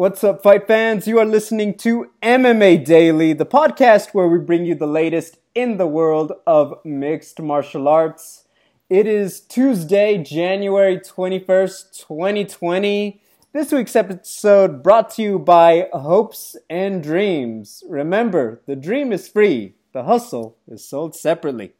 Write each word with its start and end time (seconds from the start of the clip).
What's 0.00 0.24
up, 0.24 0.42
fight 0.42 0.66
fans? 0.66 1.06
You 1.06 1.18
are 1.18 1.26
listening 1.26 1.76
to 1.80 2.10
MMA 2.22 2.86
Daily, 2.86 3.34
the 3.34 3.44
podcast 3.44 4.14
where 4.14 4.28
we 4.28 4.38
bring 4.38 4.64
you 4.64 4.74
the 4.74 4.86
latest 4.86 5.36
in 5.54 5.76
the 5.76 5.86
world 5.86 6.32
of 6.46 6.78
mixed 6.86 7.38
martial 7.38 7.86
arts. 7.86 8.46
It 8.88 9.06
is 9.06 9.42
Tuesday, 9.42 10.16
January 10.16 10.98
21st, 10.98 11.98
2020. 12.08 13.20
This 13.52 13.72
week's 13.72 13.94
episode 13.94 14.82
brought 14.82 15.10
to 15.16 15.22
you 15.22 15.38
by 15.38 15.90
Hopes 15.92 16.56
and 16.70 17.02
Dreams. 17.02 17.84
Remember, 17.86 18.62
the 18.66 18.76
dream 18.76 19.12
is 19.12 19.28
free, 19.28 19.74
the 19.92 20.04
hustle 20.04 20.56
is 20.66 20.82
sold 20.82 21.14
separately. 21.14 21.74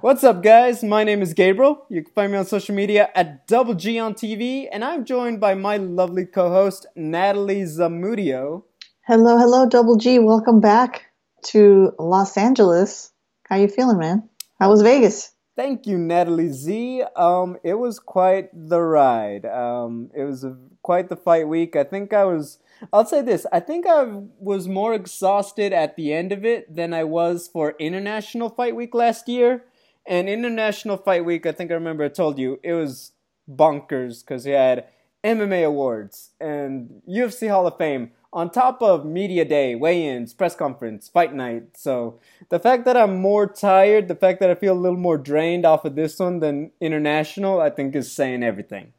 What's 0.00 0.22
up, 0.24 0.42
guys? 0.42 0.82
My 0.82 1.04
name 1.04 1.22
is 1.22 1.32
Gabriel. 1.34 1.86
You 1.88 2.02
can 2.02 2.12
find 2.12 2.32
me 2.32 2.38
on 2.38 2.46
social 2.46 2.74
media 2.74 3.10
at 3.14 3.46
Double 3.46 3.74
G 3.74 3.98
on 3.98 4.14
TV, 4.14 4.66
and 4.70 4.84
I'm 4.84 5.04
joined 5.04 5.40
by 5.40 5.54
my 5.54 5.76
lovely 5.76 6.26
co-host 6.26 6.86
Natalie 6.94 7.62
Zamudio. 7.62 8.64
Hello, 9.06 9.38
hello, 9.38 9.66
Double 9.66 9.96
G. 9.96 10.18
Welcome 10.18 10.60
back 10.60 11.06
to 11.46 11.92
Los 11.98 12.36
Angeles. 12.36 13.12
How 13.48 13.56
you 13.56 13.68
feeling, 13.68 13.98
man? 13.98 14.28
How 14.60 14.70
was 14.70 14.82
Vegas? 14.82 15.32
Thank 15.56 15.86
you, 15.86 15.98
Natalie 15.98 16.48
Z. 16.48 17.04
Um, 17.14 17.56
it 17.62 17.74
was 17.74 17.98
quite 17.98 18.48
the 18.52 18.80
ride. 18.80 19.46
Um, 19.46 20.10
it 20.14 20.24
was 20.24 20.44
a, 20.44 20.56
quite 20.82 21.08
the 21.08 21.16
fight 21.16 21.46
week. 21.48 21.76
I 21.76 21.84
think 21.84 22.12
I 22.12 22.24
was. 22.24 22.58
I'll 22.92 23.06
say 23.06 23.22
this. 23.22 23.46
I 23.52 23.60
think 23.60 23.86
I 23.86 24.04
was 24.38 24.66
more 24.66 24.94
exhausted 24.94 25.72
at 25.72 25.96
the 25.96 26.12
end 26.12 26.32
of 26.32 26.44
it 26.44 26.74
than 26.74 26.92
I 26.92 27.04
was 27.04 27.48
for 27.48 27.76
International 27.78 28.50
Fight 28.50 28.74
Week 28.74 28.94
last 28.94 29.28
year. 29.28 29.64
And 30.06 30.28
International 30.28 30.96
Fight 30.96 31.24
Week, 31.24 31.46
I 31.46 31.52
think 31.52 31.70
I 31.70 31.74
remember 31.74 32.04
I 32.04 32.08
told 32.08 32.38
you, 32.38 32.60
it 32.62 32.74
was 32.74 33.12
bonkers 33.50 34.20
because 34.20 34.44
he 34.44 34.52
had 34.52 34.86
MMA 35.22 35.66
awards 35.66 36.30
and 36.40 37.02
UFC 37.08 37.48
Hall 37.48 37.66
of 37.66 37.78
Fame 37.78 38.10
on 38.34 38.50
top 38.50 38.82
of 38.82 39.06
media 39.06 39.44
day, 39.44 39.76
weigh-ins, 39.76 40.34
press 40.34 40.56
conference, 40.56 41.08
fight 41.08 41.32
night. 41.32 41.76
So 41.76 42.18
the 42.50 42.58
fact 42.58 42.84
that 42.84 42.96
I'm 42.96 43.20
more 43.20 43.46
tired, 43.46 44.08
the 44.08 44.16
fact 44.16 44.40
that 44.40 44.50
I 44.50 44.56
feel 44.56 44.74
a 44.74 44.78
little 44.78 44.98
more 44.98 45.16
drained 45.16 45.64
off 45.64 45.84
of 45.84 45.94
this 45.94 46.18
one 46.18 46.40
than 46.40 46.72
international, 46.80 47.60
I 47.60 47.70
think 47.70 47.94
is 47.94 48.12
saying 48.12 48.42
everything. 48.42 48.92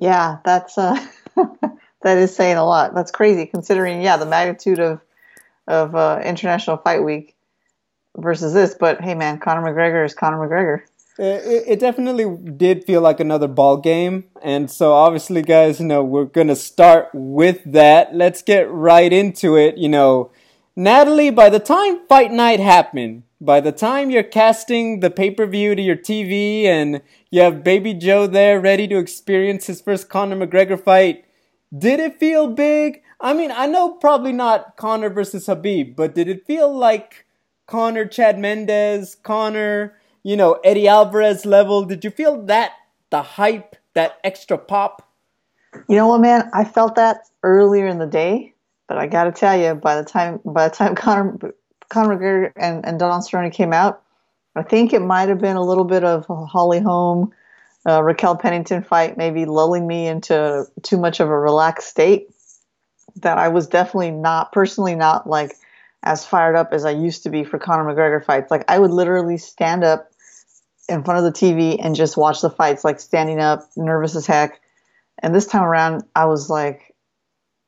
Yeah, 0.00 0.38
that's 0.44 0.76
uh, 0.76 1.06
that 2.02 2.18
is 2.18 2.34
saying 2.34 2.56
a 2.56 2.64
lot. 2.64 2.94
That's 2.94 3.12
crazy 3.12 3.46
considering, 3.46 4.02
yeah, 4.02 4.16
the 4.16 4.26
magnitude 4.26 4.80
of 4.80 5.00
of 5.66 5.94
uh, 5.94 6.20
International 6.24 6.76
Fight 6.76 7.04
Week 7.04 7.36
versus 8.20 8.52
this. 8.52 8.74
But 8.74 9.00
hey, 9.00 9.14
man, 9.14 9.38
Conor 9.38 9.62
McGregor 9.62 10.04
is 10.04 10.14
Conor 10.14 10.38
McGregor. 10.38 10.82
It, 11.18 11.64
it 11.66 11.80
definitely 11.80 12.36
did 12.52 12.84
feel 12.84 13.00
like 13.00 13.20
another 13.20 13.48
ball 13.48 13.76
game, 13.76 14.24
and 14.42 14.70
so 14.70 14.92
obviously, 14.92 15.42
guys, 15.42 15.78
you 15.80 15.86
know 15.86 16.02
we're 16.02 16.24
gonna 16.24 16.56
start 16.56 17.10
with 17.12 17.60
that. 17.66 18.14
Let's 18.14 18.42
get 18.42 18.70
right 18.70 19.12
into 19.12 19.56
it. 19.56 19.76
You 19.76 19.90
know, 19.90 20.30
Natalie, 20.76 21.30
by 21.30 21.50
the 21.50 21.58
time 21.58 22.06
fight 22.08 22.32
night 22.32 22.60
happened, 22.60 23.24
by 23.40 23.60
the 23.60 23.72
time 23.72 24.10
you're 24.10 24.22
casting 24.22 25.00
the 25.00 25.10
pay 25.10 25.30
per 25.30 25.46
view 25.46 25.74
to 25.74 25.82
your 25.82 25.96
TV 25.96 26.64
and 26.64 27.02
you 27.30 27.42
have 27.42 27.64
Baby 27.64 27.94
Joe 27.94 28.26
there 28.26 28.60
ready 28.60 28.86
to 28.88 28.98
experience 28.98 29.66
his 29.66 29.80
first 29.80 30.08
Conor 30.08 30.46
McGregor 30.46 30.82
fight, 30.82 31.24
did 31.76 32.00
it 32.00 32.18
feel 32.18 32.48
big? 32.48 33.02
I 33.20 33.32
mean, 33.34 33.50
I 33.50 33.66
know 33.66 33.92
probably 33.92 34.32
not 34.32 34.76
Conor 34.76 35.10
versus 35.10 35.46
Khabib, 35.46 35.96
but 35.96 36.14
did 36.14 36.28
it 36.28 36.46
feel 36.46 36.74
like 36.74 37.26
Conor 37.70 38.04
Chad 38.04 38.36
Mendes, 38.36 39.14
Conor, 39.14 39.96
you 40.24 40.36
know, 40.36 40.54
Eddie 40.64 40.88
Alvarez 40.88 41.46
level? 41.46 41.84
Did 41.84 42.02
you 42.04 42.10
feel 42.10 42.42
that 42.46 42.72
the 43.10 43.22
hype, 43.22 43.76
that 43.94 44.18
extra 44.24 44.58
pop? 44.58 45.08
You 45.88 45.94
know 45.94 46.08
what, 46.08 46.20
man? 46.20 46.50
I 46.52 46.64
felt 46.64 46.96
that 46.96 47.28
earlier 47.44 47.86
in 47.86 48.00
the 48.00 48.08
day, 48.08 48.54
but 48.88 48.98
I 48.98 49.06
got 49.06 49.24
to 49.24 49.32
tell 49.32 49.56
you, 49.56 49.76
by 49.76 49.94
the 49.94 50.02
time 50.02 50.40
by 50.44 50.68
the 50.68 50.74
time 50.74 50.96
Conor 50.96 51.38
Conor 51.90 52.16
McGregor 52.16 52.52
and, 52.56 52.84
and 52.84 52.98
Don 52.98 53.20
Cerrone 53.20 53.52
came 53.52 53.72
out, 53.72 54.02
I 54.56 54.64
think 54.64 54.92
it 54.92 55.00
might 55.00 55.28
have 55.28 55.38
been 55.38 55.56
a 55.56 55.64
little 55.64 55.84
bit 55.84 56.02
of 56.02 56.26
Holly 56.26 56.80
Holm, 56.80 57.32
uh, 57.88 58.02
Raquel 58.02 58.36
Pennington 58.36 58.82
fight, 58.82 59.16
maybe 59.16 59.44
lulling 59.44 59.86
me 59.86 60.08
into 60.08 60.64
too 60.82 60.98
much 60.98 61.20
of 61.20 61.28
a 61.28 61.38
relaxed 61.38 61.88
state. 61.88 62.30
That 63.14 63.38
I 63.38 63.46
was 63.46 63.68
definitely 63.68 64.10
not 64.10 64.50
personally 64.50 64.96
not 64.96 65.28
like 65.28 65.52
as 66.02 66.24
fired 66.24 66.56
up 66.56 66.72
as 66.72 66.84
I 66.84 66.90
used 66.90 67.24
to 67.24 67.30
be 67.30 67.44
for 67.44 67.58
Conor 67.58 67.84
McGregor 67.84 68.24
fights. 68.24 68.50
Like 68.50 68.64
I 68.68 68.78
would 68.78 68.90
literally 68.90 69.38
stand 69.38 69.84
up 69.84 70.10
in 70.88 71.04
front 71.04 71.24
of 71.24 71.32
the 71.32 71.38
TV 71.38 71.78
and 71.82 71.94
just 71.94 72.16
watch 72.16 72.40
the 72.40 72.50
fights, 72.50 72.84
like 72.84 73.00
standing 73.00 73.38
up, 73.38 73.68
nervous 73.76 74.16
as 74.16 74.26
heck. 74.26 74.60
And 75.22 75.34
this 75.34 75.46
time 75.46 75.62
around, 75.62 76.02
I 76.16 76.24
was 76.24 76.48
like 76.48 76.94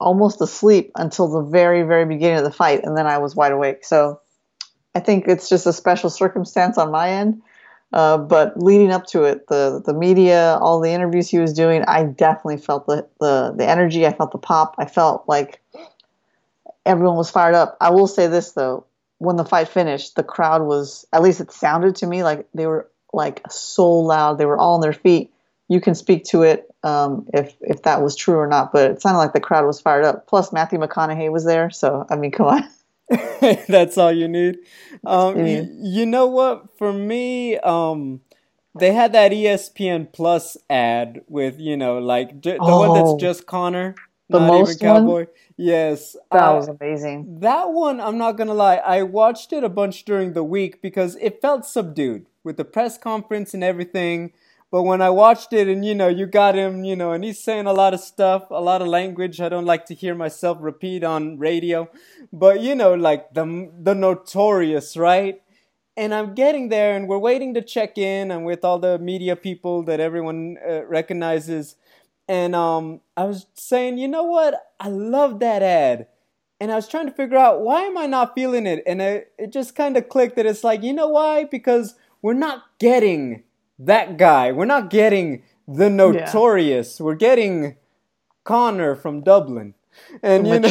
almost 0.00 0.41
asleep 0.41 0.91
until 0.97 1.28
the 1.28 1.42
very, 1.42 1.82
very 1.82 2.04
beginning 2.04 2.38
of 2.38 2.44
the 2.44 2.50
fight, 2.50 2.81
and 2.82 2.97
then 2.97 3.06
I 3.06 3.19
was 3.19 3.37
wide 3.37 3.53
awake. 3.53 3.84
So 3.84 4.21
I 4.94 5.00
think 5.00 5.28
it's 5.28 5.48
just 5.48 5.66
a 5.66 5.72
special 5.72 6.10
circumstance 6.10 6.76
on 6.78 6.91
my 6.91 7.10
end. 7.10 7.42
Uh, 7.92 8.16
but 8.16 8.59
leading 8.59 8.91
up 8.91 9.04
to 9.06 9.25
it, 9.25 9.47
the 9.48 9.82
the 9.84 9.92
media, 9.92 10.59
all 10.62 10.81
the 10.81 10.91
interviews 10.91 11.28
he 11.28 11.38
was 11.38 11.53
doing, 11.53 11.84
I 11.87 12.04
definitely 12.04 12.56
felt 12.56 12.87
the, 12.87 13.06
the 13.21 13.54
the 13.56 13.69
energy. 13.69 14.06
I 14.06 14.15
felt 14.15 14.32
the 14.32 14.38
pop. 14.38 14.75
I 14.78 14.87
felt 14.87 15.25
like 15.28 15.60
everyone 16.84 17.16
was 17.16 17.31
fired 17.31 17.54
up. 17.54 17.76
I 17.81 17.91
will 17.91 18.06
say 18.06 18.26
this 18.26 18.53
though, 18.53 18.87
when 19.19 19.37
the 19.37 19.44
fight 19.44 19.69
finished, 19.69 20.16
the 20.16 20.22
crowd 20.22 20.62
was 20.62 21.06
at 21.12 21.22
least 21.22 21.41
it 21.41 21.53
sounded 21.53 21.97
to 21.97 22.06
me 22.06 22.22
like 22.22 22.47
they 22.54 22.66
were 22.66 22.91
like 23.12 23.43
so 23.50 23.91
loud. 23.91 24.38
They 24.38 24.47
were 24.47 24.59
all 24.59 24.75
on 24.75 24.81
their 24.81 24.92
feet. 24.92 25.32
You 25.69 25.81
can 25.81 25.94
speak 25.94 26.25
to 26.26 26.42
it 26.42 26.69
um, 26.82 27.26
if 27.32 27.54
if 27.60 27.82
that 27.82 28.03
was 28.03 28.16
true 28.16 28.37
or 28.37 28.47
not, 28.47 28.72
but 28.72 28.91
it 28.91 29.03
sounded 29.03 29.19
like 29.19 29.32
the 29.32 29.41
crowd 29.41 29.66
was 29.66 29.81
fired 29.81 30.04
up. 30.04 30.26
Plus, 30.26 30.53
Matthew 30.53 30.78
McConaughey 30.78 31.31
was 31.31 31.44
there, 31.44 31.71
so 31.71 32.06
I 32.10 32.16
mean, 32.16 32.32
come 32.32 32.47
on. 32.47 32.69
That's 33.69 33.98
all 33.98 34.12
you 34.12 34.26
need. 34.26 34.59
Um, 35.04 35.44
you, 35.44 35.69
you, 35.81 36.06
know 36.06 36.26
what? 36.26 36.78
For 36.78 36.92
me, 36.92 37.59
um, 37.59 38.22
they 38.75 38.92
had 38.92 39.12
that 39.12 39.32
ESPN 39.32 40.12
Plus 40.12 40.56
ad 40.71 41.22
with 41.28 41.59
you 41.59 41.76
know 41.76 41.98
like 41.98 42.42
the 42.42 42.56
oh. 42.59 42.78
one 42.88 42.98
that's 42.98 43.10
oh. 43.10 43.19
just 43.19 43.47
Conor 43.47 43.94
the 44.28 44.38
not 44.38 44.49
most 44.49 44.81
Cowboy. 44.81 45.12
One? 45.12 45.27
Yes, 45.56 46.16
that 46.31 46.50
was 46.50 46.69
amazing. 46.69 47.41
That 47.41 47.71
one, 47.72 48.00
I'm 48.00 48.19
not 48.19 48.33
gonna 48.37 48.55
lie, 48.55 48.77
I 48.77 49.03
watched 49.03 49.53
it 49.53 49.65
a 49.65 49.69
bunch 49.69 50.05
during 50.05 50.33
the 50.33 50.44
week 50.44 50.81
because 50.83 51.16
it 51.16 51.41
felt 51.41 51.65
subdued 51.66 52.27
with 52.44 52.56
the 52.56 52.65
press 52.65 52.99
conference 52.99 53.55
and 53.55 53.62
everything. 53.62 54.33
But 54.71 54.84
when 54.84 55.03
I 55.03 55.10
watched 55.10 55.53
it, 55.53 55.69
and 55.69 55.84
you 55.84 55.94
know, 55.94 56.09
you 56.09 56.27
got 56.27 56.55
him, 56.55 56.83
you 56.83 56.97
know, 56.97 57.12
and 57.12 57.22
he's 57.22 57.38
saying 57.38 57.66
a 57.66 57.75
lot 57.75 57.93
of 57.93 58.00
stuff, 58.00 58.44
a 58.50 58.60
lot 58.60 58.81
of 58.81 58.88
language 58.88 59.38
I 59.38 59.50
don't 59.50 59.66
like 59.66 59.84
to 59.87 59.94
hear 59.94 60.15
myself 60.15 60.56
repeat 60.60 61.04
on 61.04 61.39
radio. 61.39 61.91
But 62.33 62.60
you 62.62 62.75
know, 62.75 62.94
like 62.94 63.34
the 63.34 63.71
the 63.78 63.94
notorious, 63.94 64.97
right? 64.97 65.43
And 65.94 66.15
I'm 66.15 66.34
getting 66.34 66.71
there, 66.71 66.97
and 66.97 67.06
we're 67.06 67.19
waiting 67.19 67.53
to 67.53 67.60
check 67.60 67.99
in, 67.99 68.31
and 68.31 68.47
with 68.47 68.65
all 68.65 68.78
the 68.78 68.99
media 68.99 69.37
people 69.37 69.83
that 69.83 70.00
everyone 70.00 70.56
uh, 70.66 70.87
recognizes 70.87 71.77
and 72.28 72.55
um, 72.55 73.00
I 73.16 73.25
was 73.25 73.47
saying, 73.55 73.99
you 73.99 74.09
know 74.09 74.25
what? 74.25 74.55
I 74.78 74.88
love 74.88 75.41
that 75.41 75.62
ad. 75.62 76.06
And 76.60 76.71
I 76.71 76.77
was 76.77 76.87
trying 76.87 77.06
to 77.06 77.12
figure 77.12 77.37
out 77.37 77.60
why 77.60 77.83
am 77.83 77.99
I 77.99 78.06
not 78.06 78.34
feeling 78.34 78.66
it? 78.66 78.84
And 78.87 79.03
it, 79.03 79.33
it 79.37 79.53
just 79.53 79.75
kind 79.75 79.97
of 79.97 80.09
clicked 80.09 80.37
that 80.37 80.47
it's 80.47 80.62
like, 80.62 80.83
you 80.83 80.93
know 80.93 81.09
why? 81.09 81.44
Because 81.44 81.97
we're 82.22 82.34
not 82.34 82.62
getting 82.78 83.43
that 83.81 84.16
guy. 84.16 84.53
We're 84.53 84.65
not 84.65 84.88
getting 84.88 85.43
the 85.66 85.91
notorious. 85.91 87.00
Yeah. 87.00 87.05
We're 87.05 87.16
getting 87.16 87.77
Conor 88.44 88.94
from 88.94 89.22
Dublin 89.22 89.75
and 90.22 90.47
you 90.47 90.58
know, 90.60 90.70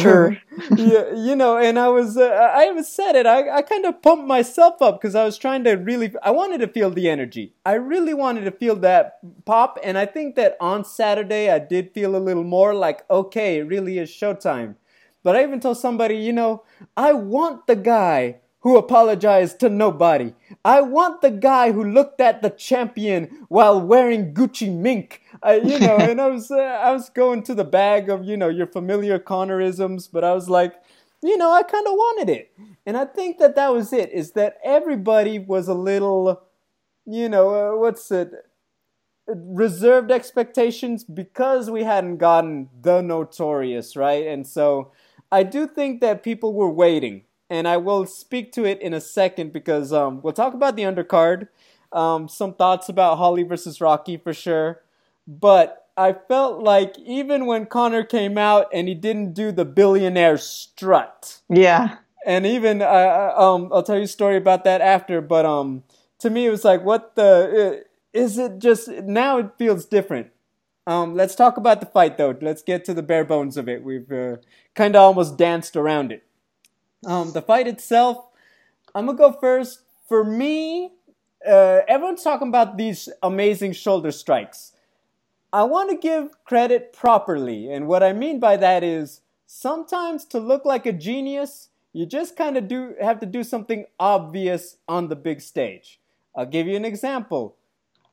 yeah, 0.76 1.14
you 1.14 1.36
know, 1.36 1.56
and 1.56 1.78
I 1.78 1.88
was, 1.88 2.16
uh, 2.16 2.22
I 2.22 2.68
even 2.68 2.84
said 2.84 3.16
it. 3.16 3.26
I, 3.26 3.58
I 3.58 3.62
kind 3.62 3.84
of 3.84 4.02
pumped 4.02 4.26
myself 4.26 4.80
up 4.82 5.00
because 5.00 5.14
I 5.14 5.24
was 5.24 5.38
trying 5.38 5.64
to 5.64 5.72
really, 5.72 6.12
I 6.22 6.30
wanted 6.30 6.58
to 6.58 6.68
feel 6.68 6.90
the 6.90 7.08
energy. 7.08 7.54
I 7.64 7.74
really 7.74 8.14
wanted 8.14 8.44
to 8.44 8.50
feel 8.50 8.76
that 8.76 9.18
pop, 9.44 9.78
and 9.82 9.98
I 9.98 10.06
think 10.06 10.36
that 10.36 10.56
on 10.60 10.84
Saturday 10.84 11.50
I 11.50 11.58
did 11.58 11.92
feel 11.92 12.16
a 12.16 12.18
little 12.18 12.44
more 12.44 12.74
like, 12.74 13.08
okay, 13.10 13.58
it 13.58 13.62
really 13.62 13.98
is 13.98 14.10
showtime. 14.10 14.76
But 15.22 15.36
I 15.36 15.42
even 15.42 15.60
told 15.60 15.78
somebody, 15.78 16.16
you 16.16 16.32
know, 16.32 16.64
I 16.96 17.12
want 17.12 17.66
the 17.66 17.76
guy 17.76 18.40
who 18.62 18.76
apologized 18.76 19.58
to 19.60 19.68
nobody. 19.68 20.34
I 20.64 20.80
want 20.82 21.20
the 21.20 21.30
guy 21.30 21.72
who 21.72 21.84
looked 21.84 22.20
at 22.20 22.42
the 22.42 22.50
champion 22.50 23.46
while 23.48 23.80
wearing 23.80 24.32
Gucci 24.34 24.72
mink. 24.72 25.21
Uh, 25.44 25.60
you 25.64 25.78
know, 25.78 25.96
and 26.00 26.20
I 26.20 26.28
was 26.28 26.50
uh, 26.50 26.56
I 26.56 26.92
was 26.92 27.10
going 27.10 27.42
to 27.44 27.54
the 27.54 27.64
bag 27.64 28.08
of 28.08 28.24
you 28.24 28.36
know 28.36 28.48
your 28.48 28.66
familiar 28.66 29.18
Conorisms, 29.18 30.08
but 30.10 30.24
I 30.24 30.32
was 30.32 30.48
like, 30.48 30.74
you 31.22 31.36
know, 31.36 31.52
I 31.52 31.62
kind 31.62 31.86
of 31.86 31.92
wanted 31.94 32.30
it, 32.30 32.52
and 32.86 32.96
I 32.96 33.04
think 33.04 33.38
that 33.38 33.54
that 33.56 33.72
was 33.72 33.92
it. 33.92 34.10
Is 34.12 34.32
that 34.32 34.58
everybody 34.64 35.38
was 35.38 35.68
a 35.68 35.74
little, 35.74 36.42
you 37.06 37.28
know, 37.28 37.74
uh, 37.74 37.78
what's 37.78 38.10
it? 38.10 38.32
reserved 39.28 40.10
expectations 40.10 41.04
because 41.04 41.70
we 41.70 41.84
hadn't 41.84 42.16
gotten 42.16 42.68
the 42.82 43.00
notorious 43.00 43.94
right 43.94 44.26
and 44.26 44.46
so 44.46 44.90
i 45.30 45.44
do 45.44 45.66
think 45.66 46.00
that 46.00 46.24
people 46.24 46.52
were 46.52 46.68
waiting 46.68 47.22
and 47.52 47.68
I 47.68 47.76
will 47.76 48.06
speak 48.06 48.50
to 48.52 48.64
it 48.64 48.80
in 48.80 48.94
a 48.94 49.00
second 49.00 49.52
because 49.52 49.92
um, 49.92 50.22
we'll 50.22 50.32
talk 50.32 50.54
about 50.54 50.74
the 50.74 50.84
undercard, 50.84 51.48
um, 51.92 52.26
some 52.26 52.54
thoughts 52.54 52.88
about 52.88 53.18
Holly 53.18 53.42
versus 53.42 53.78
Rocky 53.78 54.16
for 54.16 54.32
sure. 54.32 54.80
But 55.26 55.88
I 55.96 56.12
felt 56.12 56.62
like 56.62 56.98
even 56.98 57.46
when 57.46 57.66
Conor 57.66 58.04
came 58.04 58.38
out 58.38 58.68
and 58.72 58.88
he 58.88 58.94
didn't 58.94 59.34
do 59.34 59.52
the 59.52 59.64
billionaire 59.64 60.38
strut. 60.38 61.40
Yeah. 61.48 61.96
And 62.24 62.46
even 62.46 62.82
uh, 62.82 63.34
um, 63.36 63.70
I'll 63.72 63.82
tell 63.82 63.96
you 63.96 64.04
a 64.04 64.08
story 64.08 64.36
about 64.36 64.64
that 64.64 64.80
after. 64.80 65.20
But 65.20 65.44
um, 65.44 65.84
to 66.20 66.30
me, 66.30 66.46
it 66.46 66.50
was 66.50 66.64
like, 66.64 66.84
what 66.84 67.14
the 67.14 67.80
uh, 67.80 67.84
is 68.12 68.38
it? 68.38 68.58
Just 68.58 68.88
now, 68.88 69.38
it 69.38 69.50
feels 69.58 69.84
different. 69.84 70.28
Um, 70.86 71.14
let's 71.14 71.34
talk 71.34 71.56
about 71.56 71.80
the 71.80 71.86
fight 71.86 72.18
though. 72.18 72.36
Let's 72.40 72.62
get 72.62 72.84
to 72.86 72.94
the 72.94 73.02
bare 73.02 73.24
bones 73.24 73.56
of 73.56 73.68
it. 73.68 73.84
We've 73.84 74.10
uh, 74.10 74.36
kind 74.74 74.96
of 74.96 75.02
almost 75.02 75.36
danced 75.36 75.76
around 75.76 76.10
it. 76.10 76.24
Um, 77.06 77.32
the 77.32 77.42
fight 77.42 77.66
itself, 77.66 78.24
I'm 78.94 79.06
gonna 79.06 79.18
go 79.18 79.32
first. 79.32 79.82
For 80.08 80.24
me, 80.24 80.90
uh, 81.46 81.80
everyone's 81.88 82.22
talking 82.22 82.48
about 82.48 82.76
these 82.76 83.08
amazing 83.22 83.72
shoulder 83.72 84.10
strikes. 84.10 84.71
I 85.52 85.64
want 85.64 85.90
to 85.90 85.96
give 85.96 86.42
credit 86.44 86.92
properly, 86.92 87.70
and 87.70 87.86
what 87.86 88.02
I 88.02 88.12
mean 88.12 88.40
by 88.40 88.56
that 88.56 88.82
is 88.82 89.20
sometimes 89.46 90.24
to 90.26 90.38
look 90.38 90.64
like 90.64 90.86
a 90.86 90.92
genius, 90.92 91.68
you 91.92 92.06
just 92.06 92.36
kind 92.36 92.56
of 92.56 92.68
do 92.68 92.94
have 93.00 93.20
to 93.20 93.26
do 93.26 93.44
something 93.44 93.84
obvious 94.00 94.78
on 94.88 95.08
the 95.08 95.16
big 95.16 95.42
stage. 95.42 96.00
I'll 96.34 96.46
give 96.46 96.66
you 96.66 96.76
an 96.76 96.86
example. 96.86 97.56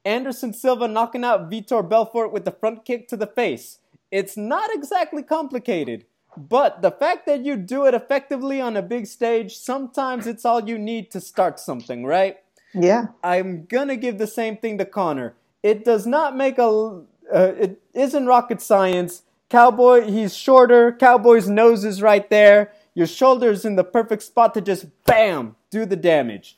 Anderson 0.03 0.53
Silva 0.53 0.88
knocking 0.88 1.24
out 1.24 1.50
Vitor 1.50 1.88
Belfort 1.88 2.33
with 2.33 2.44
the 2.44 2.51
front 2.51 2.83
kick 2.83 3.07
to 3.07 3.15
the 3.15 3.27
face. 3.27 3.80
It's 4.12 4.36
not 4.36 4.69
exactly 4.74 5.24
complicated, 5.24 6.06
but 6.36 6.81
the 6.81 6.91
fact 6.91 7.25
that 7.25 7.45
you 7.45 7.56
do 7.56 7.86
it 7.86 7.94
effectively 7.94 8.59
on 8.59 8.75
a 8.75 8.81
big 8.81 9.07
stage, 9.07 9.57
sometimes 9.57 10.27
it's 10.27 10.44
all 10.44 10.68
you 10.68 10.77
need 10.77 11.09
to 11.12 11.21
start 11.21 11.59
something, 11.59 12.06
right? 12.06 12.38
Yeah. 12.74 13.07
I'm 13.24 13.65
gonna 13.65 13.95
give 13.95 14.18
the 14.18 14.27
same 14.27 14.57
thing 14.57 14.77
to 14.77 14.86
Conor. 14.86 15.36
It 15.63 15.86
does 15.86 16.06
not 16.06 16.36
make 16.36 16.57
a. 16.57 17.01
Uh, 17.33 17.53
it 17.57 17.81
isn't 17.93 18.25
rocket 18.25 18.61
science. 18.61 19.23
Cowboy, 19.49 20.09
he's 20.09 20.35
shorter. 20.35 20.91
Cowboy's 20.91 21.49
nose 21.49 21.83
is 21.83 22.01
right 22.01 22.29
there. 22.29 22.71
Your 22.93 23.07
shoulder's 23.07 23.65
in 23.65 23.75
the 23.75 23.83
perfect 23.83 24.23
spot 24.23 24.53
to 24.53 24.61
just 24.61 24.85
bam 25.05 25.55
do 25.69 25.85
the 25.85 25.95
damage. 25.95 26.57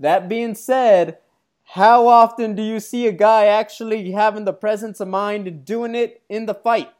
That 0.00 0.28
being 0.28 0.54
said, 0.54 1.18
how 1.64 2.06
often 2.06 2.54
do 2.54 2.62
you 2.62 2.80
see 2.80 3.06
a 3.06 3.12
guy 3.12 3.46
actually 3.46 4.10
having 4.12 4.44
the 4.44 4.52
presence 4.52 5.00
of 5.00 5.08
mind 5.08 5.46
and 5.46 5.64
doing 5.64 5.94
it 5.94 6.22
in 6.28 6.46
the 6.46 6.54
fight? 6.54 6.90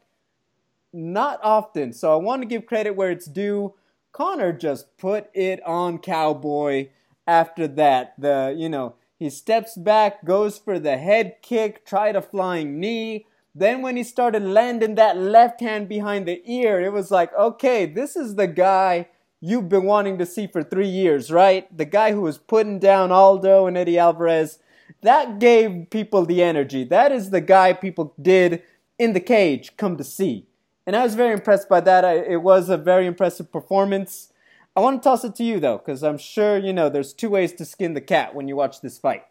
Not 0.92 1.40
often. 1.42 1.92
So 1.92 2.12
I 2.12 2.16
want 2.16 2.42
to 2.42 2.48
give 2.48 2.66
credit 2.66 2.96
where 2.96 3.10
it's 3.10 3.26
due. 3.26 3.74
Conor 4.12 4.52
just 4.52 4.96
put 4.98 5.30
it 5.34 5.62
on 5.64 5.98
Cowboy 5.98 6.88
after 7.26 7.66
that. 7.66 8.14
The, 8.18 8.54
you 8.56 8.68
know, 8.68 8.94
he 9.22 9.30
steps 9.30 9.76
back, 9.76 10.24
goes 10.24 10.58
for 10.58 10.78
the 10.78 10.98
head 10.98 11.36
kick, 11.42 11.86
tried 11.86 12.16
a 12.16 12.22
flying 12.22 12.78
knee. 12.80 13.26
Then 13.54 13.82
when 13.82 13.96
he 13.96 14.02
started 14.02 14.42
landing 14.42 14.94
that 14.94 15.16
left 15.16 15.60
hand 15.60 15.88
behind 15.88 16.26
the 16.26 16.42
ear, 16.50 16.80
it 16.80 16.92
was 16.92 17.10
like, 17.10 17.32
okay, 17.34 17.86
this 17.86 18.16
is 18.16 18.34
the 18.34 18.46
guy 18.46 19.08
you've 19.40 19.68
been 19.68 19.84
wanting 19.84 20.18
to 20.18 20.26
see 20.26 20.46
for 20.46 20.62
three 20.62 20.88
years, 20.88 21.30
right? 21.30 21.76
The 21.76 21.84
guy 21.84 22.12
who 22.12 22.22
was 22.22 22.38
putting 22.38 22.78
down 22.78 23.12
Aldo 23.12 23.66
and 23.66 23.76
Eddie 23.76 23.98
Alvarez. 23.98 24.58
That 25.02 25.38
gave 25.38 25.90
people 25.90 26.24
the 26.24 26.42
energy. 26.42 26.84
That 26.84 27.12
is 27.12 27.30
the 27.30 27.40
guy 27.40 27.72
people 27.72 28.14
did 28.20 28.62
in 28.98 29.12
the 29.12 29.20
cage 29.20 29.76
come 29.76 29.96
to 29.96 30.04
see. 30.04 30.46
And 30.86 30.96
I 30.96 31.02
was 31.02 31.14
very 31.14 31.32
impressed 31.32 31.68
by 31.68 31.80
that. 31.80 32.04
I, 32.04 32.14
it 32.18 32.42
was 32.42 32.68
a 32.68 32.76
very 32.76 33.06
impressive 33.06 33.52
performance. 33.52 34.31
I 34.74 34.80
want 34.80 35.02
to 35.02 35.08
toss 35.08 35.24
it 35.24 35.34
to 35.36 35.44
you 35.44 35.60
though, 35.60 35.78
because 35.78 36.02
I'm 36.02 36.18
sure 36.18 36.58
you 36.58 36.72
know 36.72 36.88
there's 36.88 37.12
two 37.12 37.28
ways 37.28 37.52
to 37.54 37.64
skin 37.64 37.94
the 37.94 38.00
cat 38.00 38.34
when 38.34 38.48
you 38.48 38.56
watch 38.56 38.80
this 38.80 38.98
fight. 38.98 39.24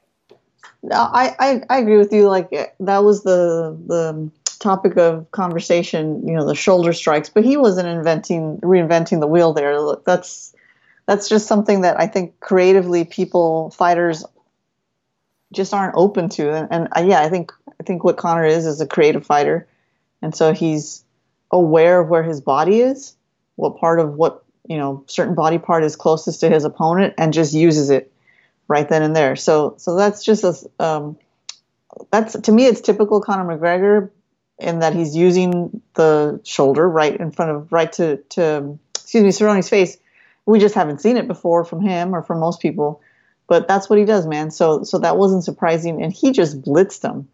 No, 0.83 0.95
I, 0.95 1.35
I, 1.39 1.61
I 1.69 1.77
agree 1.79 1.97
with 1.97 2.13
you. 2.13 2.27
Like 2.29 2.49
that 2.79 3.03
was 3.03 3.23
the 3.23 3.77
the 3.87 4.29
topic 4.59 4.97
of 4.97 5.29
conversation. 5.31 6.27
You 6.27 6.35
know, 6.35 6.47
the 6.47 6.55
shoulder 6.55 6.93
strikes, 6.93 7.29
but 7.29 7.43
he 7.43 7.57
wasn't 7.57 7.87
inventing 7.87 8.57
reinventing 8.57 9.19
the 9.19 9.27
wheel 9.27 9.53
there. 9.53 9.79
Look, 9.79 10.05
that's 10.05 10.53
that's 11.07 11.27
just 11.27 11.47
something 11.47 11.81
that 11.81 11.99
I 11.99 12.07
think 12.07 12.39
creatively 12.39 13.03
people 13.05 13.71
fighters 13.71 14.23
just 15.51 15.73
aren't 15.73 15.95
open 15.97 16.29
to. 16.29 16.53
And, 16.53 16.67
and 16.71 16.87
uh, 16.95 17.01
yeah, 17.01 17.21
I 17.21 17.29
think 17.29 17.51
I 17.79 17.83
think 17.83 18.03
what 18.03 18.17
Conor 18.17 18.45
is 18.45 18.65
is 18.65 18.79
a 18.79 18.87
creative 18.87 19.25
fighter, 19.25 19.67
and 20.21 20.35
so 20.35 20.53
he's 20.53 21.03
aware 21.51 21.99
of 21.99 22.09
where 22.09 22.23
his 22.23 22.41
body 22.41 22.79
is, 22.79 23.15
what 23.55 23.77
part 23.77 23.99
of 23.99 24.13
what 24.13 24.43
you 24.67 24.77
know 24.77 25.03
certain 25.07 25.35
body 25.35 25.57
part 25.57 25.83
is 25.83 25.95
closest 25.95 26.41
to 26.41 26.49
his 26.49 26.63
opponent 26.63 27.13
and 27.17 27.33
just 27.33 27.53
uses 27.53 27.89
it 27.89 28.11
right 28.67 28.87
then 28.87 29.03
and 29.03 29.15
there. 29.15 29.35
So 29.35 29.75
so 29.77 29.95
that's 29.95 30.23
just 30.23 30.43
a 30.43 30.83
um, 30.83 31.17
that's 32.11 32.39
to 32.39 32.51
me 32.51 32.65
it's 32.65 32.81
typical 32.81 33.21
Conor 33.21 33.57
McGregor 33.57 34.09
in 34.59 34.79
that 34.79 34.93
he's 34.93 35.15
using 35.15 35.81
the 35.95 36.39
shoulder 36.43 36.87
right 36.87 37.15
in 37.19 37.31
front 37.31 37.51
of 37.51 37.71
right 37.71 37.91
to 37.93 38.17
to 38.29 38.79
excuse 38.95 39.23
me 39.23 39.31
Cerrone's 39.31 39.69
face. 39.69 39.97
We 40.45 40.59
just 40.59 40.75
haven't 40.75 41.01
seen 41.01 41.17
it 41.17 41.27
before 41.27 41.65
from 41.65 41.81
him 41.81 42.15
or 42.15 42.23
from 42.23 42.39
most 42.39 42.61
people, 42.61 43.01
but 43.47 43.67
that's 43.67 43.89
what 43.89 43.99
he 43.99 44.05
does, 44.05 44.25
man. 44.25 44.51
So 44.51 44.83
so 44.83 44.99
that 44.99 45.17
wasn't 45.17 45.43
surprising, 45.43 46.01
and 46.01 46.13
he 46.13 46.31
just 46.31 46.61
blitzed 46.61 47.03
him. 47.03 47.27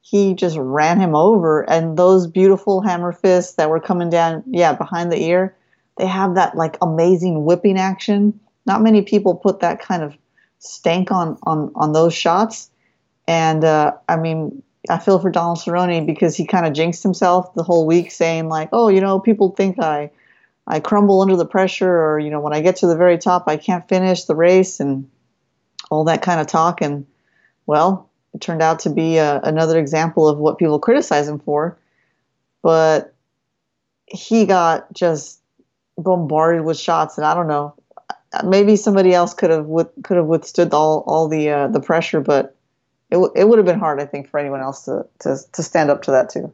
He 0.00 0.34
just 0.34 0.56
ran 0.56 1.00
him 1.00 1.14
over, 1.14 1.68
and 1.68 1.96
those 1.96 2.26
beautiful 2.26 2.80
hammer 2.80 3.12
fists 3.12 3.54
that 3.54 3.70
were 3.70 3.80
coming 3.80 4.10
down, 4.10 4.42
yeah, 4.48 4.74
behind 4.74 5.10
the 5.10 5.22
ear 5.22 5.56
they 5.98 6.06
have 6.06 6.34
that 6.34 6.56
like 6.56 6.76
amazing 6.80 7.44
whipping 7.44 7.78
action. 7.78 8.38
Not 8.66 8.82
many 8.82 9.02
people 9.02 9.34
put 9.34 9.60
that 9.60 9.80
kind 9.80 10.02
of 10.02 10.16
stank 10.58 11.10
on 11.10 11.38
on 11.42 11.72
on 11.74 11.92
those 11.92 12.14
shots. 12.14 12.70
And 13.28 13.64
uh, 13.64 13.92
I 14.08 14.16
mean, 14.16 14.62
I 14.88 14.98
feel 14.98 15.18
for 15.18 15.30
Donald 15.30 15.58
Cerrone 15.58 16.06
because 16.06 16.36
he 16.36 16.46
kind 16.46 16.66
of 16.66 16.72
jinxed 16.72 17.02
himself 17.02 17.54
the 17.54 17.62
whole 17.62 17.86
week, 17.86 18.10
saying 18.10 18.48
like, 18.48 18.70
"Oh, 18.72 18.88
you 18.88 19.00
know, 19.00 19.20
people 19.20 19.50
think 19.50 19.78
I 19.78 20.10
I 20.66 20.80
crumble 20.80 21.20
under 21.20 21.36
the 21.36 21.46
pressure, 21.46 21.90
or 21.90 22.18
you 22.18 22.30
know, 22.30 22.40
when 22.40 22.54
I 22.54 22.60
get 22.60 22.76
to 22.76 22.86
the 22.86 22.96
very 22.96 23.18
top, 23.18 23.44
I 23.46 23.56
can't 23.56 23.88
finish 23.88 24.24
the 24.24 24.34
race, 24.34 24.80
and 24.80 25.08
all 25.90 26.04
that 26.04 26.22
kind 26.22 26.40
of 26.40 26.46
talk." 26.46 26.80
And 26.80 27.06
well, 27.66 28.10
it 28.34 28.40
turned 28.40 28.62
out 28.62 28.80
to 28.80 28.90
be 28.90 29.18
uh, 29.18 29.40
another 29.42 29.78
example 29.78 30.28
of 30.28 30.38
what 30.38 30.58
people 30.58 30.78
criticize 30.78 31.28
him 31.28 31.38
for. 31.38 31.78
But 32.62 33.14
he 34.06 34.46
got 34.46 34.92
just 34.92 35.41
bombarded 35.98 36.64
with 36.64 36.78
shots, 36.78 37.18
and 37.18 37.26
I 37.26 37.34
don't 37.34 37.48
know. 37.48 37.74
Maybe 38.44 38.76
somebody 38.76 39.12
else 39.12 39.34
could 39.34 39.50
have 39.50 39.66
with, 39.66 39.88
could 40.02 40.16
have 40.16 40.26
withstood 40.26 40.72
all 40.72 41.04
all 41.06 41.28
the 41.28 41.50
uh, 41.50 41.68
the 41.68 41.80
pressure, 41.80 42.20
but 42.20 42.56
it 43.10 43.16
w- 43.16 43.32
it 43.36 43.48
would 43.48 43.58
have 43.58 43.66
been 43.66 43.78
hard, 43.78 44.00
I 44.00 44.06
think, 44.06 44.28
for 44.28 44.40
anyone 44.40 44.60
else 44.60 44.86
to, 44.86 45.06
to 45.20 45.36
to 45.52 45.62
stand 45.62 45.90
up 45.90 46.02
to 46.02 46.10
that 46.12 46.30
too. 46.30 46.52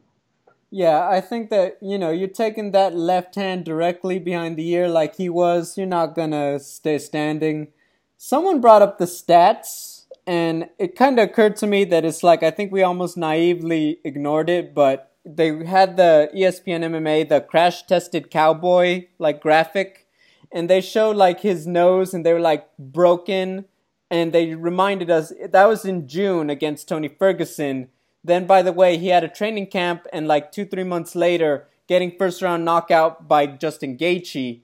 Yeah, 0.71 1.07
I 1.07 1.21
think 1.21 1.49
that 1.49 1.77
you 1.81 1.97
know 1.97 2.11
you're 2.11 2.27
taking 2.27 2.71
that 2.71 2.93
left 2.95 3.35
hand 3.35 3.65
directly 3.65 4.19
behind 4.19 4.57
the 4.57 4.69
ear 4.69 4.87
like 4.89 5.15
he 5.15 5.29
was. 5.29 5.77
You're 5.77 5.87
not 5.87 6.15
gonna 6.15 6.59
stay 6.59 6.97
standing. 6.99 7.69
Someone 8.17 8.59
brought 8.59 8.81
up 8.81 8.97
the 8.97 9.05
stats, 9.05 10.03
and 10.27 10.69
it 10.77 10.95
kind 10.95 11.17
of 11.17 11.29
occurred 11.29 11.55
to 11.57 11.67
me 11.67 11.85
that 11.85 12.03
it's 12.05 12.23
like 12.23 12.43
I 12.43 12.51
think 12.51 12.71
we 12.71 12.83
almost 12.83 13.17
naively 13.17 13.99
ignored 14.03 14.49
it, 14.49 14.75
but 14.75 15.08
they 15.35 15.65
had 15.65 15.97
the 15.97 16.29
ESPN 16.35 16.83
MMA 16.83 17.29
the 17.29 17.41
crash 17.41 17.83
tested 17.83 18.31
cowboy 18.31 19.07
like 19.19 19.41
graphic, 19.41 20.07
and 20.51 20.69
they 20.69 20.81
showed 20.81 21.15
like 21.15 21.41
his 21.41 21.67
nose, 21.67 22.13
and 22.13 22.25
they 22.25 22.33
were 22.33 22.39
like 22.39 22.67
broken, 22.77 23.65
and 24.09 24.33
they 24.33 24.55
reminded 24.55 25.09
us 25.09 25.31
that 25.51 25.65
was 25.67 25.85
in 25.85 26.07
June 26.07 26.49
against 26.49 26.87
Tony 26.87 27.07
Ferguson. 27.07 27.89
Then, 28.23 28.45
by 28.45 28.61
the 28.61 28.73
way, 28.73 28.97
he 28.97 29.07
had 29.07 29.23
a 29.23 29.29
training 29.29 29.67
camp, 29.67 30.07
and 30.11 30.27
like 30.27 30.51
two 30.51 30.65
three 30.65 30.83
months 30.83 31.15
later, 31.15 31.67
getting 31.87 32.17
first 32.17 32.41
round 32.41 32.65
knockout 32.65 33.27
by 33.27 33.45
Justin 33.45 33.97
Gaethje. 33.97 34.61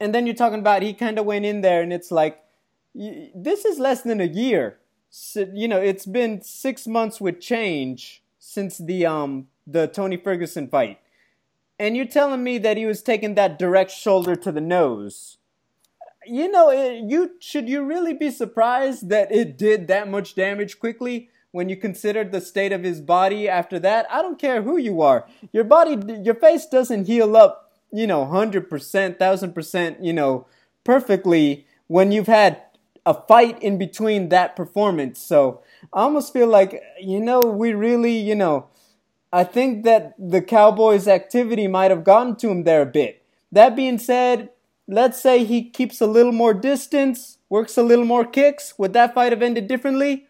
And 0.00 0.14
then 0.14 0.26
you're 0.26 0.34
talking 0.34 0.60
about 0.60 0.82
he 0.82 0.94
kind 0.94 1.18
of 1.18 1.26
went 1.26 1.44
in 1.44 1.60
there, 1.60 1.82
and 1.82 1.92
it's 1.92 2.10
like 2.10 2.42
this 2.94 3.64
is 3.64 3.78
less 3.78 4.02
than 4.02 4.20
a 4.20 4.24
year. 4.24 4.78
So, 5.10 5.48
you 5.54 5.68
know, 5.68 5.80
it's 5.80 6.06
been 6.06 6.42
six 6.42 6.86
months 6.86 7.20
with 7.20 7.40
change 7.40 8.22
since 8.38 8.78
the 8.78 9.06
um 9.06 9.48
the 9.70 9.86
Tony 9.86 10.16
Ferguson 10.16 10.68
fight. 10.68 10.98
And 11.78 11.96
you're 11.96 12.06
telling 12.06 12.42
me 12.42 12.58
that 12.58 12.76
he 12.76 12.86
was 12.86 13.02
taking 13.02 13.34
that 13.34 13.58
direct 13.58 13.90
shoulder 13.90 14.34
to 14.34 14.50
the 14.50 14.60
nose. 14.60 15.36
You 16.26 16.50
know, 16.50 16.70
it, 16.70 17.04
you 17.04 17.36
should 17.38 17.68
you 17.68 17.84
really 17.84 18.14
be 18.14 18.30
surprised 18.30 19.08
that 19.10 19.30
it 19.30 19.56
did 19.56 19.86
that 19.88 20.10
much 20.10 20.34
damage 20.34 20.80
quickly 20.80 21.30
when 21.52 21.68
you 21.68 21.76
consider 21.76 22.24
the 22.24 22.40
state 22.40 22.72
of 22.72 22.82
his 22.82 23.00
body 23.00 23.48
after 23.48 23.78
that? 23.78 24.06
I 24.10 24.22
don't 24.22 24.38
care 24.38 24.62
who 24.62 24.76
you 24.76 25.00
are. 25.00 25.26
Your 25.52 25.64
body 25.64 25.96
your 26.22 26.34
face 26.34 26.66
doesn't 26.66 27.06
heal 27.06 27.36
up, 27.36 27.70
you 27.92 28.06
know, 28.06 28.24
100%, 28.24 28.68
1000%, 28.68 29.96
you 30.04 30.12
know, 30.12 30.46
perfectly 30.82 31.66
when 31.86 32.10
you've 32.10 32.26
had 32.26 32.62
a 33.06 33.14
fight 33.14 33.62
in 33.62 33.78
between 33.78 34.28
that 34.28 34.56
performance. 34.56 35.20
So, 35.20 35.62
I 35.92 36.02
almost 36.02 36.32
feel 36.32 36.48
like, 36.48 36.82
you 37.00 37.20
know, 37.20 37.40
we 37.40 37.72
really, 37.72 38.18
you 38.18 38.34
know, 38.34 38.66
I 39.32 39.44
think 39.44 39.84
that 39.84 40.14
the 40.18 40.40
Cowboys' 40.40 41.08
activity 41.08 41.66
might 41.66 41.90
have 41.90 42.04
gotten 42.04 42.36
to 42.36 42.48
him 42.48 42.64
there 42.64 42.82
a 42.82 42.86
bit. 42.86 43.22
That 43.52 43.76
being 43.76 43.98
said, 43.98 44.50
let's 44.86 45.20
say 45.20 45.44
he 45.44 45.68
keeps 45.68 46.00
a 46.00 46.06
little 46.06 46.32
more 46.32 46.54
distance, 46.54 47.38
works 47.48 47.76
a 47.76 47.82
little 47.82 48.04
more 48.04 48.24
kicks. 48.24 48.74
Would 48.78 48.92
that 48.94 49.14
fight 49.14 49.32
have 49.32 49.42
ended 49.42 49.68
differently? 49.68 50.28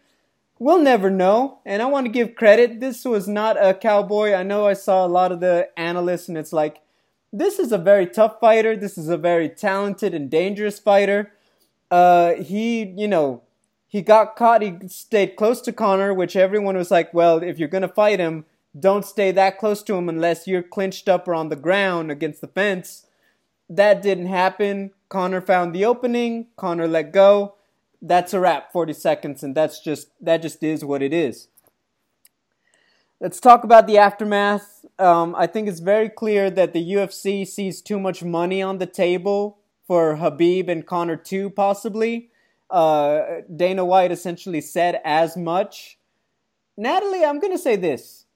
we'll 0.58 0.80
never 0.80 1.10
know. 1.10 1.60
And 1.64 1.82
I 1.82 1.86
want 1.86 2.06
to 2.06 2.12
give 2.12 2.34
credit. 2.34 2.80
This 2.80 3.04
was 3.04 3.28
not 3.28 3.62
a 3.62 3.74
cowboy. 3.74 4.32
I 4.32 4.42
know 4.42 4.66
I 4.66 4.72
saw 4.72 5.06
a 5.06 5.08
lot 5.08 5.32
of 5.32 5.40
the 5.40 5.68
analysts, 5.76 6.28
and 6.28 6.36
it's 6.36 6.52
like, 6.52 6.80
this 7.32 7.58
is 7.58 7.72
a 7.72 7.78
very 7.78 8.06
tough 8.06 8.40
fighter. 8.40 8.76
This 8.76 8.96
is 8.96 9.08
a 9.08 9.16
very 9.16 9.48
talented 9.48 10.14
and 10.14 10.30
dangerous 10.30 10.78
fighter. 10.78 11.32
Uh, 11.90 12.34
he, 12.34 12.84
you 12.96 13.08
know, 13.08 13.42
he 13.86 14.02
got 14.02 14.36
caught. 14.36 14.62
He 14.62 14.76
stayed 14.88 15.36
close 15.36 15.60
to 15.62 15.72
Conor, 15.72 16.12
which 16.14 16.36
everyone 16.36 16.76
was 16.76 16.90
like, 16.90 17.12
well, 17.12 17.42
if 17.42 17.58
you're 17.58 17.68
going 17.68 17.82
to 17.82 17.88
fight 17.88 18.18
him, 18.18 18.44
don't 18.78 19.04
stay 19.04 19.30
that 19.32 19.58
close 19.58 19.82
to 19.85 19.94
him 19.94 20.08
unless 20.08 20.47
you're 20.47 20.62
clinched 20.62 21.08
up 21.08 21.26
or 21.26 21.35
on 21.35 21.49
the 21.49 21.56
ground 21.56 22.11
against 22.11 22.40
the 22.40 22.49
fence. 22.49 23.06
That 23.68 24.02
didn't 24.02 24.26
happen. 24.26 24.92
Conor 25.08 25.40
found 25.40 25.75
the 25.75 25.85
opening. 25.85 26.49
Conor 26.56 26.88
let 26.88 27.12
go. 27.12 27.54
That's 28.00 28.35
a 28.35 28.40
wrap. 28.40 28.73
40 28.73 28.92
seconds, 28.92 29.42
and 29.42 29.54
that's 29.54 29.80
just 29.80 30.08
that 30.20 30.42
just 30.42 30.62
is 30.62 30.85
what 30.85 31.02
it 31.02 31.12
is. 31.12 31.49
Let's 33.20 33.40
talk 33.40 33.64
about 33.64 33.88
the 33.88 33.99
aftermath. 33.99 34.85
Um, 34.99 35.35
I 35.37 35.49
think 35.49 35.68
it's 35.68 35.80
very 35.80 36.08
clear 36.08 36.50
that 36.50 36.73
the 36.73 36.92
UFC 36.92 37.47
sees 37.47 37.82
too 37.82 37.99
much 37.99 38.23
money 38.23 38.62
on 38.62 38.78
the 38.78 38.87
table 38.87 39.58
for 39.87 40.16
Khabib 40.16 40.68
and 40.68 40.87
Conor 40.87 41.16
too, 41.16 41.50
possibly. 41.50 42.30
Uh, 42.70 43.40
Dana 43.54 43.85
White 43.85 44.12
essentially 44.12 44.61
said 44.61 45.00
as 45.04 45.37
much. 45.37 45.99
Natalie, 46.76 47.25
I'm 47.25 47.40
going 47.40 47.52
to 47.52 47.58
say 47.58 47.75
this. 47.75 48.26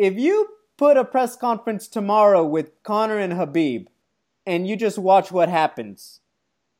If 0.00 0.18
you 0.18 0.48
put 0.78 0.96
a 0.96 1.04
press 1.04 1.36
conference 1.36 1.86
tomorrow 1.86 2.42
with 2.42 2.82
Conor 2.84 3.18
and 3.18 3.34
Khabib 3.34 3.88
and 4.46 4.66
you 4.66 4.74
just 4.74 4.96
watch 4.96 5.30
what 5.30 5.50
happens, 5.50 6.20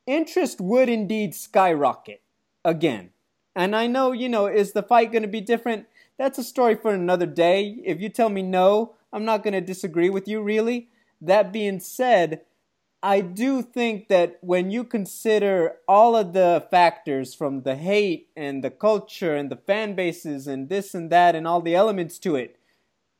interest 0.06 0.58
would 0.58 0.88
indeed 0.88 1.34
skyrocket 1.34 2.22
again. 2.64 3.10
And 3.54 3.76
I 3.76 3.88
know, 3.88 4.12
you 4.12 4.30
know, 4.30 4.46
is 4.46 4.72
the 4.72 4.82
fight 4.82 5.12
going 5.12 5.20
to 5.20 5.28
be 5.28 5.42
different? 5.42 5.84
That's 6.16 6.38
a 6.38 6.42
story 6.42 6.74
for 6.76 6.94
another 6.94 7.26
day. 7.26 7.82
If 7.84 8.00
you 8.00 8.08
tell 8.08 8.30
me 8.30 8.40
no, 8.40 8.94
I'm 9.12 9.26
not 9.26 9.42
going 9.42 9.52
to 9.52 9.60
disagree 9.60 10.08
with 10.08 10.26
you, 10.26 10.40
really. 10.40 10.88
That 11.20 11.52
being 11.52 11.78
said, 11.78 12.40
I 13.02 13.20
do 13.20 13.60
think 13.60 14.08
that 14.08 14.38
when 14.40 14.70
you 14.70 14.82
consider 14.82 15.74
all 15.86 16.16
of 16.16 16.32
the 16.32 16.66
factors 16.70 17.34
from 17.34 17.64
the 17.64 17.76
hate 17.76 18.28
and 18.34 18.64
the 18.64 18.70
culture 18.70 19.36
and 19.36 19.50
the 19.50 19.56
fan 19.56 19.94
bases 19.94 20.46
and 20.46 20.70
this 20.70 20.94
and 20.94 21.10
that 21.12 21.34
and 21.34 21.46
all 21.46 21.60
the 21.60 21.74
elements 21.74 22.18
to 22.20 22.36
it, 22.36 22.56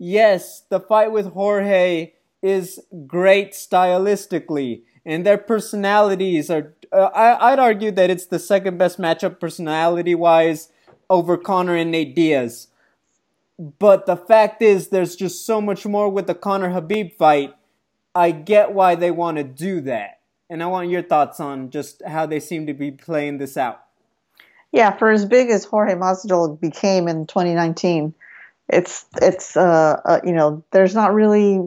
yes, 0.00 0.64
the 0.68 0.80
fight 0.80 1.12
with 1.12 1.34
Jorge 1.34 2.14
is 2.42 2.80
great 3.06 3.52
stylistically 3.52 4.82
and 5.04 5.24
their 5.24 5.38
personalities 5.38 6.50
are. 6.50 6.74
Uh, 6.92 7.10
I, 7.14 7.52
I'd 7.52 7.58
argue 7.60 7.92
that 7.92 8.10
it's 8.10 8.26
the 8.26 8.40
second 8.40 8.78
best 8.78 8.98
matchup 8.98 9.38
personality 9.38 10.14
wise 10.14 10.70
over 11.08 11.36
Conor 11.36 11.76
and 11.76 11.92
Nate 11.92 12.16
Diaz. 12.16 12.68
But 13.58 14.06
the 14.06 14.16
fact 14.16 14.60
is, 14.62 14.88
there's 14.88 15.14
just 15.14 15.46
so 15.46 15.60
much 15.60 15.86
more 15.86 16.08
with 16.08 16.26
the 16.26 16.34
Conor 16.34 16.70
Khabib 16.70 17.16
fight 17.16 17.54
I 18.14 18.32
get 18.32 18.72
why 18.72 18.96
they 18.96 19.10
want 19.10 19.36
to 19.36 19.44
do 19.44 19.80
that. 19.82 20.20
And 20.48 20.62
I 20.62 20.66
want 20.66 20.90
your 20.90 21.02
thoughts 21.02 21.38
on 21.38 21.70
just 21.70 22.02
how 22.04 22.26
they 22.26 22.40
seem 22.40 22.66
to 22.66 22.74
be 22.74 22.90
playing 22.90 23.38
this 23.38 23.56
out. 23.56 23.84
Yeah, 24.72 24.96
for 24.96 25.10
as 25.10 25.24
big 25.24 25.50
as 25.50 25.64
Jorge 25.64 25.94
Masvidal 25.94 26.60
became 26.60 27.06
in 27.06 27.26
2019, 27.26 28.14
it's 28.72 29.04
it's 29.20 29.56
uh, 29.56 30.00
uh, 30.04 30.20
you 30.24 30.32
know 30.32 30.64
there's 30.72 30.94
not 30.94 31.14
really 31.14 31.60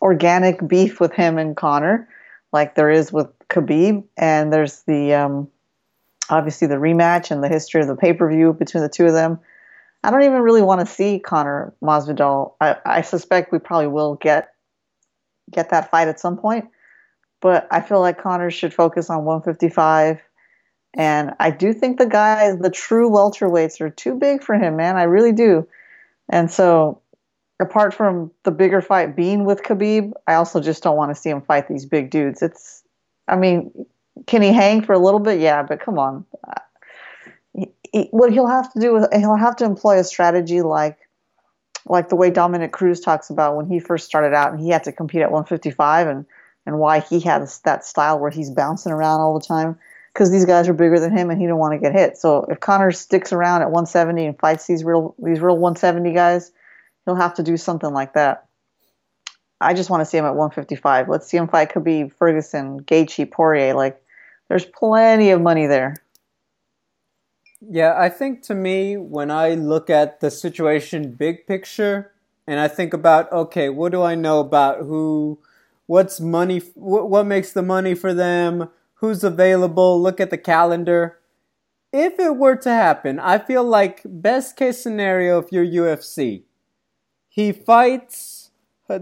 organic 0.00 0.66
beef 0.66 1.00
with 1.00 1.12
him 1.12 1.38
and 1.38 1.56
Conor 1.56 2.08
like 2.52 2.74
there 2.74 2.90
is 2.90 3.12
with 3.12 3.28
Khabib, 3.48 4.04
and 4.16 4.52
there's 4.52 4.82
the 4.82 5.14
um, 5.14 5.48
obviously 6.28 6.68
the 6.68 6.76
rematch 6.76 7.30
and 7.30 7.42
the 7.42 7.48
history 7.48 7.80
of 7.80 7.88
the 7.88 7.96
pay 7.96 8.12
per 8.12 8.30
view 8.30 8.52
between 8.52 8.82
the 8.82 8.88
two 8.88 9.06
of 9.06 9.12
them. 9.12 9.38
I 10.04 10.10
don't 10.10 10.22
even 10.22 10.42
really 10.42 10.62
want 10.62 10.80
to 10.80 10.86
see 10.86 11.18
Conor 11.18 11.74
Masvidal. 11.82 12.54
I, 12.60 12.76
I 12.84 13.00
suspect 13.02 13.52
we 13.52 13.58
probably 13.58 13.86
will 13.86 14.16
get 14.16 14.52
get 15.50 15.70
that 15.70 15.90
fight 15.90 16.08
at 16.08 16.20
some 16.20 16.36
point. 16.36 16.68
But 17.40 17.66
I 17.70 17.80
feel 17.80 18.00
like 18.00 18.22
Conor 18.22 18.50
should 18.50 18.72
focus 18.72 19.10
on 19.10 19.24
155. 19.24 20.20
And 20.94 21.32
I 21.40 21.50
do 21.50 21.72
think 21.72 21.98
the 21.98 22.06
guys, 22.06 22.58
the 22.58 22.70
true 22.70 23.10
welterweights, 23.10 23.80
are 23.80 23.90
too 23.90 24.14
big 24.14 24.44
for 24.44 24.54
him, 24.54 24.76
man. 24.76 24.96
I 24.96 25.04
really 25.04 25.32
do. 25.32 25.66
And 26.28 26.50
so, 26.50 27.00
apart 27.60 27.94
from 27.94 28.30
the 28.44 28.50
bigger 28.50 28.80
fight 28.80 29.16
being 29.16 29.44
with 29.44 29.62
Khabib, 29.62 30.12
I 30.26 30.34
also 30.34 30.60
just 30.60 30.82
don't 30.82 30.96
want 30.96 31.10
to 31.10 31.20
see 31.20 31.30
him 31.30 31.42
fight 31.42 31.68
these 31.68 31.86
big 31.86 32.10
dudes. 32.10 32.42
It's, 32.42 32.82
I 33.28 33.36
mean, 33.36 33.86
can 34.26 34.42
he 34.42 34.52
hang 34.52 34.82
for 34.82 34.92
a 34.92 34.98
little 34.98 35.20
bit? 35.20 35.40
Yeah, 35.40 35.62
but 35.62 35.80
come 35.80 35.98
on. 35.98 36.24
What 38.10 38.32
he'll 38.32 38.46
have 38.46 38.72
to 38.72 38.80
do 38.80 38.96
is 38.96 39.06
he'll 39.12 39.36
have 39.36 39.56
to 39.56 39.64
employ 39.64 39.98
a 39.98 40.04
strategy 40.04 40.62
like 40.62 40.98
like 41.86 42.08
the 42.08 42.16
way 42.16 42.30
Dominick 42.30 42.72
Cruz 42.72 43.00
talks 43.00 43.28
about 43.28 43.56
when 43.56 43.66
he 43.66 43.80
first 43.80 44.06
started 44.06 44.32
out 44.32 44.52
and 44.52 44.60
he 44.60 44.68
had 44.68 44.84
to 44.84 44.92
compete 44.92 45.20
at 45.20 45.32
155 45.32 46.06
and 46.06 46.26
and 46.64 46.78
why 46.78 47.00
he 47.00 47.20
has 47.20 47.58
that 47.60 47.84
style 47.84 48.18
where 48.18 48.30
he's 48.30 48.50
bouncing 48.50 48.92
around 48.92 49.20
all 49.20 49.38
the 49.38 49.44
time 49.44 49.78
because 50.12 50.30
these 50.30 50.44
guys 50.44 50.68
are 50.68 50.74
bigger 50.74 51.00
than 51.00 51.16
him 51.16 51.30
and 51.30 51.40
he 51.40 51.46
don't 51.46 51.58
want 51.58 51.72
to 51.72 51.78
get 51.78 51.92
hit. 51.92 52.16
So 52.18 52.46
if 52.48 52.60
Conor 52.60 52.92
sticks 52.92 53.32
around 53.32 53.62
at 53.62 53.70
170 53.70 54.26
and 54.26 54.38
fights 54.38 54.66
these 54.66 54.84
real 54.84 55.14
these 55.18 55.40
real 55.40 55.56
170 55.56 56.12
guys, 56.12 56.52
he'll 57.04 57.14
have 57.14 57.34
to 57.34 57.42
do 57.42 57.56
something 57.56 57.92
like 57.92 58.14
that. 58.14 58.46
I 59.60 59.74
just 59.74 59.90
want 59.90 60.00
to 60.00 60.04
see 60.04 60.18
him 60.18 60.24
at 60.24 60.34
155. 60.34 61.08
Let's 61.08 61.26
see 61.28 61.36
him 61.36 61.48
fight 61.48 61.72
Khabib, 61.72 62.12
Ferguson, 62.14 62.80
Gaethje, 62.80 63.30
Poirier. 63.30 63.74
Like, 63.74 64.02
there's 64.48 64.64
plenty 64.64 65.30
of 65.30 65.40
money 65.40 65.66
there. 65.66 65.96
Yeah, 67.60 67.94
I 67.96 68.08
think 68.08 68.42
to 68.42 68.56
me, 68.56 68.96
when 68.96 69.30
I 69.30 69.54
look 69.54 69.88
at 69.88 70.18
the 70.20 70.32
situation 70.32 71.12
big 71.12 71.46
picture, 71.46 72.10
and 72.44 72.58
I 72.58 72.66
think 72.66 72.92
about, 72.92 73.30
okay, 73.30 73.68
what 73.68 73.92
do 73.92 74.02
I 74.02 74.16
know 74.16 74.40
about 74.40 74.78
who, 74.78 75.38
what's 75.86 76.18
money, 76.18 76.58
what, 76.74 77.08
what 77.08 77.24
makes 77.24 77.52
the 77.52 77.62
money 77.62 77.94
for 77.94 78.12
them, 78.12 78.68
who's 79.02 79.24
available, 79.24 80.00
look 80.00 80.20
at 80.20 80.30
the 80.30 80.38
calendar. 80.38 81.18
If 81.92 82.20
it 82.20 82.36
were 82.36 82.54
to 82.56 82.70
happen, 82.70 83.18
I 83.18 83.36
feel 83.36 83.64
like 83.64 84.00
best 84.04 84.56
case 84.56 84.80
scenario 84.80 85.38
if 85.40 85.50
you're 85.50 85.66
UFC, 85.66 86.44
he 87.28 87.50
fights, 87.50 88.52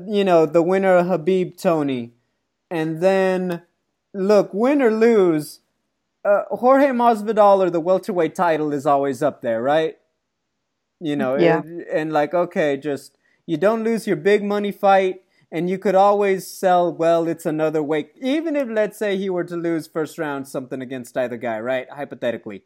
you 0.08 0.24
know, 0.24 0.46
the 0.46 0.62
winner 0.62 0.96
of 0.96 1.06
Khabib 1.06 1.60
Tony, 1.60 2.14
and 2.70 3.02
then 3.02 3.62
look, 4.14 4.54
win 4.54 4.80
or 4.80 4.90
lose, 4.90 5.60
uh, 6.24 6.44
Jorge 6.50 6.88
Masvidal 6.88 7.58
or 7.58 7.68
the 7.68 7.78
welterweight 7.78 8.34
title 8.34 8.72
is 8.72 8.86
always 8.86 9.22
up 9.22 9.42
there, 9.42 9.62
right? 9.62 9.98
You 10.98 11.14
know, 11.14 11.36
yeah. 11.36 11.60
and, 11.60 11.82
and 11.82 12.12
like 12.12 12.32
okay, 12.32 12.78
just 12.78 13.18
you 13.44 13.58
don't 13.58 13.84
lose 13.84 14.06
your 14.06 14.16
big 14.16 14.42
money 14.42 14.72
fight, 14.72 15.22
and 15.52 15.68
you 15.68 15.78
could 15.78 15.94
always 15.94 16.46
sell. 16.46 16.92
Well, 16.92 17.28
it's 17.28 17.46
another 17.46 17.82
weight. 17.82 18.12
Even 18.20 18.56
if 18.56 18.68
let's 18.68 18.98
say 18.98 19.16
he 19.16 19.30
were 19.30 19.44
to 19.44 19.56
lose 19.56 19.86
first 19.86 20.18
round 20.18 20.48
something 20.48 20.80
against 20.80 21.16
either 21.16 21.36
guy, 21.36 21.58
right? 21.60 21.90
Hypothetically, 21.90 22.64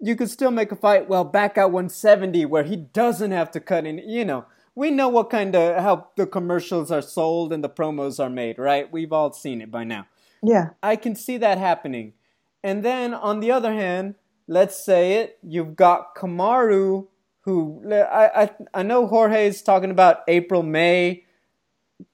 you 0.00 0.16
could 0.16 0.30
still 0.30 0.50
make 0.50 0.72
a 0.72 0.76
fight. 0.76 1.08
Well, 1.08 1.24
back 1.24 1.56
at 1.56 1.70
170 1.70 2.44
where 2.46 2.64
he 2.64 2.76
doesn't 2.76 3.30
have 3.30 3.50
to 3.52 3.60
cut 3.60 3.86
in. 3.86 3.98
You 3.98 4.24
know, 4.24 4.46
we 4.74 4.90
know 4.90 5.08
what 5.08 5.30
kind 5.30 5.56
of 5.56 5.82
how 5.82 6.08
the 6.16 6.26
commercials 6.26 6.90
are 6.90 7.02
sold 7.02 7.52
and 7.52 7.64
the 7.64 7.70
promos 7.70 8.22
are 8.22 8.30
made, 8.30 8.58
right? 8.58 8.92
We've 8.92 9.12
all 9.12 9.32
seen 9.32 9.60
it 9.60 9.70
by 9.70 9.84
now. 9.84 10.06
Yeah, 10.42 10.70
I 10.82 10.96
can 10.96 11.16
see 11.16 11.38
that 11.38 11.58
happening. 11.58 12.12
And 12.62 12.84
then 12.84 13.14
on 13.14 13.40
the 13.40 13.50
other 13.50 13.72
hand, 13.72 14.16
let's 14.46 14.84
say 14.84 15.14
it, 15.14 15.38
you've 15.42 15.76
got 15.76 16.14
Kamaru, 16.14 17.06
who 17.40 17.82
I, 17.90 18.42
I, 18.42 18.50
I 18.74 18.82
know 18.82 19.06
Jorge 19.06 19.46
is 19.46 19.62
talking 19.62 19.90
about 19.90 20.20
April, 20.28 20.62
May. 20.62 21.24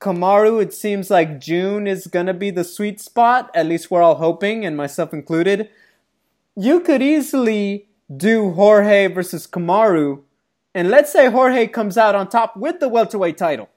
Kamaru, 0.00 0.62
it 0.62 0.72
seems 0.72 1.10
like 1.10 1.40
June 1.40 1.86
is 1.86 2.06
going 2.06 2.26
to 2.26 2.34
be 2.34 2.50
the 2.50 2.64
sweet 2.64 3.00
spot. 3.00 3.50
At 3.54 3.66
least 3.66 3.90
we're 3.90 4.02
all 4.02 4.16
hoping, 4.16 4.64
and 4.64 4.76
myself 4.76 5.12
included. 5.12 5.68
You 6.56 6.80
could 6.80 7.02
easily 7.02 7.88
do 8.14 8.52
Jorge 8.52 9.06
versus 9.08 9.46
Kamaru, 9.46 10.22
and 10.74 10.88
let's 10.88 11.12
say 11.12 11.30
Jorge 11.30 11.66
comes 11.66 11.98
out 11.98 12.14
on 12.14 12.28
top 12.28 12.56
with 12.56 12.78
the 12.78 12.88
welterweight 12.88 13.38
title. 13.38 13.68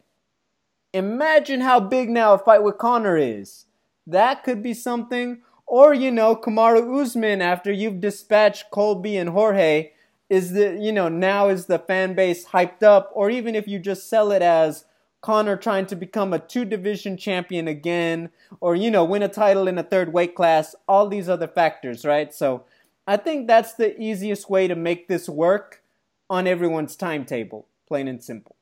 Imagine 0.93 1.61
how 1.61 1.79
big 1.79 2.09
now 2.09 2.33
a 2.33 2.37
fight 2.37 2.63
with 2.63 2.77
Conor 2.77 3.17
is. 3.17 3.65
That 4.07 4.43
could 4.43 4.61
be 4.61 4.73
something. 4.73 5.41
Or, 5.67 5.93
you 5.93 6.11
know, 6.11 6.35
Kamaru 6.35 7.01
Usman, 7.01 7.41
after 7.41 7.71
you've 7.71 7.99
dispatched 7.99 8.69
Colby 8.71 9.17
and 9.17 9.31
Jorge, 9.31 9.91
is 10.29 10.53
the, 10.53 10.77
you 10.79 10.91
know, 10.91 11.09
now 11.09 11.49
is 11.49 11.65
the 11.65 11.79
fan 11.79 12.13
base 12.13 12.45
hyped 12.47 12.83
up? 12.83 13.09
Or 13.13 13.29
even 13.29 13.55
if 13.55 13.67
you 13.67 13.79
just 13.79 14.07
sell 14.07 14.31
it 14.31 14.41
as 14.41 14.85
Conor 15.25 15.57
trying 15.57 15.87
to 15.87 15.95
become 15.95 16.33
a 16.33 16.39
two 16.39 16.65
division 16.65 17.17
champion 17.17 17.67
again, 17.67 18.29
or, 18.61 18.75
you 18.75 18.91
know, 18.91 19.03
win 19.03 19.23
a 19.23 19.27
title 19.27 19.67
in 19.67 19.75
a 19.79 19.83
third 19.83 20.13
weight 20.13 20.35
class, 20.35 20.75
all 20.87 21.07
these 21.07 21.27
other 21.27 21.47
factors, 21.47 22.05
right? 22.05 22.31
So 22.31 22.63
I 23.07 23.17
think 23.17 23.47
that's 23.47 23.73
the 23.73 23.99
easiest 23.99 24.51
way 24.51 24.67
to 24.67 24.75
make 24.75 25.07
this 25.07 25.27
work 25.27 25.81
on 26.29 26.45
everyone's 26.45 26.95
timetable, 26.95 27.65
plain 27.87 28.07
and 28.07 28.23
simple. 28.23 28.55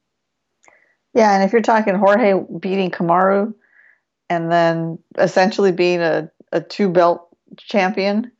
Yeah, 1.13 1.35
and 1.35 1.43
if 1.43 1.51
you're 1.51 1.61
talking 1.61 1.95
Jorge 1.95 2.39
beating 2.61 2.91
Kamaru 2.91 3.53
and 4.29 4.49
then 4.49 4.99
essentially 5.17 5.73
being 5.73 5.99
a 5.99 6.31
a 6.53 6.61
two 6.61 6.87
belt 6.87 7.27
champion 7.57 8.31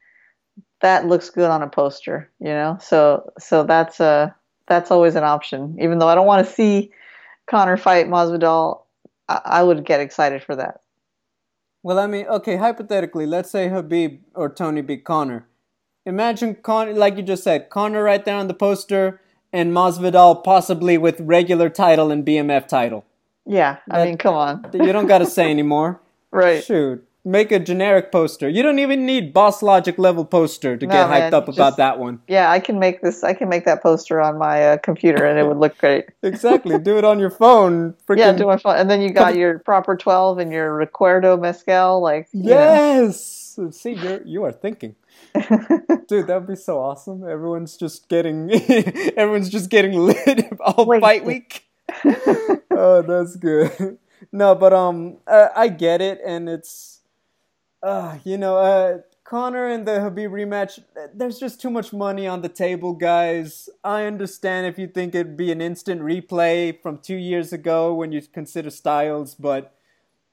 that 0.79 1.07
looks 1.07 1.29
good 1.29 1.49
on 1.49 1.61
a 1.61 1.67
poster, 1.67 2.31
you 2.39 2.47
know. 2.47 2.77
So 2.79 3.33
so 3.37 3.65
that's 3.65 3.99
a 3.99 4.33
that's 4.67 4.91
always 4.91 5.15
an 5.15 5.25
option. 5.25 5.77
Even 5.81 5.99
though 5.99 6.07
I 6.07 6.15
don't 6.15 6.25
want 6.25 6.47
to 6.47 6.53
see 6.53 6.91
Conor 7.47 7.77
fight 7.77 8.07
Masvidal, 8.07 8.81
I, 9.27 9.41
I 9.45 9.63
would 9.63 9.85
get 9.85 9.99
excited 9.99 10.43
for 10.43 10.55
that. 10.55 10.81
Well, 11.81 11.99
I 11.99 12.07
mean, 12.07 12.25
okay, 12.27 12.55
hypothetically, 12.55 13.25
let's 13.25 13.51
say 13.51 13.67
Khabib 13.67 14.19
or 14.35 14.49
Tony 14.49 14.81
beat 14.81 15.03
Conor. 15.03 15.45
Imagine 16.05 16.55
Conor, 16.55 16.93
like 16.93 17.17
you 17.17 17.23
just 17.23 17.43
said, 17.43 17.69
Conor 17.69 18.03
right 18.03 18.23
there 18.23 18.35
on 18.35 18.47
the 18.47 18.53
poster, 18.53 19.19
and 19.51 19.71
Masvidal 19.73 20.43
possibly 20.43 20.97
with 20.97 21.19
regular 21.19 21.69
title 21.69 22.11
and 22.11 22.25
BMF 22.25 22.67
title. 22.67 23.05
Yeah, 23.45 23.77
I 23.91 23.99
That- 23.99 24.05
mean, 24.07 24.17
come 24.17 24.35
on. 24.35 24.65
You 24.73 24.91
don't 24.93 25.07
got 25.07 25.17
to 25.19 25.25
say 25.25 25.49
anymore. 25.57 25.99
right. 26.31 26.63
Shoot, 26.63 27.05
make 27.25 27.51
a 27.51 27.59
generic 27.59 28.11
poster. 28.11 28.49
You 28.49 28.63
don't 28.63 28.79
even 28.79 29.05
need 29.05 29.33
Boss 29.33 29.61
Logic 29.61 29.97
level 29.97 30.25
poster 30.25 30.75
to 30.77 30.85
No, 30.85 30.91
get 30.91 31.07
hyped 31.07 31.19
man, 31.31 31.33
up 31.33 31.47
about 31.47 31.77
that 31.77 31.99
one. 31.99 32.21
Yeah, 32.27 32.51
I 32.51 32.59
can 32.59 32.79
make 32.79 33.01
this. 33.01 33.23
I 33.23 33.33
can 33.33 33.49
make 33.49 33.65
that 33.65 33.81
poster 33.81 34.21
on 34.21 34.37
my 34.37 34.71
uh, 34.73 34.77
computer, 34.77 35.25
and 35.25 35.39
it 35.39 35.47
would 35.47 35.57
look 35.57 35.77
great. 35.77 36.05
Exactly. 36.23 36.79
do 36.79 36.97
it 36.97 37.03
on 37.05 37.19
your 37.19 37.29
phone. 37.29 37.93
Freaking 38.07 38.17
Yeah, 38.17 38.31
do 38.33 38.45
my 38.47 38.57
phone, 38.57 38.75
and 38.77 38.89
then 38.89 39.01
you 39.01 39.11
got 39.11 39.35
your 39.35 39.59
proper 39.59 39.95
twelve 39.95 40.37
and 40.39 40.51
your 40.51 40.71
Recuerdo 40.71 41.39
mezcal, 41.39 42.01
like 42.01 42.27
you 42.33 42.43
know. 42.43 42.49
Yes. 42.49 43.59
See, 43.71 43.93
you're 43.93 44.21
you 44.25 44.43
are 44.43 44.51
thinking. 44.51 44.95
Dude, 46.07 46.27
that 46.27 46.35
would 46.39 46.47
be 46.47 46.55
so 46.55 46.79
awesome. 46.79 47.23
Everyone's 47.27 47.77
just 47.77 48.09
getting 48.09 48.49
everyone's 49.17 49.49
just 49.49 49.69
getting 49.69 49.93
lit 49.93 50.47
all 50.59 50.85
Wait. 50.85 51.01
fight 51.01 51.23
week. 51.25 51.65
oh, 52.71 53.03
that's 53.07 53.35
good. 53.35 53.97
No, 54.31 54.55
but 54.55 54.73
um 54.73 55.17
uh, 55.27 55.49
I 55.55 55.67
get 55.67 56.01
it 56.01 56.19
and 56.25 56.49
it's 56.49 56.92
uh 57.83 58.17
you 58.23 58.37
know, 58.37 58.57
uh 58.57 58.99
Conor 59.25 59.67
and 59.67 59.87
the 59.87 59.93
Khabib 59.93 60.31
rematch, 60.31 60.83
there's 61.13 61.39
just 61.39 61.61
too 61.61 61.69
much 61.69 61.93
money 61.93 62.27
on 62.27 62.41
the 62.41 62.49
table, 62.49 62.93
guys. 62.93 63.69
I 63.83 64.03
understand 64.05 64.67
if 64.67 64.77
you 64.77 64.87
think 64.87 65.15
it'd 65.15 65.37
be 65.37 65.51
an 65.51 65.61
instant 65.61 66.01
replay 66.01 66.79
from 66.81 66.97
2 66.97 67.15
years 67.15 67.53
ago 67.53 67.93
when 67.93 68.11
you 68.11 68.21
consider 68.21 68.69
Styles, 68.69 69.33
but 69.35 69.73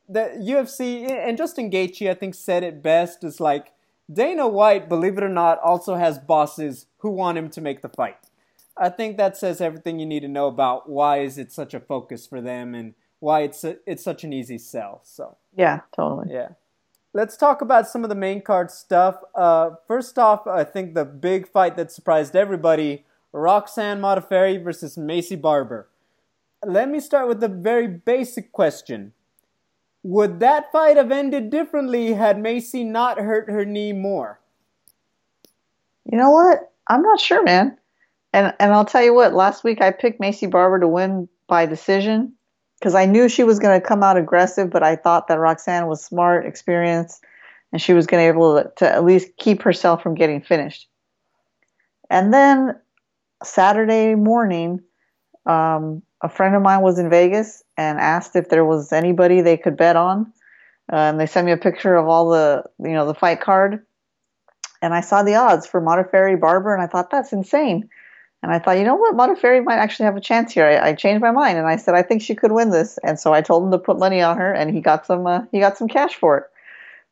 the 0.09 0.35
UFC 0.41 1.09
and 1.09 1.39
Justin 1.39 1.71
Gaethje, 1.71 2.11
I 2.11 2.15
think, 2.15 2.35
said 2.35 2.65
it 2.65 2.83
best. 2.83 3.23
Is 3.23 3.41
like 3.41 3.73
Dana 4.13 4.49
White, 4.49 4.89
believe 4.89 5.17
it 5.19 5.25
or 5.25 5.29
not, 5.29 5.61
also 5.61 5.95
has 5.95 6.19
bosses 6.19 6.87
who 6.99 7.11
want 7.11 7.39
him 7.39 7.49
to 7.51 7.61
make 7.61 7.81
the 7.83 7.89
fight. 7.89 8.19
I 8.77 8.89
think 8.89 9.17
that 9.19 9.37
says 9.37 9.61
everything 9.61 10.01
you 10.01 10.07
need 10.07 10.21
to 10.21 10.29
know 10.29 10.49
about 10.49 10.89
why 10.89 11.21
is 11.21 11.39
it 11.39 11.53
such 11.53 11.75
a 11.75 11.81
focus 11.81 12.27
for 12.27 12.41
them 12.41 12.75
and 12.75 12.95
why 13.21 13.43
it's 13.43 13.63
a, 13.63 13.77
it's 13.87 14.03
such 14.03 14.25
an 14.25 14.33
easy 14.33 14.59
sell. 14.59 15.01
So 15.05 15.37
Yeah, 15.57 15.81
totally. 15.95 16.33
yeah, 16.33 16.49
let's 17.13 17.37
talk 17.37 17.61
about 17.61 17.89
some 17.89 18.05
of 18.05 18.09
the 18.09 18.15
main 18.15 18.43
card 18.43 18.71
stuff. 18.71 19.17
Uh, 19.35 19.71
first 19.87 20.19
off, 20.19 20.47
I 20.47 20.65
think 20.65 20.95
the 20.95 21.05
big 21.05 21.49
fight 21.49 21.77
that 21.77 21.93
surprised 21.93 22.37
everybody: 22.37 23.05
Roxanne 23.33 24.01
Modafferi 24.01 24.63
versus 24.63 24.97
Maycee 24.97 25.41
Barber. 25.41 25.89
Let 26.65 26.89
me 26.91 27.01
start 27.01 27.29
with 27.29 27.43
a 27.43 27.49
very 27.49 27.87
basic 27.87 28.53
question. 28.53 29.13
Would 30.03 30.41
that 30.41 30.73
fight 30.73 30.97
have 30.97 31.11
ended 31.11 31.51
differently 31.51 32.15
had 32.15 32.37
Maycee 32.37 32.87
not 32.87 33.19
hurt 33.19 33.51
her 33.51 33.65
knee 33.65 33.93
more? 33.93 34.41
You 36.11 36.19
know 36.19 36.31
what? 36.31 36.73
I'm 36.89 37.03
not 37.03 37.21
sure, 37.21 37.43
man. 37.43 37.77
And 38.33 38.55
and 38.59 38.73
I'll 38.73 38.85
tell 38.85 39.03
you 39.03 39.15
what. 39.15 39.35
Last 39.35 39.65
week 39.65 39.83
I 39.83 39.91
picked 39.91 40.21
Maycee 40.21 40.51
Barber 40.51 40.81
to 40.81 40.89
win 40.89 41.29
by 41.49 41.67
decision 41.67 42.35
because 42.81 42.95
I 42.95 43.05
knew 43.05 43.29
she 43.29 43.45
was 43.45 43.59
going 43.59 43.79
to 43.79 43.87
come 43.87 44.03
out 44.03 44.17
aggressive, 44.17 44.71
but 44.71 44.83
I 44.83 44.97
thought 44.97 45.29
that 45.29 45.39
Roxanne 45.39 45.87
was 45.87 46.03
smart, 46.03 46.47
experienced, 46.47 47.23
and 47.73 47.81
she 47.81 47.93
was 47.93 48.07
going 48.07 48.27
to 48.27 48.33
be 48.33 48.35
able 48.35 48.63
to, 48.63 48.73
to 48.77 48.91
at 48.91 49.05
least 49.05 49.37
keep 49.37 49.63
herself 49.63 50.03
from 50.03 50.15
getting 50.15 50.41
finished. 50.41 50.89
And 52.09 52.33
then 52.33 52.81
Saturday 53.45 54.15
morning, 54.15 54.81
um, 55.45 56.03
a 56.23 56.29
friend 56.29 56.57
of 56.57 56.63
mine 56.63 56.81
was 56.81 56.99
in 56.99 57.11
Vegas 57.11 57.63
and 57.77 58.01
asked 58.01 58.35
if 58.35 58.49
there 58.49 58.65
was 58.65 58.93
anybody 58.93 59.43
they 59.43 59.59
could 59.59 59.77
bet 59.77 59.97
on. 59.97 60.33
Uh, 60.91 60.97
and 60.97 61.21
they 61.21 61.27
sent 61.27 61.47
me 61.47 61.53
a 61.53 61.57
picture 61.57 61.95
of 61.97 62.09
all 62.09 62.31
the, 62.31 62.65
you 62.79 62.93
know, 62.93 63.07
the 63.07 63.15
fight 63.15 63.41
card. 63.41 63.85
And 64.83 64.95
I 64.95 65.03
saw 65.03 65.23
the 65.23 65.35
odds 65.35 65.67
for 65.67 65.81
Modafferi 65.81 66.41
Barber, 66.41 66.75
and 66.75 66.83
I 66.83 66.87
thought 66.87 67.11
that's 67.11 67.33
insane. 67.33 67.91
And 68.43 68.51
I 68.53 68.59
thought, 68.59 68.79
you 68.79 68.85
know 68.85 68.95
what, 68.97 69.15
Modafferi 69.15 69.63
might 69.63 69.77
actually 69.77 70.07
have 70.07 70.17
a 70.17 70.21
chance 70.21 70.53
here. 70.53 70.65
I, 70.65 70.89
I 70.89 70.95
changed 70.95 71.21
my 71.21 71.31
mind, 71.31 71.59
and 71.59 71.67
I 71.67 71.77
said 71.77 71.95
I 71.95 72.03
think 72.03 72.23
she 72.23 72.35
could 72.35 72.53
win 72.53 72.71
this. 72.71 72.99
And 73.03 73.19
so 73.21 73.35
I 73.35 73.43
told 73.43 73.65
him 73.65 73.71
to 73.73 73.79
put 73.79 73.99
money 73.99 74.23
on 74.23 74.39
her, 74.39 74.53
and 74.53 74.75
he 74.75 74.81
got 74.81 75.05
some, 75.07 75.27
uh, 75.27 75.43
he 75.53 75.61
got 75.61 75.77
some 75.77 75.89
cash 75.89 76.15
for 76.15 76.39
it. 76.39 76.45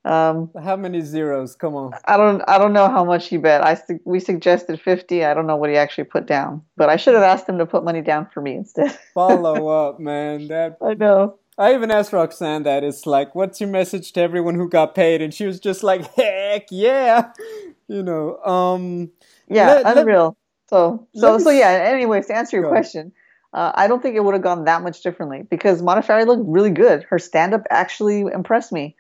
Um, 0.05 0.51
How 0.63 0.77
many 0.77 1.03
zeros? 1.03 1.55
Come 1.55 1.75
on. 1.75 1.93
I 2.07 2.17
don't 2.17 2.41
I 2.49 2.57
don't 2.57 2.73
know 2.73 2.89
how 2.89 3.05
much 3.05 3.29
he 3.29 3.37
bet. 3.37 3.63
I 3.63 3.75
su- 3.75 4.01
we 4.05 4.21
suggested 4.21 4.81
50. 4.81 5.25
I 5.25 5.35
don't 5.35 5.47
know 5.47 5.57
what 5.57 5.69
he 5.69 5.77
actually 5.77 6.05
put 6.05 6.25
down. 6.25 6.63
But 6.77 6.89
I 6.89 6.97
should 6.97 7.15
have 7.15 7.23
asked 7.25 7.49
him 7.49 7.59
to 7.59 7.67
put 7.67 7.85
money 7.85 8.01
down 8.01 8.29
for 8.33 8.41
me 8.41 8.55
instead. 8.55 8.97
Follow 9.15 9.69
up, 9.69 10.01
man. 10.01 10.49
That 10.49 10.79
I 10.81 10.95
know. 10.95 11.39
I 11.59 11.75
even 11.75 11.91
asked 11.91 12.13
Roxanne 12.13 12.63
that. 12.63 12.85
It's 12.85 13.05
like, 13.05 13.35
what's 13.35 13.61
your 13.61 13.69
message 13.69 14.13
to 14.13 14.21
everyone 14.21 14.55
who 14.55 14.69
got 14.69 14.95
paid? 14.95 15.21
And 15.21 15.35
she 15.35 15.45
was 15.45 15.59
just 15.59 15.83
like, 15.83 16.15
heck 16.15 16.69
yeah. 16.71 17.33
You 17.91 18.03
know, 18.03 18.37
um, 18.45 19.11
Yeah, 19.49 19.69
let- 19.69 19.97
unreal. 19.97 20.37
So 20.69 21.07
so 21.15 21.39
so 21.39 21.51
yeah, 21.51 21.71
anyways, 21.71 22.27
to 22.27 22.37
answer 22.37 22.57
your 22.57 22.65
Go. 22.65 22.71
question, 22.71 23.13
uh, 23.53 23.73
I 23.75 23.87
don't 23.87 24.03
think 24.03 24.17
it 24.17 24.21
would 24.25 24.35
have 24.35 24.43
gone 24.43 24.65
that 24.65 24.83
much 24.83 25.03
differently 25.03 25.43
because 25.43 25.83
Modafferi 25.83 26.27
looked 26.27 26.45
really 26.47 26.71
good. 26.71 27.05
Her 27.05 27.19
stand 27.19 27.55
up 27.55 27.63
actually 27.71 28.21
impressed 28.21 28.73
me. 28.73 28.97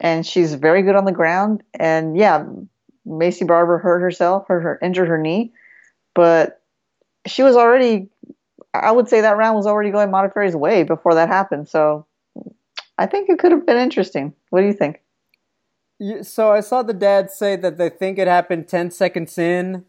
And 0.00 0.26
she's 0.26 0.54
very 0.54 0.82
good 0.82 0.96
on 0.96 1.04
the 1.04 1.12
ground. 1.12 1.62
And 1.74 2.16
yeah, 2.16 2.46
Maycee 3.06 3.46
Barber 3.46 3.78
hurt 3.78 4.00
herself, 4.00 4.46
hurt 4.48 4.62
her 4.62 4.78
injured 4.82 5.08
her 5.08 5.18
knee, 5.18 5.52
but 6.14 6.62
she 7.26 7.42
was 7.42 7.56
already 7.56 8.08
I 8.74 8.90
would 8.90 9.08
say 9.08 9.20
that 9.20 9.36
round 9.36 9.54
was 9.54 9.66
already 9.66 9.90
going 9.90 10.08
Modafferi's 10.10 10.56
way 10.56 10.82
before 10.82 11.14
that 11.14 11.28
happened. 11.28 11.68
So 11.68 12.06
I 12.96 13.06
think 13.06 13.28
it 13.28 13.38
could 13.38 13.52
have 13.52 13.66
been 13.66 13.76
interesting. 13.76 14.32
What 14.50 14.60
do 14.60 14.66
you 14.66 14.72
think? 14.72 15.00
so 16.22 16.50
I 16.50 16.58
saw 16.58 16.82
the 16.82 16.94
dad 16.94 17.30
say 17.30 17.54
that 17.54 17.78
they 17.78 17.88
think 17.88 18.18
it 18.18 18.26
happened 18.26 18.66
10 18.66 18.90
seconds 18.90 19.38
in. 19.38 19.84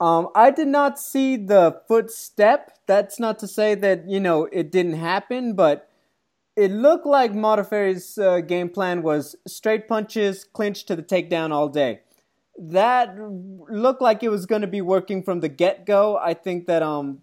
Um, 0.00 0.28
I 0.34 0.50
did 0.50 0.68
not 0.68 0.98
see 0.98 1.36
the 1.36 1.80
footstep. 1.88 2.78
That's 2.86 3.18
not 3.18 3.38
to 3.40 3.48
say 3.48 3.74
that, 3.76 4.08
you 4.08 4.20
know, 4.20 4.44
it 4.52 4.70
didn't 4.70 4.94
happen, 4.94 5.54
but 5.54 5.88
it 6.54 6.70
looked 6.70 7.06
like 7.06 7.32
Modafferi's 7.32 8.18
uh, 8.18 8.40
game 8.40 8.68
plan 8.68 9.02
was 9.02 9.36
straight 9.46 9.88
punches, 9.88 10.44
clinch 10.44 10.84
to 10.86 10.96
the 10.96 11.02
takedown 11.02 11.50
all 11.50 11.68
day. 11.68 12.00
That 12.58 13.16
looked 13.18 14.00
like 14.00 14.22
it 14.22 14.30
was 14.30 14.46
going 14.46 14.62
to 14.62 14.66
be 14.66 14.80
working 14.80 15.22
from 15.22 15.40
the 15.40 15.48
get 15.48 15.84
go. 15.84 16.16
I 16.16 16.34
think 16.34 16.66
that, 16.66 16.82
um, 16.82 17.20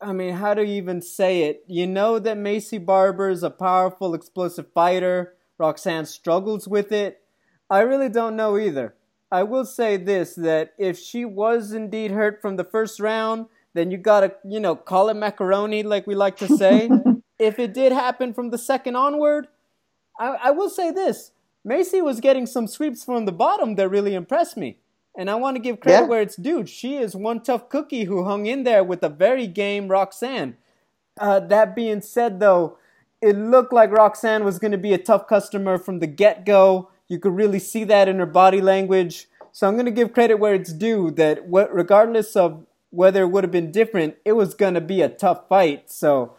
I 0.00 0.12
mean, 0.12 0.34
how 0.34 0.52
do 0.54 0.62
you 0.62 0.74
even 0.74 1.00
say 1.00 1.44
it? 1.44 1.64
You 1.66 1.86
know 1.86 2.18
that 2.18 2.36
Maycee 2.36 2.84
Barber 2.84 3.30
is 3.30 3.42
a 3.42 3.50
powerful, 3.50 4.14
explosive 4.14 4.70
fighter. 4.72 5.34
Roxanne 5.58 6.06
struggles 6.06 6.66
with 6.66 6.90
it. 6.92 7.20
I 7.70 7.80
really 7.80 8.08
don't 8.08 8.36
know 8.36 8.58
either. 8.58 8.94
I 9.32 9.42
will 9.44 9.64
say 9.64 9.96
this 9.96 10.34
that 10.34 10.74
if 10.78 10.98
she 10.98 11.24
was 11.24 11.72
indeed 11.72 12.10
hurt 12.10 12.42
from 12.42 12.56
the 12.56 12.64
first 12.64 13.00
round, 13.00 13.46
then 13.74 13.90
you 13.90 13.96
gotta, 13.96 14.34
you 14.44 14.60
know, 14.60 14.76
call 14.76 15.08
it 15.08 15.14
macaroni, 15.14 15.82
like 15.82 16.06
we 16.06 16.14
like 16.14 16.36
to 16.36 16.48
say. 16.48 16.90
if 17.38 17.58
it 17.58 17.72
did 17.72 17.92
happen 17.92 18.34
from 18.34 18.50
the 18.50 18.58
second 18.58 18.94
onward, 18.94 19.48
I, 20.20 20.36
I 20.44 20.50
will 20.50 20.68
say 20.68 20.90
this 20.90 21.32
Maycee 21.66 22.04
was 22.04 22.20
getting 22.20 22.44
some 22.46 22.66
sweeps 22.66 23.04
from 23.04 23.24
the 23.24 23.32
bottom 23.32 23.76
that 23.76 23.88
really 23.88 24.14
impressed 24.14 24.56
me. 24.58 24.76
And 25.16 25.30
I 25.30 25.34
want 25.36 25.56
to 25.56 25.62
give 25.62 25.80
credit 25.80 26.02
Yeah. 26.02 26.08
where 26.08 26.20
it's 26.22 26.36
due. 26.36 26.66
She 26.66 26.96
is 26.96 27.16
one 27.16 27.42
tough 27.42 27.68
cookie 27.70 28.04
who 28.04 28.24
hung 28.24 28.46
in 28.46 28.64
there 28.64 28.84
with 28.84 29.02
a 29.02 29.08
very 29.08 29.46
game 29.46 29.88
Roxanne. 29.88 30.56
Uh, 31.18 31.40
that 31.40 31.74
being 31.76 32.00
said, 32.02 32.40
though, 32.40 32.78
it 33.20 33.36
looked 33.36 33.72
like 33.72 33.90
Roxanne 33.90 34.44
was 34.44 34.58
going 34.58 34.72
to 34.72 34.78
be 34.78 34.92
a 34.92 34.98
tough 34.98 35.26
customer 35.26 35.78
from 35.78 36.00
the 36.00 36.06
get 36.06 36.44
go. 36.44 36.90
You 37.12 37.18
could 37.18 37.36
really 37.36 37.58
see 37.58 37.84
that 37.84 38.08
in 38.08 38.18
her 38.20 38.24
body 38.26 38.62
language. 38.62 39.28
So 39.52 39.68
I'm 39.68 39.74
going 39.74 39.84
to 39.84 39.92
give 39.92 40.14
credit 40.14 40.36
where 40.36 40.54
it's 40.54 40.72
due 40.72 41.10
that 41.10 41.40
wh- 41.40 41.70
regardless 41.70 42.36
of 42.36 42.64
whether 42.88 43.24
it 43.24 43.26
would 43.28 43.44
have 43.44 43.50
been 43.50 43.70
different, 43.70 44.16
it 44.24 44.32
was 44.32 44.54
going 44.54 44.72
to 44.72 44.80
be 44.80 45.02
a 45.02 45.10
tough 45.10 45.46
fight. 45.46 45.90
So, 45.90 46.36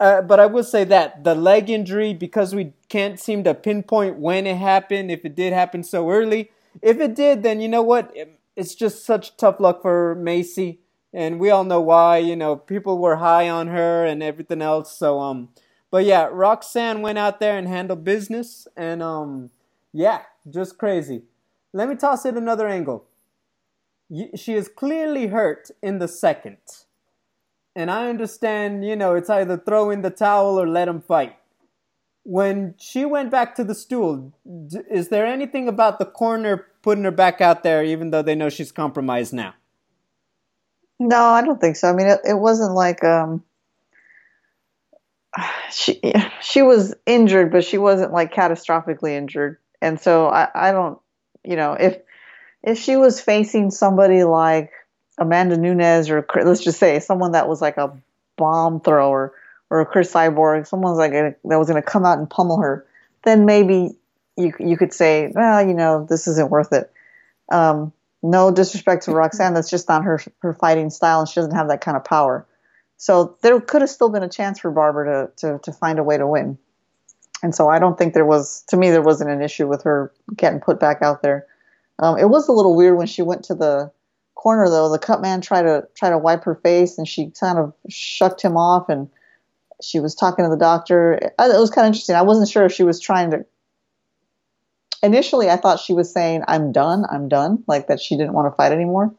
uh, 0.00 0.22
but 0.22 0.40
I 0.40 0.46
will 0.46 0.64
say 0.64 0.84
that 0.84 1.24
the 1.24 1.34
leg 1.34 1.68
injury, 1.68 2.14
because 2.14 2.54
we 2.54 2.72
can't 2.88 3.20
seem 3.20 3.44
to 3.44 3.52
pinpoint 3.52 4.16
when 4.18 4.46
it 4.46 4.56
happened, 4.56 5.10
if 5.10 5.26
it 5.26 5.34
did 5.34 5.52
happen 5.52 5.82
so 5.82 6.10
early. 6.10 6.50
If 6.80 7.00
it 7.00 7.14
did, 7.14 7.42
then 7.42 7.60
you 7.60 7.68
know 7.68 7.82
what? 7.82 8.16
It's 8.56 8.74
just 8.74 9.04
such 9.04 9.36
tough 9.36 9.60
luck 9.60 9.82
for 9.82 10.16
Maycee, 10.16 10.78
and 11.12 11.38
we 11.38 11.50
all 11.50 11.64
know 11.64 11.82
why. 11.82 12.16
You 12.16 12.34
know, 12.34 12.56
people 12.56 12.96
were 12.96 13.16
high 13.16 13.50
on 13.50 13.68
her 13.68 14.06
and 14.06 14.22
everything 14.22 14.62
else. 14.62 14.96
So, 14.96 15.20
um, 15.20 15.50
but 15.90 16.06
yeah, 16.06 16.30
Roxanne 16.32 17.02
went 17.02 17.18
out 17.18 17.40
there 17.40 17.58
and 17.58 17.68
handled 17.68 18.04
business, 18.04 18.66
and 18.74 19.02
um, 19.02 19.50
yeah, 19.94 20.22
just 20.50 20.76
crazy. 20.76 21.22
Let 21.72 21.88
me 21.88 21.96
toss 21.96 22.26
it 22.26 22.36
another 22.36 22.68
angle. 22.68 23.06
She 24.36 24.52
is 24.52 24.68
clearly 24.68 25.28
hurt 25.28 25.70
in 25.82 25.98
the 25.98 26.08
second. 26.08 26.58
And 27.74 27.90
I 27.90 28.08
understand, 28.08 28.84
you 28.84 28.94
know, 28.94 29.14
it's 29.14 29.30
either 29.30 29.56
throw 29.56 29.88
in 29.88 30.02
the 30.02 30.10
towel 30.10 30.60
or 30.60 30.68
let 30.68 30.88
him 30.88 31.00
fight. 31.00 31.36
When 32.24 32.74
she 32.78 33.06
went 33.06 33.30
back 33.30 33.54
to 33.54 33.64
the 33.64 33.74
stool, 33.74 34.34
is 34.90 35.08
there 35.08 35.26
anything 35.26 35.66
about 35.68 35.98
the 35.98 36.04
corner 36.04 36.66
putting 36.84 37.04
her 37.04 37.10
back 37.10 37.40
out 37.40 37.62
there, 37.62 37.82
even 37.82 38.10
though 38.10 38.22
they 38.22 38.34
know 38.34 38.50
she's 38.50 38.70
compromised 38.70 39.32
now. 39.32 39.54
No, 41.00 41.16
I 41.16 41.42
don't 41.42 41.58
think 41.58 41.76
so. 41.76 41.88
I 41.88 41.94
mean, 41.94 42.06
it, 42.06 42.20
it 42.24 42.38
wasn't 42.38 42.74
like 42.74 43.02
um, 43.02 43.42
she 45.72 46.00
she 46.42 46.62
was 46.62 46.94
injured, 47.06 47.50
but 47.50 47.64
she 47.64 47.78
wasn't 47.78 48.12
like 48.12 48.32
catastrophically 48.32 49.12
injured, 49.12 49.56
and 49.84 50.00
so 50.00 50.28
I, 50.28 50.48
I 50.54 50.72
don't, 50.72 50.98
you 51.44 51.56
know, 51.56 51.74
if 51.74 51.98
if 52.62 52.78
she 52.78 52.96
was 52.96 53.20
facing 53.20 53.70
somebody 53.70 54.24
like 54.24 54.72
Amanda 55.18 55.58
Nunes 55.58 56.08
or 56.08 56.26
let's 56.42 56.64
just 56.64 56.78
say 56.78 56.98
someone 57.00 57.32
that 57.32 57.48
was 57.48 57.60
like 57.60 57.76
a 57.76 57.94
bomb 58.36 58.80
thrower 58.80 59.34
or 59.68 59.80
a 59.80 59.86
Cris 59.86 60.10
Cyborg, 60.10 60.66
someone's 60.66 60.96
like 60.96 61.12
that 61.12 61.36
was 61.42 61.68
going 61.68 61.82
to 61.82 61.86
come 61.86 62.06
out 62.06 62.18
and 62.18 62.30
pummel 62.30 62.62
her, 62.62 62.86
then 63.24 63.44
maybe 63.44 63.90
you 64.38 64.54
you 64.58 64.78
could 64.78 64.94
say, 64.94 65.30
well, 65.34 65.66
you 65.66 65.74
know, 65.74 66.06
this 66.08 66.26
isn't 66.26 66.50
worth 66.50 66.72
it. 66.72 66.90
Um, 67.52 67.92
no 68.22 68.50
disrespect 68.50 69.04
to 69.04 69.12
Roxanne, 69.12 69.52
that's 69.52 69.68
just 69.68 69.86
not 69.86 70.04
her 70.04 70.18
her 70.38 70.54
fighting 70.54 70.88
style, 70.88 71.20
and 71.20 71.28
she 71.28 71.34
doesn't 71.34 71.54
have 71.54 71.68
that 71.68 71.82
kind 71.82 71.98
of 71.98 72.04
power. 72.04 72.46
So 72.96 73.36
there 73.42 73.60
could 73.60 73.82
have 73.82 73.90
still 73.90 74.08
been 74.08 74.22
a 74.22 74.30
chance 74.30 74.60
for 74.60 74.70
Barber 74.70 75.04
to 75.04 75.46
to, 75.46 75.58
to 75.58 75.72
find 75.72 75.98
a 75.98 76.02
way 76.02 76.16
to 76.16 76.26
win. 76.26 76.56
And 77.44 77.54
so 77.54 77.68
I 77.68 77.78
don't 77.78 77.98
think 77.98 78.14
there 78.14 78.24
was, 78.24 78.64
to 78.68 78.76
me, 78.78 78.90
there 78.90 79.02
wasn't 79.02 79.28
an 79.28 79.42
issue 79.42 79.68
with 79.68 79.82
her 79.82 80.10
getting 80.34 80.60
put 80.60 80.80
back 80.80 81.02
out 81.02 81.20
there. 81.20 81.46
Um, 81.98 82.18
it 82.18 82.30
was 82.30 82.48
a 82.48 82.52
little 82.52 82.74
weird 82.74 82.96
when 82.96 83.06
she 83.06 83.20
went 83.20 83.44
to 83.44 83.54
the 83.54 83.92
corner, 84.34 84.70
though. 84.70 84.90
The 84.90 84.98
cut 84.98 85.20
man 85.20 85.42
tried 85.42 85.64
to 85.64 85.86
try 85.94 86.08
to 86.08 86.16
wipe 86.16 86.44
her 86.44 86.54
face, 86.54 86.96
and 86.96 87.06
she 87.06 87.30
kind 87.38 87.58
of 87.58 87.74
shucked 87.90 88.40
him 88.40 88.56
off, 88.56 88.88
and 88.88 89.10
she 89.82 90.00
was 90.00 90.14
talking 90.14 90.46
to 90.46 90.50
the 90.50 90.56
doctor. 90.56 91.12
It 91.12 91.34
was 91.38 91.70
kind 91.70 91.84
of 91.84 91.88
interesting. 91.88 92.16
I 92.16 92.22
wasn't 92.22 92.48
sure 92.48 92.64
if 92.64 92.72
she 92.72 92.82
was 92.82 92.98
trying 92.98 93.32
to 93.32 93.44
initially 95.02 95.50
I 95.50 95.58
thought 95.58 95.80
she 95.80 95.92
was 95.92 96.10
saying, 96.10 96.44
I'm 96.48 96.72
done, 96.72 97.04
I'm 97.10 97.28
done, 97.28 97.62
like 97.66 97.88
that 97.88 98.00
she 98.00 98.16
didn't 98.16 98.32
want 98.32 98.50
to 98.50 98.56
fight 98.56 98.72
anymore. 98.72 99.14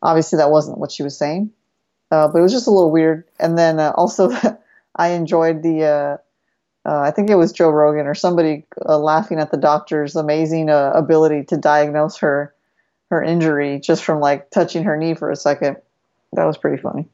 Obviously, 0.00 0.36
that 0.36 0.52
wasn't 0.52 0.78
what 0.78 0.92
she 0.92 1.02
was 1.02 1.18
saying, 1.18 1.50
uh, 2.12 2.28
but 2.28 2.38
it 2.38 2.42
was 2.42 2.52
just 2.52 2.68
a 2.68 2.70
little 2.70 2.92
weird. 2.92 3.24
And 3.40 3.58
then 3.58 3.80
uh, 3.80 3.90
also, 3.96 4.30
I 4.96 5.08
enjoyed 5.08 5.64
the, 5.64 5.84
uh, 5.84 6.16
uh, 6.86 7.00
I 7.00 7.10
think 7.10 7.30
it 7.30 7.34
was 7.34 7.52
Joe 7.52 7.70
Rogan 7.70 8.06
or 8.06 8.14
somebody 8.14 8.64
uh, 8.86 8.98
laughing 8.98 9.40
at 9.40 9.50
the 9.50 9.56
doctor's 9.56 10.14
amazing 10.14 10.70
uh, 10.70 10.92
ability 10.94 11.44
to 11.46 11.56
diagnose 11.56 12.18
her 12.18 12.54
her 13.10 13.22
injury 13.22 13.80
just 13.80 14.04
from 14.04 14.20
like 14.20 14.50
touching 14.50 14.84
her 14.84 14.96
knee 14.96 15.14
for 15.14 15.30
a 15.30 15.36
second. 15.36 15.76
That 16.32 16.44
was 16.44 16.58
pretty 16.58 16.80
funny. 16.80 17.08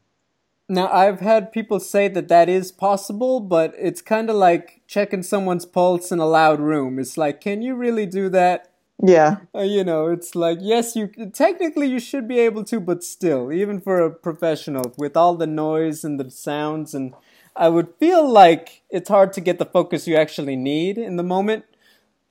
Now, 0.69 0.91
I've 0.91 1.21
had 1.21 1.53
people 1.53 1.81
say 1.81 2.09
that 2.09 2.29
that 2.29 2.49
is 2.49 2.73
possible, 2.73 3.41
but 3.41 3.75
it's 3.79 4.01
kind 4.01 4.31
of 4.31 4.37
like 4.37 4.81
checking 4.87 5.23
someone's 5.23 5.67
pulse 5.67 6.11
in 6.11 6.19
a 6.19 6.27
loud 6.27 6.61
room. 6.61 6.99
It's 6.99 7.19
like, 7.19 7.41
can 7.41 7.61
you 7.61 7.75
really 7.75 8.07
do 8.07 8.31
that? 8.31 8.71
Yeah. 9.03 9.39
Uh, 9.55 9.63
you 9.63 9.85
know, 9.85 10.07
it's 10.07 10.35
like, 10.35 10.59
yes, 10.61 10.97
you 10.97 11.09
technically 11.33 11.89
you 11.89 11.99
should 11.99 12.27
be 12.27 12.39
able 12.39 12.65
to, 12.65 12.81
but 12.81 13.05
still, 13.05 13.53
even 13.53 13.81
for 13.81 14.01
a 14.01 14.11
professional, 14.11 14.95
with 14.97 15.17
all 15.17 15.35
the 15.35 15.47
noise 15.47 16.05
and 16.05 16.19
the 16.19 16.31
sounds, 16.31 16.95
and 16.95 17.13
I 17.55 17.69
would 17.69 17.95
feel 17.99 18.29
like 18.29 18.83
it's 18.91 19.09
hard 19.09 19.33
to 19.35 19.41
get 19.41 19.59
the 19.59 19.67
focus 19.67 20.07
you 20.07 20.17
actually 20.17 20.57
need 20.57 20.99
in 20.99 21.17
the 21.17 21.23
moment. 21.23 21.65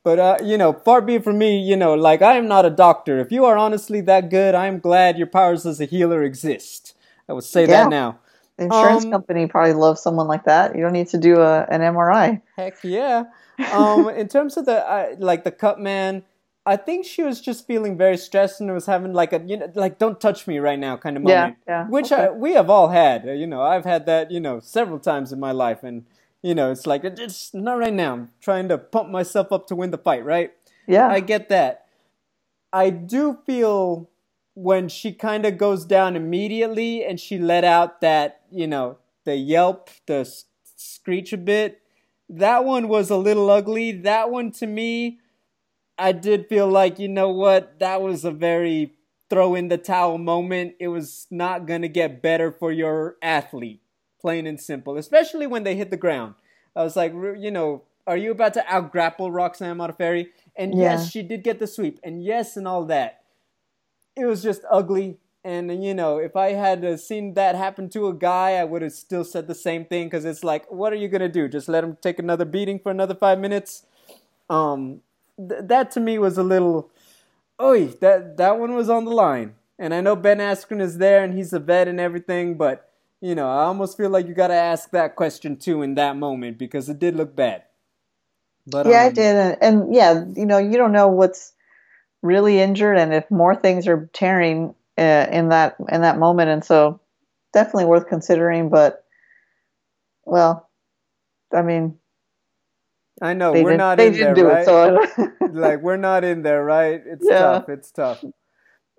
But 0.04 0.20
uh, 0.20 0.38
you 0.44 0.58
know, 0.58 0.74
far 0.74 1.02
be 1.02 1.16
it 1.16 1.24
from 1.24 1.38
me, 1.38 1.60
you 1.60 1.76
know, 1.76 1.94
like 1.94 2.22
I 2.22 2.36
am 2.36 2.48
not 2.48 2.66
a 2.66 2.72
doctor. 2.72 3.20
If 3.20 3.32
you 3.32 3.46
are 3.46 3.58
honestly 3.58 4.02
that 4.02 4.30
good, 4.30 4.56
I 4.56 4.66
am 4.66 4.80
glad 4.80 5.18
your 5.18 5.28
powers 5.28 5.66
as 5.66 5.80
a 5.80 5.86
healer 5.86 6.24
exist. 6.24 6.96
I 7.30 7.34
would 7.34 7.44
say 7.44 7.62
yeah. 7.62 7.84
that 7.84 7.90
now. 7.90 8.20
The 8.58 8.66
insurance 8.66 9.06
um, 9.06 9.12
company 9.12 9.48
probably 9.48 9.74
loves 9.74 10.02
someone 10.02 10.28
like 10.28 10.46
that. 10.46 10.76
You 10.76 10.82
don't 10.82 10.94
need 10.94 11.10
to 11.10 11.18
do 11.18 11.40
a, 11.40 11.66
an 11.70 11.82
MRI. 11.82 12.42
Heck 12.58 12.78
yeah. 12.84 13.26
Um, 13.72 14.10
in 14.10 14.28
terms 14.28 14.58
of 14.58 14.66
the 14.66 14.88
uh, 14.88 15.16
like 15.20 15.44
the 15.44 15.52
cut 15.52 15.80
man, 15.80 16.24
I 16.66 16.76
think 16.76 17.06
she 17.06 17.24
was 17.24 17.42
just 17.42 17.66
feeling 17.66 17.98
very 17.98 18.18
stressed 18.18 18.62
and 18.62 18.72
was 18.72 18.86
having 18.86 19.14
like 19.14 19.34
a 19.34 19.42
you 19.46 19.58
know 19.58 19.72
like 19.74 19.98
don't 19.98 20.20
touch 20.22 20.46
me 20.46 20.60
right 20.60 20.78
now 20.78 20.96
kind 20.98 21.18
of 21.18 21.24
moment. 21.24 21.58
Yeah, 21.68 21.84
yeah. 21.84 21.88
Which 21.88 22.12
okay. 22.12 22.26
I, 22.26 22.30
we 22.30 22.54
have 22.54 22.70
all 22.70 22.90
had. 22.90 23.26
You 23.26 23.48
know, 23.48 23.62
I've 23.62 23.86
had 23.86 24.06
that 24.06 24.32
you 24.32 24.40
know 24.40 24.60
several 24.60 25.00
times 25.00 25.32
in 25.32 25.40
my 25.40 25.52
life, 25.52 25.84
and 25.84 26.06
you 26.42 26.54
know 26.54 26.72
it's 26.72 26.86
like 26.86 27.04
it's 27.04 27.54
not 27.54 27.80
right 27.80 27.94
now. 27.94 28.14
I'm 28.14 28.30
trying 28.42 28.70
to 28.70 28.78
pump 28.78 29.10
myself 29.10 29.52
up 29.52 29.68
to 29.68 29.76
win 29.76 29.92
the 29.92 29.98
fight, 29.98 30.24
right? 30.24 30.52
Yeah, 30.88 31.08
I 31.08 31.20
get 31.20 31.50
that. 31.50 31.86
I 32.74 32.90
do 32.90 33.40
feel 33.46 34.10
when 34.54 34.90
she 34.90 35.14
kind 35.14 35.46
of 35.46 35.58
goes 35.58 35.86
down 35.86 36.16
immediately 36.16 37.04
and 37.04 37.20
she 37.20 37.38
let 37.38 37.64
out 37.64 38.02
that, 38.02 38.42
you 38.52 38.68
know, 38.68 38.98
the 39.24 39.36
yelp, 39.36 39.90
the 40.08 40.30
screech 40.76 41.34
a 41.34 41.38
bit, 41.38 41.82
that 42.30 42.64
one 42.64 42.88
was 42.88 43.10
a 43.10 43.18
little 43.18 43.50
ugly. 43.50 43.92
That 43.92 44.30
one 44.30 44.52
to 44.54 44.68
me, 44.68 45.20
I 45.98 46.12
did 46.12 46.48
feel 46.48 46.68
like, 46.68 47.00
you 47.00 47.08
know 47.08 47.30
what, 47.30 47.80
that 47.80 48.02
was 48.02 48.26
a 48.26 48.32
very 48.32 48.94
throw 49.30 49.56
in 49.56 49.68
the 49.68 49.78
towel 49.78 50.18
moment. 50.18 50.76
It 50.80 50.88
was 50.88 51.28
not 51.30 51.66
going 51.66 51.84
to 51.84 51.90
get 51.90 52.22
better 52.22 52.52
for 52.52 52.72
your 52.72 53.18
athlete, 53.22 53.82
plain 54.20 54.48
and 54.48 54.60
simple, 54.60 54.98
especially 54.98 55.48
when 55.48 55.64
they 55.64 55.76
hit 55.76 55.92
the 55.92 55.98
ground. 55.98 56.36
I 56.76 56.84
was 56.84 56.96
like, 56.96 57.14
you 57.14 57.52
know, 57.52 57.84
are 58.08 58.18
you 58.18 58.32
about 58.32 58.54
to 58.56 58.74
out 58.74 58.92
grapple 58.92 59.32
Roxanne 59.32 59.78
Modafferi? 59.78 60.28
And 60.56 60.74
yeah. 60.76 60.94
yes, 60.94 61.12
she 61.12 61.22
did 61.22 61.44
get 61.44 61.60
the 61.60 61.68
sweep. 61.68 62.00
And 62.04 62.24
yes, 62.24 62.58
and 62.58 62.68
all 62.68 62.86
that 62.86 63.22
it 64.16 64.26
was 64.26 64.44
just 64.44 64.64
ugly. 64.70 65.18
And 65.44 65.84
you 65.84 65.94
know, 65.94 66.18
if 66.18 66.36
I 66.36 66.52
had 66.52 67.00
seen 67.00 67.34
that 67.34 67.56
happen 67.56 67.90
to 67.90 68.08
a 68.08 68.14
guy, 68.14 68.52
I 68.54 68.64
would 68.64 68.84
have 68.84 68.92
still 68.92 69.24
said 69.24 69.48
the 69.48 69.56
same 69.56 69.86
thing 69.86 70.08
because 70.08 70.26
it's 70.26 70.44
like, 70.44 70.72
what 70.72 70.94
are 70.94 70.98
you 70.98 71.08
gonna 71.08 71.30
do? 71.30 71.48
Just 71.48 71.68
let 71.68 71.84
him 71.84 71.98
take 72.02 72.20
another 72.20 72.46
beating 72.46 72.80
for 72.80 72.92
another 72.92 73.16
five 73.16 73.40
minutes? 73.40 73.86
Um, 74.50 75.02
th- 75.50 75.62
that 75.66 75.92
to 75.92 76.00
me 76.00 76.20
was 76.20 76.38
a 76.38 76.44
little, 76.44 76.90
oi, 77.62 77.88
that 78.02 78.38
that 78.38 78.60
one 78.60 78.76
was 78.76 78.90
on 78.90 79.06
the 79.06 79.12
line. 79.12 79.56
And 79.80 79.94
I 79.94 80.02
know 80.02 80.16
Ben 80.16 80.38
Askren 80.38 80.82
is 80.82 80.98
there 80.98 81.24
and 81.24 81.34
he's 81.34 81.54
a 81.54 81.60
vet 81.60 81.88
and 81.88 82.00
everything, 82.00 82.56
but 82.56 82.90
you 83.20 83.36
know, 83.36 83.50
I 83.50 83.64
almost 83.64 83.98
feel 83.98 84.10
like 84.10 84.28
you 84.28 84.34
got 84.34 84.48
to 84.48 84.56
ask 84.56 84.92
that 84.92 85.16
question 85.16 85.58
too 85.58 85.82
in 85.82 85.96
that 85.96 86.18
moment 86.18 86.58
because 86.58 86.90
it 86.90 87.00
did 87.00 87.16
look 87.16 87.36
bad. 87.36 87.64
But 88.68 88.88
yeah, 88.88 89.04
um, 89.04 89.08
it 89.08 89.16
did, 89.16 89.36
and, 89.36 89.58
and 89.62 89.96
yeah, 89.96 90.24
you 90.36 90.46
know, 90.46 90.58
you 90.58 90.78
don't 90.78 90.92
know 90.92 91.08
what's 91.08 91.54
really 92.22 92.60
injured 92.60 92.98
and 92.98 93.14
if 93.14 93.30
more 93.32 93.56
things 93.56 93.88
are 93.88 94.10
tearing 94.14 94.76
uh, 94.98 95.28
in 95.32 95.50
that 95.50 95.76
in 95.90 96.02
that 96.02 96.20
moment 96.20 96.50
and 96.50 96.64
so 96.64 97.00
definitely 97.54 97.86
worth 97.86 98.08
considering 98.08 98.70
but 98.70 99.04
well 100.26 100.70
i 101.54 101.62
mean 101.62 101.98
i 103.22 103.34
know 103.34 103.52
we're 103.54 103.78
not 103.78 104.00
in 104.00 104.14
there 104.14 104.36
right 104.36 104.62
it, 104.62 104.66
so 104.66 105.08
like 105.52 105.82
we're 105.82 105.98
not 105.98 106.24
in 106.24 106.44
there 106.44 106.64
right? 106.64 107.02
It's 107.06 107.26
yeah. 107.28 107.40
tough 107.40 107.70
it's 107.70 107.92
tough. 107.92 108.24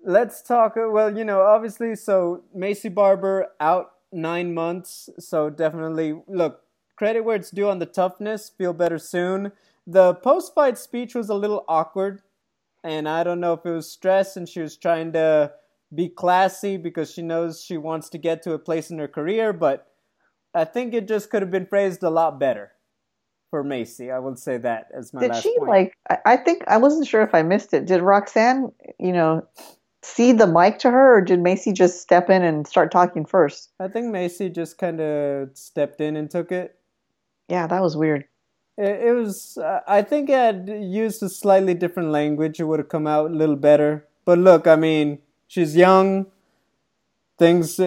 Let's 0.05 0.43
talk 0.43 0.77
uh, 0.77 0.89
well 0.91 1.17
you 1.17 1.25
know 1.25 1.43
obviously 1.43 1.95
so 1.97 2.45
Maycee 2.57 2.93
barber 2.93 3.49
out 3.61 3.93
nine 4.13 4.53
months 4.53 5.09
so 5.19 5.49
definitely 5.51 6.21
look 6.27 6.63
credit 6.97 7.23
where 7.23 7.37
it's 7.37 7.51
due 7.51 7.69
on 7.69 7.79
the 7.79 7.87
toughness 7.87 8.51
feel 8.57 8.73
better 8.73 8.99
soon. 8.99 9.53
The 9.87 10.15
post-fight 10.15 10.79
speech 10.79 11.15
was 11.15 11.29
a 11.29 11.35
little 11.35 11.65
awkward 11.69 12.23
and 12.85 13.09
I 13.09 13.25
don't 13.25 13.41
know 13.41 13.55
if 13.55 13.65
it 13.65 13.71
was 13.71 13.91
stress 13.91 14.37
and 14.37 14.49
she 14.49 14.61
was 14.61 14.77
trying 14.77 15.13
to 15.13 15.53
be 15.95 16.09
classy 16.09 16.77
because 16.77 17.13
she 17.13 17.23
knows 17.23 17.63
she 17.63 17.77
wants 17.77 18.09
to 18.11 18.19
get 18.19 18.43
to 18.43 18.53
a 18.53 18.59
place 18.59 18.91
in 18.91 18.99
her 18.99 19.09
career, 19.09 19.53
but 19.53 19.87
I 20.55 20.65
think 20.65 20.95
it 20.95 21.09
just 21.09 21.31
could 21.31 21.43
have 21.43 21.51
been 21.51 21.67
phrased 21.67 22.03
a 22.03 22.11
lot 22.11 22.39
better 22.39 22.73
for 23.53 23.63
Maycee. 23.63 24.11
I 24.11 24.19
will 24.19 24.35
say 24.35 24.57
that 24.57 24.89
as 24.95 25.13
my 25.13 25.21
did 25.21 25.37
she 25.37 25.55
point. 25.59 25.71
like? 25.71 25.99
I 26.25 26.39
think 26.39 26.65
I 26.69 26.79
wasn't 26.79 27.07
sure 27.07 27.21
if 27.21 27.35
I 27.35 27.43
missed 27.43 27.75
it. 27.75 27.85
Did 27.85 28.01
Roxanne, 28.01 28.73
you 28.99 29.13
know, 29.13 29.47
see 30.01 30.33
the 30.33 30.47
mic 30.47 30.79
to 30.79 30.91
her, 30.91 31.19
or 31.19 31.21
did 31.21 31.39
Maycee 31.39 31.75
just 31.75 32.01
step 32.01 32.31
in 32.31 32.43
and 32.43 32.67
start 32.67 32.91
talking 32.91 33.27
first? 33.27 33.69
I 33.79 33.89
think 33.89 34.07
Maycee 34.07 34.55
just 34.55 34.79
kind 34.79 35.03
of 35.03 35.51
stepped 35.53 36.01
in 36.01 36.17
and 36.17 36.31
took 36.31 36.51
it. 36.51 36.79
Yeah, 37.51 37.67
that 37.67 37.83
was 37.83 37.95
weird. 37.95 38.25
It, 38.79 39.09
it 39.09 39.13
was. 39.13 39.59
Uh, 39.59 39.81
I 39.87 40.01
think 40.01 40.31
I 40.31 40.45
had 40.47 40.71
used 40.81 41.23
a 41.23 41.29
slightly 41.29 41.75
different 41.75 42.09
language. 42.09 42.59
It 42.59 42.65
would 42.65 42.79
have 42.79 42.89
come 42.89 43.07
out 43.07 43.33
a 43.33 43.35
little 43.35 43.57
better. 43.57 44.09
But 44.25 44.39
look, 44.39 44.67
I 44.67 44.77
mean, 44.77 45.19
she's 45.47 45.77
young. 45.77 46.25
Things, 47.39 47.79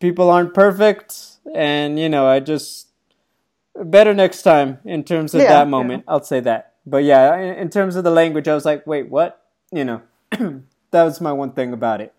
people 0.00 0.30
aren't 0.30 0.52
perfect, 0.52 1.38
and 1.54 1.96
you 1.96 2.08
know, 2.08 2.26
I 2.26 2.40
just 2.40 2.88
better 3.76 4.14
next 4.14 4.42
time 4.42 4.78
in 4.84 5.04
terms 5.04 5.34
of 5.34 5.42
yeah, 5.42 5.48
that 5.48 5.68
moment. 5.68 6.04
Yeah. 6.06 6.12
I'll 6.12 6.24
say 6.24 6.40
that. 6.40 6.74
But 6.86 7.04
yeah, 7.04 7.36
in, 7.36 7.54
in 7.54 7.70
terms 7.70 7.96
of 7.96 8.04
the 8.04 8.10
language, 8.10 8.48
I 8.48 8.54
was 8.54 8.64
like, 8.64 8.86
wait, 8.86 9.08
what? 9.08 9.42
You 9.70 9.84
know, 9.84 10.02
that 10.30 11.04
was 11.04 11.20
my 11.20 11.32
one 11.32 11.52
thing 11.52 11.72
about 11.72 12.00
it. 12.00 12.14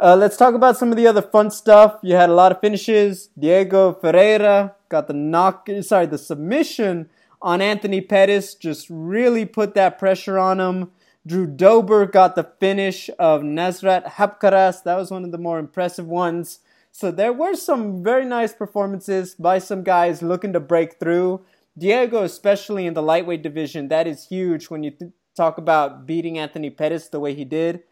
Uh, 0.00 0.14
let's 0.14 0.36
talk 0.36 0.54
about 0.54 0.76
some 0.76 0.90
of 0.90 0.96
the 0.96 1.06
other 1.08 1.22
fun 1.22 1.50
stuff. 1.50 1.98
You 2.02 2.14
had 2.14 2.30
a 2.30 2.34
lot 2.34 2.52
of 2.52 2.60
finishes. 2.60 3.30
Diego 3.38 3.92
Ferreira 3.92 4.76
got 4.88 5.08
the 5.08 5.12
knock, 5.12 5.68
sorry, 5.80 6.06
the 6.06 6.18
submission 6.18 7.10
on 7.42 7.60
Anthony 7.60 8.00
Pettis, 8.00 8.54
just 8.54 8.86
really 8.90 9.44
put 9.44 9.74
that 9.74 9.98
pressure 9.98 10.38
on 10.38 10.60
him. 10.60 10.90
Drew 11.26 11.46
Dober 11.46 12.06
got 12.06 12.36
the 12.36 12.48
finish 12.58 13.10
of 13.18 13.42
Nasrat 13.42 14.12
Haqparast. 14.12 14.84
That 14.84 14.96
was 14.96 15.10
one 15.10 15.24
of 15.24 15.32
the 15.32 15.38
more 15.38 15.58
impressive 15.58 16.06
ones. 16.06 16.60
So 16.98 17.12
there 17.12 17.32
were 17.32 17.54
some 17.54 18.02
very 18.02 18.24
nice 18.24 18.52
performances 18.52 19.36
by 19.36 19.60
some 19.60 19.84
guys 19.84 20.20
looking 20.20 20.52
to 20.54 20.58
break 20.58 20.98
through. 20.98 21.42
Diego, 21.78 22.24
especially 22.24 22.86
in 22.86 22.94
the 22.94 23.02
lightweight 23.02 23.40
division, 23.40 23.86
that 23.86 24.08
is 24.08 24.26
huge 24.26 24.68
when 24.68 24.82
you 24.82 24.90
th- 24.90 25.12
talk 25.36 25.58
about 25.58 26.06
beating 26.06 26.40
Anthony 26.40 26.70
Pettis 26.70 27.06
the 27.06 27.20
way 27.20 27.34
he 27.34 27.44
did. 27.44 27.84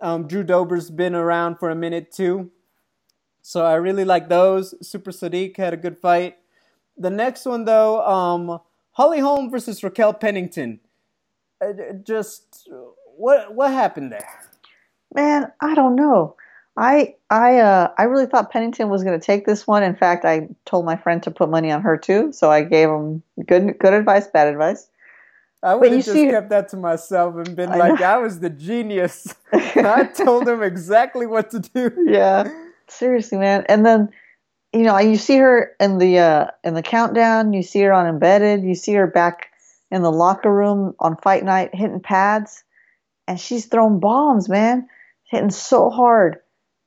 Um, 0.00 0.28
Drew 0.28 0.44
Dober's 0.44 0.90
been 0.90 1.16
around 1.16 1.56
for 1.58 1.70
a 1.70 1.74
minute 1.74 2.12
too. 2.12 2.52
So 3.40 3.66
I 3.66 3.74
really 3.74 4.04
like 4.04 4.28
those. 4.28 4.76
Super 4.88 5.10
Sodiq 5.10 5.56
had 5.56 5.74
a 5.74 5.76
good 5.76 5.98
fight. 5.98 6.36
The 6.96 7.10
next 7.10 7.44
one 7.44 7.64
though, 7.64 8.06
um, 8.06 8.60
Holly 8.92 9.18
Holm 9.18 9.50
versus 9.50 9.82
Raquel 9.82 10.14
Pennington. 10.14 10.78
Uh, 11.60 11.94
just 12.04 12.68
what 13.16 13.56
what 13.56 13.72
happened 13.72 14.12
there? 14.12 14.28
Man, 15.12 15.50
I 15.60 15.74
don't 15.74 15.96
know. 15.96 16.36
I 16.76 17.14
I 17.28 17.58
uh 17.58 17.92
I 17.98 18.04
really 18.04 18.26
thought 18.26 18.50
Pennington 18.50 18.88
was 18.88 19.04
going 19.04 19.18
to 19.18 19.24
take 19.24 19.46
this 19.46 19.66
one. 19.66 19.82
In 19.82 19.94
fact, 19.94 20.24
I 20.24 20.48
told 20.64 20.86
my 20.86 20.96
friend 20.96 21.22
to 21.24 21.30
put 21.30 21.50
money 21.50 21.70
on 21.70 21.82
her 21.82 21.98
too. 21.98 22.32
So 22.32 22.50
I 22.50 22.62
gave 22.62 22.88
him 22.88 23.22
good 23.46 23.78
good 23.78 23.92
advice, 23.92 24.26
bad 24.26 24.48
advice. 24.48 24.88
I 25.62 25.74
would 25.74 25.92
have 25.92 26.04
just 26.04 26.12
see, 26.12 26.28
kept 26.28 26.50
that 26.50 26.70
to 26.70 26.76
myself 26.76 27.36
and 27.36 27.54
been 27.54 27.70
I 27.70 27.76
like, 27.76 28.00
know. 28.00 28.06
I 28.06 28.16
was 28.16 28.40
the 28.40 28.50
genius. 28.50 29.32
I 29.52 30.04
told 30.04 30.48
him 30.48 30.60
exactly 30.60 31.26
what 31.26 31.50
to 31.50 31.60
do. 31.60 32.06
Yeah, 32.08 32.50
seriously, 32.88 33.38
man. 33.38 33.64
And 33.68 33.86
then, 33.86 34.08
you 34.72 34.82
know, 34.82 34.98
you 34.98 35.16
see 35.16 35.36
her 35.36 35.76
in 35.78 35.98
the 35.98 36.18
uh, 36.18 36.46
in 36.64 36.74
the 36.74 36.82
countdown. 36.82 37.52
You 37.52 37.62
see 37.62 37.80
her 37.82 37.92
on 37.92 38.08
embedded. 38.08 38.64
You 38.64 38.74
see 38.74 38.94
her 38.94 39.06
back 39.06 39.50
in 39.90 40.02
the 40.02 40.10
locker 40.10 40.52
room 40.52 40.94
on 40.98 41.16
fight 41.18 41.44
night 41.44 41.74
hitting 41.74 42.00
pads, 42.00 42.64
and 43.28 43.38
she's 43.38 43.66
throwing 43.66 44.00
bombs, 44.00 44.48
man, 44.48 44.88
hitting 45.30 45.50
so 45.50 45.90
hard 45.90 46.38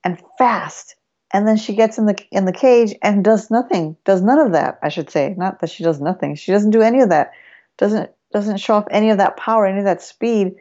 and 0.05 0.21
fast. 0.37 0.95
And 1.33 1.45
then 1.45 1.57
she 1.57 1.75
gets 1.75 1.97
in 1.97 2.05
the 2.05 2.15
in 2.31 2.45
the 2.45 2.53
cage 2.53 2.95
and 3.01 3.25
does 3.25 3.51
nothing. 3.51 3.97
Does 4.05 4.21
none 4.21 4.39
of 4.39 4.53
that. 4.53 4.79
I 4.81 4.87
should 4.87 5.09
say, 5.09 5.33
not 5.37 5.59
that 5.59 5.69
she 5.69 5.83
does 5.83 5.99
nothing. 5.99 6.35
She 6.35 6.53
doesn't 6.53 6.71
do 6.71 6.81
any 6.81 7.01
of 7.01 7.09
that. 7.09 7.31
Doesn't 7.77 8.11
doesn't 8.31 8.57
show 8.57 8.75
off 8.75 8.87
any 8.91 9.09
of 9.09 9.17
that 9.17 9.35
power, 9.35 9.65
any 9.65 9.79
of 9.79 9.85
that 9.85 10.01
speed. 10.01 10.55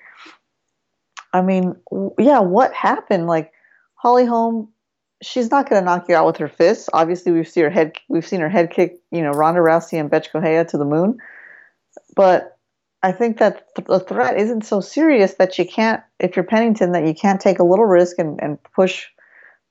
I 1.33 1.43
mean, 1.43 1.77
yeah, 2.19 2.41
what 2.41 2.73
happened? 2.73 3.27
Like 3.27 3.53
Holly 3.95 4.25
Holm, 4.25 4.69
she's 5.23 5.51
not 5.51 5.69
going 5.69 5.83
to 5.83 5.85
knock 5.85 6.09
you 6.09 6.15
out 6.15 6.27
with 6.27 6.37
her 6.39 6.49
fists. 6.49 6.89
Obviously, 6.93 7.33
we've 7.33 7.49
seen 7.49 7.65
her 7.65 7.71
head, 7.71 7.93
we've 8.09 8.27
seen 8.27 8.41
her 8.41 8.49
head 8.49 8.71
kick, 8.71 9.01
you 9.11 9.23
know, 9.23 9.31
Ronda 9.31 9.61
Rousey 9.61 9.99
and 9.99 10.11
Bethe 10.11 10.31
Correia 10.31 10.65
to 10.67 10.79
the 10.79 10.85
moon. 10.85 11.19
But 12.15 12.57
I 13.03 13.13
think 13.13 13.39
that 13.39 13.67
the 13.75 14.01
threat 14.01 14.39
isn't 14.39 14.65
so 14.65 14.81
serious 14.81 15.35
that 15.35 15.59
you 15.59 15.67
can't, 15.67 16.01
if 16.21 16.37
you're 16.37 16.45
Pennington, 16.45 16.93
that 16.93 17.07
you 17.07 17.15
can't 17.15 17.41
take 17.41 17.59
a 17.59 17.65
little 17.65 17.85
risk 17.85 18.19
and, 18.19 18.41
and 18.41 18.59
push 18.75 19.07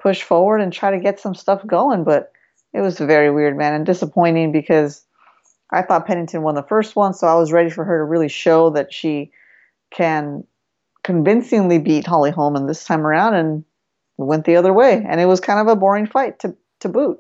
push 0.04 0.22
forward 0.22 0.60
and 0.60 0.72
try 0.72 0.92
to 0.92 1.00
get 1.00 1.20
some 1.20 1.34
stuff 1.34 1.66
going. 1.66 2.04
But 2.04 2.32
it 2.74 2.82
was 2.82 3.00
very 3.00 3.32
weird, 3.32 3.58
man, 3.58 3.74
and 3.74 3.86
disappointing 3.86 4.52
because 4.52 5.04
I 5.72 5.82
thought 5.82 6.06
Pennington 6.06 6.44
won 6.44 6.56
the 6.56 6.64
first 6.64 6.96
one, 6.96 7.14
so 7.14 7.26
I 7.26 7.36
was 7.36 7.52
ready 7.52 7.70
for 7.70 7.84
her 7.86 7.98
to 8.00 8.04
really 8.04 8.28
show 8.28 8.70
that 8.72 8.94
she 8.94 9.32
can 9.92 10.44
convincingly 11.04 11.80
beat 11.80 12.06
Holly 12.06 12.32
Holman 12.32 12.68
this 12.68 12.84
time 12.84 13.08
around, 13.08 13.34
and 13.36 13.64
went 14.18 14.46
the 14.46 14.58
other 14.58 14.74
way. 14.74 15.04
And 15.08 15.20
it 15.20 15.26
was 15.26 15.40
kind 15.40 15.60
of 15.60 15.68
a 15.68 15.76
boring 15.76 16.06
fight 16.06 16.40
to 16.40 16.56
to 16.82 16.90
boot. 16.90 17.20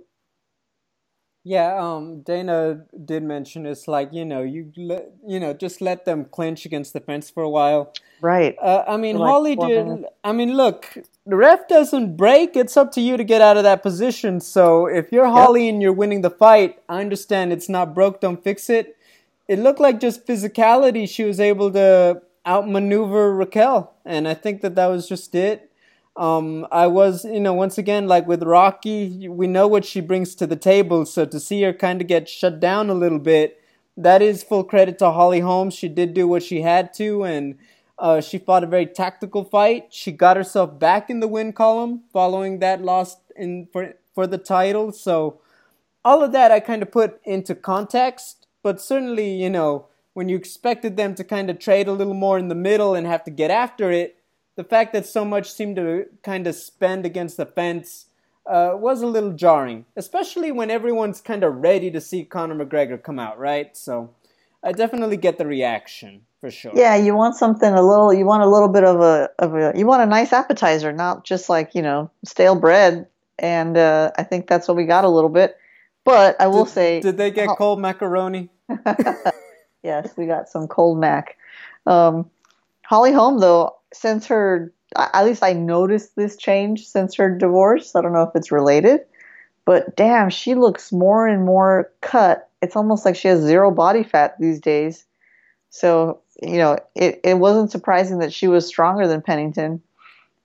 Yeah, 1.45 1.77
um, 1.77 2.21
Dana 2.21 2.85
did 3.03 3.21
mention 3.23 3.65
it's 3.65 3.87
like 3.87 4.13
you 4.13 4.23
know 4.23 4.41
you 4.41 4.71
let, 4.77 5.11
you 5.27 5.41
know 5.41 5.53
just 5.53 5.81
let 5.81 6.05
them 6.05 6.25
clinch 6.25 6.65
against 6.65 6.93
the 6.93 7.01
fence 7.01 7.29
for 7.29 7.43
a 7.43 7.49
while. 7.49 7.93
Right. 8.21 8.55
Uh, 8.61 8.85
I 8.87 8.95
mean, 8.95 9.17
like 9.17 9.29
Holly 9.29 9.55
did. 9.57 9.85
Minutes. 9.85 10.09
I 10.23 10.31
mean, 10.31 10.55
look, 10.55 10.97
the 11.25 11.35
ref 11.35 11.67
doesn't 11.67 12.15
break. 12.15 12.55
It's 12.55 12.77
up 12.77 12.93
to 12.93 13.01
you 13.01 13.17
to 13.17 13.25
get 13.25 13.41
out 13.41 13.57
of 13.57 13.63
that 13.63 13.83
position. 13.83 14.39
So 14.39 14.85
if 14.85 15.11
you're 15.11 15.27
Holly 15.27 15.67
and 15.67 15.81
you're 15.81 15.91
winning 15.91 16.21
the 16.21 16.29
fight, 16.29 16.81
I 16.87 17.01
understand 17.01 17.51
it's 17.51 17.67
not 17.67 17.93
broke. 17.93 18.21
Don't 18.21 18.41
fix 18.41 18.69
it. 18.69 18.95
It 19.49 19.59
looked 19.59 19.81
like 19.81 19.99
just 19.99 20.25
physicality. 20.25 21.09
She 21.09 21.25
was 21.25 21.41
able 21.41 21.71
to 21.73 22.21
outmaneuver 22.45 23.35
Raquel, 23.35 23.93
and 24.05 24.29
I 24.29 24.33
think 24.33 24.61
that 24.61 24.75
that 24.75 24.87
was 24.87 25.09
just 25.09 25.35
it. 25.35 25.69
Um, 26.15 26.67
I 26.71 26.87
was, 26.87 27.25
you 27.25 27.39
know, 27.39 27.53
once 27.53 27.77
again, 27.77 28.07
like 28.07 28.27
with 28.27 28.43
Rocky, 28.43 29.27
we 29.27 29.47
know 29.47 29.67
what 29.67 29.83
she 29.83 29.99
brings 29.99 30.35
to 30.35 30.45
the 30.45 30.55
table. 30.55 31.05
So 31.05 31.25
to 31.25 31.39
see 31.39 31.63
her 31.63 31.73
kind 31.73 32.01
of 32.01 32.07
get 32.07 32.29
shut 32.29 32.59
down 32.59 32.89
a 32.89 32.93
little 32.93 33.19
bit, 33.19 33.59
that 33.97 34.21
is 34.21 34.43
full 34.43 34.63
credit 34.63 34.99
to 34.99 35.11
Holly 35.11 35.39
Holmes. 35.39 35.73
She 35.73 35.87
did 35.87 36.13
do 36.13 36.27
what 36.27 36.43
she 36.43 36.61
had 36.61 36.93
to, 36.95 37.23
and 37.23 37.57
uh, 37.97 38.21
she 38.21 38.37
fought 38.37 38.63
a 38.63 38.67
very 38.67 38.85
tactical 38.85 39.43
fight. 39.43 39.87
She 39.89 40.11
got 40.11 40.37
herself 40.37 40.79
back 40.79 41.09
in 41.09 41.19
the 41.19 41.27
win 41.27 41.53
column 41.53 42.03
following 42.11 42.59
that 42.59 42.81
loss 42.81 43.17
in 43.35 43.67
for 43.71 43.95
for 44.13 44.27
the 44.27 44.37
title. 44.37 44.91
So 44.91 45.39
all 46.05 46.23
of 46.23 46.31
that 46.33 46.51
I 46.51 46.59
kind 46.59 46.81
of 46.83 46.91
put 46.91 47.19
into 47.23 47.55
context, 47.55 48.47
but 48.61 48.81
certainly, 48.81 49.33
you 49.33 49.49
know, 49.49 49.87
when 50.13 50.29
you 50.29 50.35
expected 50.35 50.97
them 50.97 51.15
to 51.15 51.23
kind 51.23 51.49
of 51.49 51.59
trade 51.59 51.87
a 51.87 51.93
little 51.93 52.13
more 52.13 52.37
in 52.37 52.47
the 52.47 52.55
middle 52.55 52.93
and 52.93 53.07
have 53.07 53.23
to 53.23 53.31
get 53.31 53.49
after 53.49 53.91
it 53.91 54.17
the 54.55 54.63
fact 54.63 54.93
that 54.93 55.05
so 55.05 55.25
much 55.25 55.51
seemed 55.51 55.75
to 55.77 56.05
kind 56.21 56.47
of 56.47 56.55
spend 56.55 57.05
against 57.05 57.37
the 57.37 57.45
fence 57.45 58.05
uh, 58.45 58.71
was 58.75 59.01
a 59.01 59.07
little 59.07 59.31
jarring, 59.31 59.85
especially 59.95 60.51
when 60.51 60.69
everyone's 60.69 61.21
kind 61.21 61.43
of 61.43 61.55
ready 61.55 61.89
to 61.91 62.01
see 62.01 62.25
Conor 62.25 62.65
McGregor 62.65 63.01
come 63.01 63.19
out, 63.19 63.39
right? 63.39 63.75
So 63.75 64.13
I 64.63 64.71
definitely 64.71 65.17
get 65.17 65.37
the 65.37 65.45
reaction 65.45 66.21
for 66.39 66.51
sure. 66.51 66.73
Yeah, 66.75 66.95
you 66.95 67.15
want 67.15 67.35
something 67.35 67.73
a 67.73 67.81
little. 67.81 68.13
You 68.13 68.25
want 68.25 68.43
a 68.43 68.49
little 68.49 68.67
bit 68.67 68.83
of 68.83 68.99
a 69.01 69.29
of 69.39 69.55
a. 69.55 69.73
You 69.75 69.85
want 69.87 70.01
a 70.01 70.05
nice 70.05 70.33
appetizer, 70.33 70.91
not 70.91 71.23
just 71.23 71.49
like 71.49 71.73
you 71.73 71.81
know 71.81 72.11
stale 72.25 72.55
bread. 72.55 73.07
And 73.39 73.77
uh, 73.77 74.11
I 74.17 74.23
think 74.23 74.47
that's 74.47 74.67
what 74.67 74.77
we 74.77 74.85
got 74.85 75.05
a 75.05 75.09
little 75.09 75.29
bit. 75.29 75.57
But 76.03 76.39
I 76.39 76.47
will 76.47 76.65
did, 76.65 76.73
say, 76.73 77.01
did 77.01 77.17
they 77.17 77.31
get 77.31 77.47
cold 77.57 77.79
macaroni? 77.79 78.49
yes, 79.83 80.13
we 80.17 80.25
got 80.25 80.49
some 80.49 80.67
cold 80.67 80.99
mac. 80.99 81.37
Um, 81.85 82.29
Holly 82.83 83.11
Holm, 83.11 83.39
though, 83.39 83.75
since 83.93 84.27
her, 84.27 84.73
at 84.95 85.25
least 85.25 85.43
I 85.43 85.53
noticed 85.53 86.15
this 86.15 86.37
change 86.37 86.85
since 86.85 87.15
her 87.15 87.35
divorce. 87.35 87.95
I 87.95 88.01
don't 88.01 88.13
know 88.13 88.23
if 88.23 88.35
it's 88.35 88.51
related, 88.51 89.01
but 89.65 89.95
damn, 89.95 90.29
she 90.29 90.55
looks 90.55 90.91
more 90.91 91.27
and 91.27 91.45
more 91.45 91.91
cut. 92.01 92.49
It's 92.61 92.75
almost 92.75 93.05
like 93.05 93.15
she 93.15 93.27
has 93.27 93.41
zero 93.41 93.71
body 93.71 94.03
fat 94.03 94.35
these 94.39 94.59
days. 94.59 95.05
So, 95.69 96.21
you 96.41 96.57
know, 96.57 96.77
it, 96.95 97.21
it 97.23 97.39
wasn't 97.39 97.71
surprising 97.71 98.19
that 98.19 98.33
she 98.33 98.47
was 98.47 98.67
stronger 98.67 99.07
than 99.07 99.21
Pennington. 99.21 99.81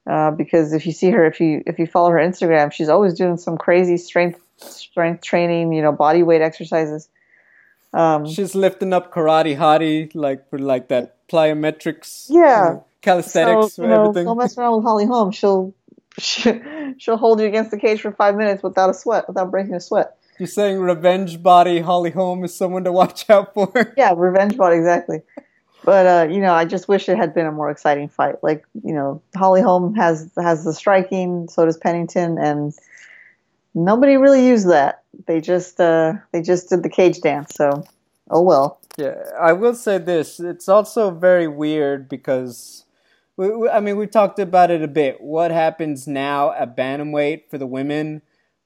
Uh, 0.09 0.31
because 0.31 0.72
if 0.72 0.87
you 0.87 0.92
see 0.92 1.11
her, 1.11 1.27
if 1.27 1.38
you 1.38 1.62
if 1.66 1.79
you 1.79 1.87
follow 1.87 2.09
her 2.09 2.16
Instagram, 2.16 2.72
she's 2.72 2.88
always 2.88 3.12
doing 3.12 3.37
some 3.37 3.59
crazy 3.59 3.98
strength 3.98 4.40
strength 4.57 5.22
training, 5.22 5.70
you 5.74 5.83
know, 5.83 5.92
body 5.92 6.22
weight 6.22 6.40
exercises. 6.40 7.11
Um, 7.92 8.24
she's 8.27 8.55
lifting 8.55 8.94
up 8.94 9.12
karate 9.12 9.59
hottie 9.59 10.11
like 10.14 10.46
like 10.51 10.88
that 10.88 11.17
plyometrics. 11.30 12.26
Yeah, 12.28 12.80
calisthenics 13.02 13.74
so, 13.74 13.82
you 13.82 13.88
know, 13.88 14.02
everything. 14.02 14.24
Don't 14.26 14.38
mess 14.38 14.56
around 14.58 14.76
with 14.76 14.84
Holly 14.84 15.06
Holm. 15.06 15.30
She'll, 15.30 15.74
she, 16.18 16.60
she'll 16.98 17.16
hold 17.16 17.40
you 17.40 17.46
against 17.46 17.70
the 17.70 17.78
cage 17.78 18.00
for 18.00 18.12
five 18.12 18.36
minutes 18.36 18.62
without 18.62 18.90
a 18.90 18.94
sweat, 18.94 19.28
without 19.28 19.50
breaking 19.50 19.74
a 19.74 19.80
sweat. 19.80 20.16
You're 20.38 20.46
saying 20.46 20.78
revenge 20.78 21.42
body 21.42 21.80
Holly 21.80 22.10
Holm 22.10 22.44
is 22.44 22.54
someone 22.54 22.84
to 22.84 22.92
watch 22.92 23.28
out 23.30 23.54
for? 23.54 23.94
yeah, 23.96 24.14
revenge 24.16 24.56
body 24.56 24.76
exactly. 24.76 25.22
But 25.84 26.06
uh, 26.06 26.32
you 26.32 26.40
know, 26.40 26.52
I 26.52 26.64
just 26.64 26.88
wish 26.88 27.08
it 27.08 27.16
had 27.16 27.34
been 27.34 27.46
a 27.46 27.52
more 27.52 27.70
exciting 27.70 28.08
fight. 28.08 28.42
Like 28.42 28.64
you 28.84 28.92
know, 28.92 29.22
Holly 29.34 29.62
Holm 29.62 29.94
has 29.94 30.30
has 30.36 30.64
the 30.64 30.72
striking, 30.72 31.48
so 31.48 31.64
does 31.64 31.76
Pennington, 31.76 32.38
and 32.38 32.74
nobody 33.74 34.16
really 34.16 34.46
used 34.46 34.68
that. 34.68 35.02
They 35.26 35.40
just 35.40 35.80
uh, 35.80 36.14
they 36.32 36.42
just 36.42 36.68
did 36.68 36.82
the 36.82 36.88
cage 36.88 37.20
dance. 37.20 37.54
So, 37.54 37.84
oh 38.30 38.42
well. 38.42 38.77
Yeah, 38.98 39.30
I 39.38 39.52
will 39.52 39.74
say 39.74 39.98
this. 39.98 40.40
It's 40.40 40.68
also 40.68 41.12
very 41.12 41.46
weird 41.46 42.08
because 42.08 42.84
we, 43.37 43.48
we, 43.54 43.68
I 43.68 43.78
mean, 43.78 43.96
we 43.96 44.08
talked 44.08 44.40
about 44.40 44.72
it 44.72 44.82
a 44.82 44.88
bit. 44.88 45.20
What 45.20 45.52
happens 45.52 46.08
now 46.08 46.52
at 46.52 46.76
bantamweight 46.76 47.48
for 47.48 47.58
the 47.58 47.66
women? 47.66 48.22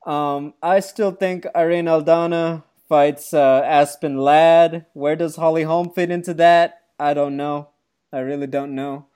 Um, 0.07 0.55
I 0.63 0.81
still 0.81 1.11
think 1.13 1.47
Irene 1.55 1.85
Aldana 1.85 2.63
fights 2.89 3.35
uh, 3.35 3.63
Aspen 3.63 4.17
Ladd. 4.17 4.87
Where 4.95 5.17
does 5.17 5.37
Holly 5.37 5.65
Holm 5.65 5.91
fit 5.91 6.11
into 6.11 6.33
that? 6.35 6.81
I 6.99 7.13
don't 7.13 7.37
know. 7.37 7.69
I 8.11 8.21
really 8.21 8.47
don't 8.47 8.75
know. 8.75 9.07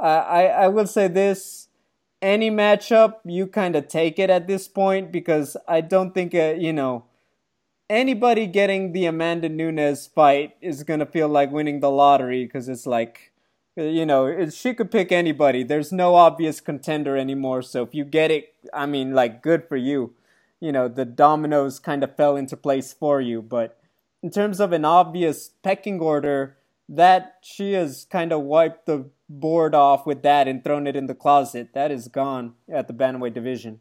I, 0.00 0.46
I, 0.46 0.68
will 0.68 0.86
say 0.86 1.06
this 1.06 1.68
any 2.20 2.50
matchup, 2.50 3.16
you 3.24 3.46
kind 3.46 3.76
of 3.76 3.86
take 3.86 4.18
it 4.18 4.30
at 4.30 4.48
this 4.48 4.66
point 4.66 5.12
because 5.12 5.56
I 5.68 5.80
don't 5.80 6.12
think, 6.12 6.34
uh, 6.34 6.54
you 6.58 6.72
know, 6.72 7.04
anybody 7.92 8.46
getting 8.46 8.92
the 8.92 9.04
Amanda 9.04 9.50
Nunes 9.50 10.06
fight 10.06 10.56
is 10.62 10.82
to 10.82 11.06
feel 11.06 11.28
like 11.28 11.52
winning 11.52 11.80
the 11.80 11.90
lottery 11.90 12.44
because 12.44 12.68
it's 12.68 12.86
like, 12.86 13.32
you 13.76 14.06
know, 14.06 14.48
she 14.48 14.72
could 14.72 14.90
pick 14.90 15.12
anybody. 15.12 15.62
There's 15.62 15.92
no 15.92 16.14
obvious 16.14 16.60
contender 16.60 17.16
anymore. 17.16 17.60
So 17.60 17.82
if 17.82 17.94
you 17.94 18.04
get 18.04 18.30
it, 18.30 18.54
I 18.72 18.86
mean, 18.86 19.12
like, 19.12 19.42
good 19.42 19.68
for 19.68 19.76
you. 19.76 20.14
You 20.58 20.72
know, 20.72 20.88
the 20.88 21.04
dominoes 21.04 21.78
kind 21.78 22.02
of 22.02 22.16
fell 22.16 22.34
into 22.34 22.56
place 22.56 22.94
for 22.94 23.20
you. 23.20 23.42
But 23.42 23.78
in 24.22 24.30
terms 24.30 24.58
of 24.58 24.72
an 24.72 24.86
obvious 24.86 25.50
pecking 25.62 26.00
order, 26.00 26.56
that 26.88 27.36
she 27.42 27.72
has 27.72 28.06
kind 28.10 28.32
of 28.32 28.40
wiped 28.42 28.86
the 28.86 29.10
board 29.28 29.74
off 29.74 30.06
with 30.06 30.22
that 30.22 30.48
and 30.48 30.64
thrown 30.64 30.86
it 30.86 30.96
in 30.96 31.08
the 31.08 31.14
closet. 31.14 31.74
That 31.74 31.90
is 31.90 32.08
gone 32.08 32.54
at 32.72 32.88
the 32.88 32.94
bantamweight 32.94 33.34
division. 33.34 33.80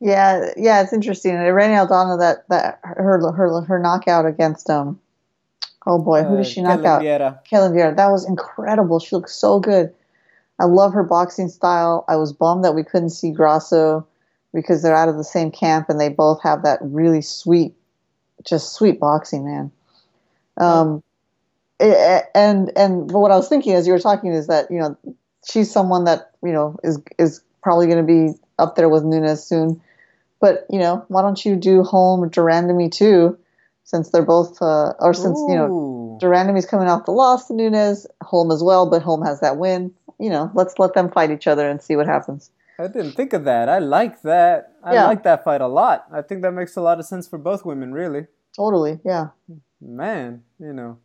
Yeah, 0.00 0.50
yeah, 0.56 0.82
it's 0.82 0.92
interesting. 0.92 1.36
Irene 1.36 1.70
Aldana 1.70 2.18
that 2.20 2.48
that 2.48 2.80
her 2.82 3.32
her 3.32 3.62
her 3.62 3.78
knockout 3.78 4.26
against 4.26 4.70
um 4.70 5.00
Oh 5.88 5.98
boy, 5.98 6.22
who 6.22 6.36
did 6.36 6.40
Uh, 6.40 6.44
she 6.44 6.60
knock 6.60 6.80
Ketlen 6.80 6.86
out? 6.86 7.02
Vieira. 7.02 7.44
Kelly 7.44 7.70
Vieira. 7.70 7.96
That 7.96 8.10
was 8.10 8.28
incredible. 8.28 8.98
She 9.00 9.16
looked 9.16 9.30
so 9.30 9.58
good. 9.58 9.94
I 10.58 10.66
love 10.66 10.92
her 10.92 11.02
boxing 11.02 11.48
style. 11.48 12.04
I 12.08 12.16
was 12.16 12.32
bummed 12.32 12.64
that 12.64 12.74
we 12.74 12.84
couldn't 12.84 13.10
see 13.10 13.30
Grasso 13.30 14.06
because 14.52 14.82
they're 14.82 14.94
out 14.94 15.08
of 15.08 15.16
the 15.16 15.24
same 15.24 15.50
camp 15.50 15.88
and 15.88 15.98
they 15.98 16.10
both 16.10 16.42
have 16.42 16.62
that 16.64 16.78
really 16.82 17.22
sweet, 17.22 17.74
just 18.44 18.74
sweet 18.74 19.00
boxing, 19.00 19.46
man. 19.46 19.70
Um, 20.58 21.02
eh, 21.80 22.22
and 22.34 22.70
and 22.76 23.06
but 23.10 23.20
what 23.20 23.30
I 23.30 23.36
was 23.36 23.48
thinking 23.48 23.72
as 23.74 23.86
you 23.86 23.94
were 23.94 23.98
talking 23.98 24.32
is 24.32 24.48
that 24.48 24.70
you 24.70 24.78
know 24.78 24.96
she's 25.48 25.70
someone 25.70 26.04
that 26.04 26.32
you 26.42 26.52
know 26.52 26.76
is 26.82 27.00
is 27.18 27.40
probably 27.62 27.86
going 27.86 28.06
to 28.06 28.12
be 28.12 28.38
up 28.58 28.76
there 28.76 28.90
with 28.90 29.04
Nunes 29.04 29.42
soon. 29.42 29.80
But 30.40 30.66
you 30.70 30.78
know, 30.78 31.04
why 31.08 31.22
don't 31.22 31.44
you 31.44 31.56
do 31.56 31.82
Holm 31.82 32.28
de 32.28 32.40
Randamie 32.40 32.92
too, 32.92 33.38
since 33.84 34.10
they're 34.10 34.22
both 34.22 34.60
uh, 34.62 34.92
or 35.00 35.14
since 35.14 35.38
you 35.48 35.54
know 35.54 35.66
Ooh. 35.70 36.18
de 36.20 36.26
Randamie's 36.26 36.66
coming 36.66 36.88
off 36.88 37.04
the 37.06 37.12
loss 37.12 37.48
to 37.48 37.54
Nunes, 37.54 38.06
Holm 38.22 38.50
as 38.50 38.62
well, 38.62 38.88
but 38.88 39.02
Holm 39.02 39.24
has 39.24 39.40
that 39.40 39.56
win. 39.56 39.92
You 40.20 40.30
know, 40.30 40.50
let's 40.54 40.78
let 40.78 40.94
them 40.94 41.10
fight 41.10 41.30
each 41.30 41.46
other 41.46 41.68
and 41.68 41.80
see 41.80 41.96
what 41.96 42.06
happens. 42.06 42.50
I 42.80 42.86
didn't 42.86 43.12
think 43.12 43.32
of 43.32 43.44
that. 43.44 43.68
I 43.68 43.78
like 43.80 44.22
that. 44.22 44.72
I 44.84 44.94
Yeah. 44.94 45.06
like 45.06 45.24
that 45.24 45.42
fight 45.42 45.60
a 45.60 45.66
lot. 45.66 46.06
I 46.12 46.22
think 46.22 46.42
that 46.42 46.52
makes 46.52 46.76
a 46.76 46.80
lot 46.80 47.00
of 47.00 47.06
sense 47.06 47.26
for 47.26 47.36
both 47.38 47.64
women, 47.64 47.92
really. 47.92 48.26
Totally, 48.54 49.00
yeah. 49.04 49.28
Man, 49.80 50.42
you 50.58 50.72
know, 50.72 50.98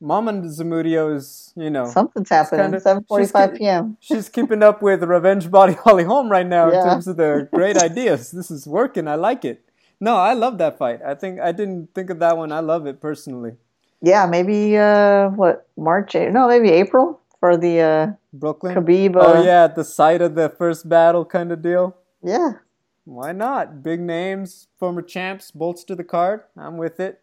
Mama 0.00 0.32
Zamudio 0.32 1.14
is, 1.14 1.52
you 1.56 1.70
know, 1.70 1.86
Something's 1.86 2.28
happening. 2.28 2.60
kinda- 2.66 2.80
Seven 2.80 3.04
forty-five 3.04 3.50
she's- 3.50 3.58
p.m. 3.66 3.96
she's 4.00 4.28
keeping 4.28 4.62
up 4.62 4.80
with 4.82 5.02
Revenge 5.02 5.50
Body 5.50 5.72
Holly 5.84 6.04
Holm 6.04 6.30
right 6.30 6.46
now 6.46 6.68
in 6.70 6.74
terms 6.84 7.08
of 7.08 7.16
their 7.16 7.44
great 7.52 7.76
ideas. 7.76 8.30
This 8.30 8.50
is 8.50 8.66
working. 8.66 9.08
I 9.08 9.16
like 9.16 9.44
it. 9.44 9.64
No, 10.00 10.16
I 10.16 10.32
love 10.34 10.58
that 10.58 10.78
fight. 10.78 11.00
I 11.04 11.14
think 11.14 11.40
I 11.40 11.50
didn't 11.50 11.94
think 11.94 12.10
of 12.10 12.20
that 12.20 12.36
one. 12.36 12.52
I 12.52 12.60
love 12.60 12.86
it 12.86 13.00
personally. 13.00 13.52
Yeah, 14.00 14.26
maybe 14.26 14.76
uh, 14.76 15.30
what 15.30 15.66
March? 15.76 16.14
No, 16.14 16.46
maybe 16.46 16.70
April 16.70 17.20
for 17.40 17.56
the 17.56 17.80
uh, 17.80 18.06
Brooklyn. 18.32 18.76
Khabib. 18.76 19.16
Uh, 19.16 19.20
oh 19.38 19.42
yeah, 19.42 19.64
at 19.64 19.74
the 19.74 19.82
site 19.84 20.22
of 20.22 20.36
the 20.36 20.48
first 20.48 20.88
battle 20.88 21.24
kind 21.24 21.50
of 21.50 21.62
deal. 21.62 21.96
yeah. 22.22 22.52
Why 23.04 23.32
not? 23.32 23.82
Big 23.82 24.00
names, 24.00 24.68
former 24.78 25.00
champs, 25.00 25.50
bolster 25.50 25.94
the 25.94 26.04
card. 26.04 26.42
I'm 26.58 26.76
with 26.76 27.00
it. 27.00 27.22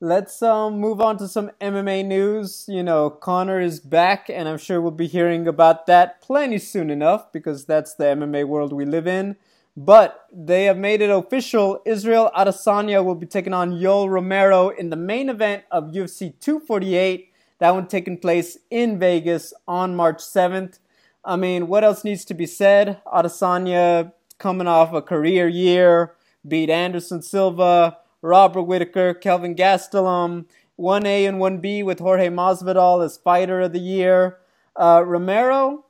Let's 0.00 0.42
um, 0.42 0.78
move 0.78 1.00
on 1.00 1.18
to 1.18 1.26
some 1.26 1.50
MMA 1.60 2.06
news. 2.06 2.66
You 2.68 2.84
know, 2.84 3.10
Conor 3.10 3.58
is 3.60 3.80
back, 3.80 4.30
and 4.30 4.48
I'm 4.48 4.56
sure 4.56 4.80
we'll 4.80 4.92
be 4.92 5.08
hearing 5.08 5.48
about 5.48 5.86
that 5.86 6.22
plenty 6.22 6.58
soon 6.58 6.88
enough 6.88 7.32
because 7.32 7.64
that's 7.64 7.94
the 7.94 8.04
MMA 8.04 8.46
world 8.46 8.72
we 8.72 8.84
live 8.84 9.08
in. 9.08 9.34
But 9.76 10.26
they 10.32 10.66
have 10.66 10.78
made 10.78 11.00
it 11.00 11.10
official. 11.10 11.82
Israel 11.84 12.30
Adesanya 12.36 13.04
will 13.04 13.16
be 13.16 13.26
taking 13.26 13.52
on 13.52 13.72
Yoel 13.72 14.08
Romero 14.08 14.68
in 14.68 14.90
the 14.90 14.96
main 14.96 15.28
event 15.28 15.64
of 15.72 15.90
UFC 15.90 16.32
248. 16.38 17.32
That 17.58 17.74
one 17.74 17.88
taking 17.88 18.18
place 18.18 18.56
in 18.70 19.00
Vegas 19.00 19.52
on 19.66 19.96
March 19.96 20.18
7th. 20.18 20.78
I 21.24 21.34
mean, 21.34 21.66
what 21.66 21.82
else 21.82 22.04
needs 22.04 22.24
to 22.26 22.34
be 22.34 22.46
said? 22.46 23.00
Adesanya 23.04 24.12
coming 24.38 24.68
off 24.68 24.92
a 24.92 25.02
career 25.02 25.48
year, 25.48 26.14
beat 26.46 26.70
Anderson 26.70 27.20
Silva, 27.20 27.98
Robert 28.22 28.62
Whitaker, 28.62 29.14
Kelvin 29.14 29.54
Gastelum, 29.54 30.46
1A 30.78 31.28
and 31.28 31.38
1B 31.38 31.84
with 31.84 31.98
Jorge 31.98 32.28
Masvidal 32.28 33.04
as 33.04 33.16
fighter 33.16 33.60
of 33.60 33.72
the 33.72 33.80
year. 33.80 34.38
Uh, 34.76 35.02
Romero, 35.04 35.84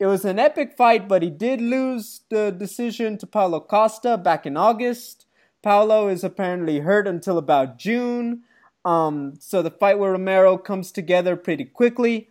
it 0.00 0.06
was 0.06 0.24
an 0.24 0.38
epic 0.38 0.74
fight, 0.76 1.08
but 1.08 1.22
he 1.22 1.30
did 1.30 1.60
lose 1.60 2.22
the 2.28 2.50
decision 2.50 3.18
to 3.18 3.26
Paulo 3.26 3.60
Costa 3.60 4.18
back 4.18 4.46
in 4.46 4.56
August. 4.56 5.26
Paulo 5.62 6.08
is 6.08 6.24
apparently 6.24 6.80
hurt 6.80 7.06
until 7.06 7.38
about 7.38 7.78
June. 7.78 8.42
Um, 8.84 9.34
so 9.38 9.62
the 9.62 9.70
fight 9.70 9.98
with 9.98 10.10
Romero 10.10 10.58
comes 10.58 10.90
together 10.90 11.36
pretty 11.36 11.64
quickly. 11.64 12.28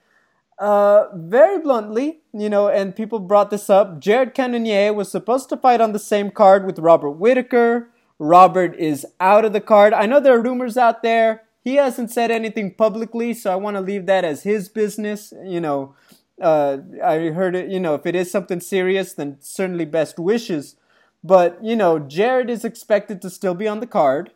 Uh, 0.59 1.07
very 1.15 1.59
bluntly, 1.59 2.19
you 2.33 2.49
know, 2.49 2.67
and 2.67 2.95
people 2.95 3.19
brought 3.19 3.49
this 3.49 3.69
up. 3.69 3.99
Jared 3.99 4.33
Cannonier 4.33 4.93
was 4.93 5.09
supposed 5.09 5.49
to 5.49 5.57
fight 5.57 5.81
on 5.81 5.93
the 5.93 5.97
same 5.97 6.29
card 6.29 6.65
with 6.65 6.77
Robert 6.77 7.11
Whitaker. 7.11 7.89
Robert 8.21 8.75
is 8.75 9.03
out 9.19 9.45
of 9.45 9.51
the 9.51 9.59
card. 9.59 9.93
I 9.93 10.05
know 10.05 10.19
there 10.19 10.35
are 10.35 10.41
rumors 10.43 10.77
out 10.77 11.01
there. 11.01 11.41
He 11.63 11.77
hasn't 11.77 12.11
said 12.11 12.29
anything 12.29 12.75
publicly, 12.75 13.33
so 13.33 13.51
I 13.51 13.55
want 13.55 13.77
to 13.77 13.81
leave 13.81 14.05
that 14.05 14.23
as 14.23 14.43
his 14.43 14.69
business. 14.69 15.33
You 15.43 15.59
know, 15.59 15.95
uh, 16.39 16.77
I 17.03 17.29
heard 17.29 17.55
it, 17.55 17.71
you 17.71 17.79
know, 17.79 17.95
if 17.95 18.05
it 18.05 18.15
is 18.15 18.29
something 18.29 18.59
serious, 18.59 19.13
then 19.13 19.37
certainly 19.39 19.85
best 19.85 20.19
wishes. 20.19 20.75
But, 21.23 21.57
you 21.63 21.75
know, 21.75 21.97
Jared 21.97 22.51
is 22.51 22.63
expected 22.63 23.23
to 23.23 23.29
still 23.31 23.55
be 23.55 23.67
on 23.67 23.79
the 23.79 23.87
card. 23.87 24.29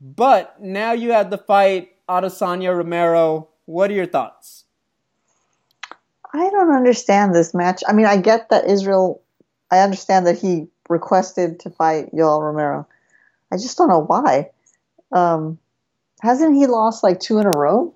But 0.00 0.60
now 0.60 0.90
you 0.90 1.12
have 1.12 1.30
the 1.30 1.38
fight, 1.38 1.90
Adesanya 2.08 2.76
Romero. 2.76 3.50
What 3.64 3.92
are 3.92 3.94
your 3.94 4.06
thoughts? 4.06 4.64
I 6.34 6.50
don't 6.50 6.74
understand 6.74 7.32
this 7.32 7.54
match. 7.54 7.84
I 7.86 7.92
mean, 7.92 8.06
I 8.06 8.16
get 8.16 8.50
that 8.50 8.68
Israel. 8.68 9.22
I 9.70 9.78
understand 9.78 10.26
that 10.26 10.40
he 10.40 10.66
requested 10.88 11.60
to 11.60 11.70
fight 11.70 12.12
Yoel 12.12 12.42
Romero. 12.42 12.88
I 13.52 13.56
just 13.56 13.76
don't 13.76 13.88
know 13.88 14.00
why. 14.00 14.50
Um, 15.12 15.58
hasn't 16.22 16.54
he 16.54 16.66
lost 16.66 17.02
like 17.02 17.20
two 17.20 17.38
in 17.38 17.46
a 17.46 17.50
row? 17.50 17.94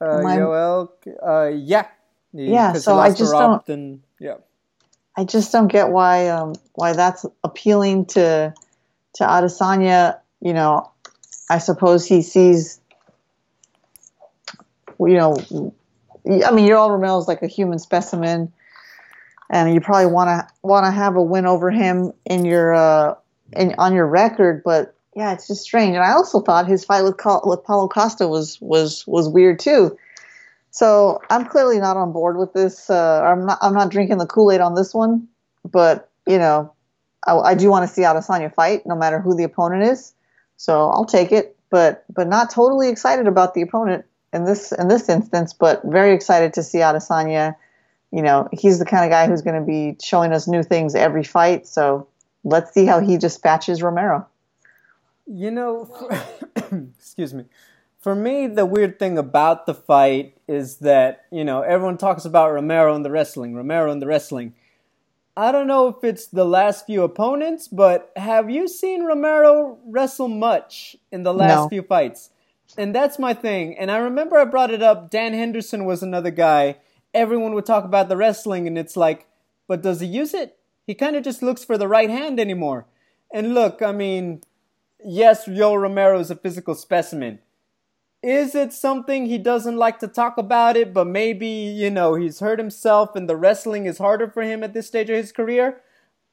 Uh, 0.00 0.22
Yoel, 0.38 0.88
uh, 1.22 1.50
yeah. 1.54 1.86
He- 2.32 2.52
Yeah, 2.52 2.72
so 2.72 2.98
I 2.98 3.10
just 3.10 3.32
Rob, 3.32 3.66
Then, 3.66 4.02
yeah. 4.18 4.36
I 5.16 5.24
just 5.24 5.52
don't 5.52 5.68
get 5.68 5.90
why 5.90 6.28
um, 6.28 6.54
why 6.74 6.94
that's 6.94 7.26
appealing 7.44 8.06
to 8.06 8.54
to 9.14 9.24
Adesanya. 9.24 10.18
You 10.40 10.54
know, 10.54 10.90
I 11.50 11.58
suppose 11.58 12.06
he 12.06 12.22
sees. 12.22 12.80
You 14.98 15.14
know, 15.14 15.36
I 16.26 16.50
mean, 16.52 16.68
Yoel 16.68 16.90
Romero 16.90 17.18
is 17.18 17.28
like 17.28 17.42
a 17.42 17.46
human 17.48 17.78
specimen, 17.78 18.52
and 19.50 19.74
you 19.74 19.80
probably 19.80 20.06
want 20.06 20.28
to 20.28 20.46
want 20.62 20.86
to 20.86 20.90
have 20.90 21.16
a 21.16 21.22
win 21.22 21.44
over 21.46 21.70
him 21.70 22.12
in 22.24 22.44
your 22.44 22.74
uh, 22.74 23.14
in 23.56 23.74
on 23.78 23.94
your 23.94 24.06
record. 24.06 24.62
But 24.64 24.94
yeah, 25.14 25.32
it's 25.32 25.46
just 25.46 25.62
strange. 25.62 25.94
And 25.94 26.04
I 26.04 26.12
also 26.12 26.40
thought 26.40 26.66
his 26.66 26.84
fight 26.84 27.02
with 27.02 27.16
with 27.44 27.64
Paulo 27.64 27.88
Costa 27.88 28.28
was 28.28 28.58
was 28.60 29.06
was 29.06 29.28
weird 29.28 29.58
too. 29.58 29.96
So 30.70 31.20
I'm 31.28 31.44
clearly 31.44 31.78
not 31.78 31.98
on 31.98 32.12
board 32.12 32.38
with 32.38 32.54
this. 32.54 32.88
Uh, 32.88 33.22
I'm 33.22 33.44
not. 33.46 33.58
I'm 33.60 33.74
not 33.74 33.90
drinking 33.90 34.18
the 34.18 34.26
Kool 34.26 34.50
Aid 34.50 34.60
on 34.60 34.74
this 34.74 34.94
one. 34.94 35.28
But 35.70 36.10
you 36.26 36.38
know, 36.38 36.72
I, 37.26 37.36
I 37.36 37.54
do 37.54 37.68
want 37.68 37.86
to 37.86 37.92
see 37.92 38.02
Adesanya 38.02 38.52
fight, 38.52 38.86
no 38.86 38.96
matter 38.96 39.20
who 39.20 39.36
the 39.36 39.44
opponent 39.44 39.84
is. 39.84 40.14
So 40.56 40.88
I'll 40.88 41.04
take 41.04 41.30
it. 41.30 41.56
But 41.70 42.04
but 42.12 42.26
not 42.26 42.50
totally 42.50 42.88
excited 42.88 43.26
about 43.26 43.54
the 43.54 43.62
opponent 43.62 44.06
in 44.32 44.44
this 44.44 44.72
in 44.72 44.88
this 44.88 45.10
instance. 45.10 45.52
But 45.52 45.82
very 45.84 46.14
excited 46.14 46.54
to 46.54 46.62
see 46.62 46.78
Adesanya. 46.78 47.54
You 48.10 48.22
know, 48.22 48.48
he's 48.52 48.78
the 48.78 48.84
kind 48.86 49.04
of 49.04 49.10
guy 49.10 49.26
who's 49.26 49.42
going 49.42 49.60
to 49.60 49.66
be 49.66 49.96
showing 50.02 50.32
us 50.32 50.48
new 50.48 50.62
things 50.62 50.94
every 50.94 51.24
fight. 51.24 51.66
So 51.66 52.08
let's 52.44 52.72
see 52.72 52.86
how 52.86 53.00
he 53.00 53.16
dispatches 53.16 53.82
Romero. 53.82 54.26
You 55.26 55.50
know, 55.50 55.84
for, 55.84 56.10
excuse 56.98 57.32
me. 57.32 57.44
For 58.00 58.14
me, 58.14 58.48
the 58.48 58.66
weird 58.66 58.98
thing 58.98 59.16
about 59.16 59.66
the 59.66 59.74
fight 59.74 60.36
is 60.48 60.78
that, 60.78 61.26
you 61.30 61.44
know, 61.44 61.62
everyone 61.62 61.96
talks 61.98 62.24
about 62.24 62.52
Romero 62.52 62.94
and 62.94 63.04
the 63.04 63.10
wrestling, 63.10 63.54
Romero 63.54 63.90
and 63.92 64.02
the 64.02 64.06
wrestling. 64.08 64.54
I 65.36 65.52
don't 65.52 65.68
know 65.68 65.88
if 65.88 66.02
it's 66.04 66.26
the 66.26 66.44
last 66.44 66.86
few 66.86 67.02
opponents, 67.04 67.68
but 67.68 68.12
have 68.16 68.50
you 68.50 68.68
seen 68.68 69.04
Romero 69.04 69.78
wrestle 69.86 70.28
much 70.28 70.96
in 71.12 71.22
the 71.22 71.32
last 71.32 71.62
No. 71.62 71.68
few 71.68 71.82
fights? 71.82 72.30
And 72.76 72.94
that's 72.94 73.18
my 73.18 73.32
thing. 73.34 73.78
And 73.78 73.90
I 73.90 73.98
remember 73.98 74.36
I 74.36 74.44
brought 74.44 74.70
it 74.72 74.82
up. 74.82 75.10
Dan 75.10 75.32
Henderson 75.32 75.84
was 75.84 76.02
another 76.02 76.30
guy. 76.30 76.76
Everyone 77.14 77.54
would 77.54 77.66
talk 77.66 77.84
about 77.84 78.08
the 78.08 78.16
wrestling, 78.16 78.66
and 78.66 78.76
it's 78.76 78.96
like, 78.96 79.26
but 79.68 79.82
does 79.82 80.00
he 80.00 80.06
use 80.06 80.34
it? 80.34 80.58
He 80.86 80.94
kind 80.94 81.16
of 81.16 81.24
just 81.24 81.42
looks 81.42 81.64
for 81.64 81.78
the 81.78 81.88
right 81.88 82.10
hand 82.10 82.40
anymore. 82.40 82.86
And 83.32 83.54
look, 83.54 83.82
I 83.82 83.92
mean, 83.92 84.42
yes, 85.04 85.46
Yoel 85.46 85.80
Romero 85.80 86.18
is 86.18 86.30
a 86.30 86.36
physical 86.36 86.74
specimen. 86.74 87.38
Is 88.22 88.54
it 88.54 88.72
something 88.72 89.26
he 89.26 89.38
doesn't 89.38 89.76
like 89.76 89.98
to 89.98 90.06
talk 90.06 90.38
about 90.38 90.76
it, 90.76 90.94
but 90.94 91.06
maybe, 91.06 91.48
you 91.48 91.90
know, 91.90 92.14
he's 92.14 92.38
hurt 92.38 92.60
himself 92.60 93.16
and 93.16 93.28
the 93.28 93.36
wrestling 93.36 93.86
is 93.86 93.98
harder 93.98 94.28
for 94.28 94.42
him 94.42 94.62
at 94.62 94.74
this 94.74 94.86
stage 94.86 95.10
of 95.10 95.16
his 95.16 95.32
career? 95.32 95.80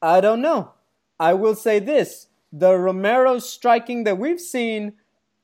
I 0.00 0.20
don't 0.20 0.40
know. 0.40 0.72
I 1.18 1.34
will 1.34 1.54
say 1.54 1.78
this 1.80 2.28
the 2.52 2.76
Romero 2.76 3.38
striking 3.38 4.04
that 4.04 4.18
we've 4.18 4.40
seen 4.40 4.94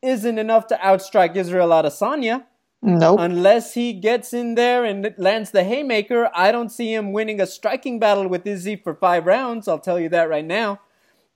isn't 0.02 0.38
enough 0.38 0.66
to 0.68 0.76
outstrike 0.76 1.36
Israel 1.36 1.70
Adesanya. 1.70 2.44
Nope. 2.82 3.20
Unless 3.20 3.74
he 3.74 3.92
gets 3.92 4.32
in 4.32 4.54
there 4.54 4.84
and 4.84 5.14
lands 5.18 5.50
the 5.50 5.64
haymaker, 5.64 6.30
I 6.34 6.52
don't 6.52 6.70
see 6.70 6.94
him 6.94 7.12
winning 7.12 7.40
a 7.40 7.46
striking 7.46 7.98
battle 7.98 8.28
with 8.28 8.46
Izzy 8.46 8.76
for 8.76 8.94
five 8.94 9.26
rounds. 9.26 9.66
I'll 9.66 9.78
tell 9.78 9.98
you 9.98 10.08
that 10.10 10.28
right 10.28 10.44
now. 10.44 10.80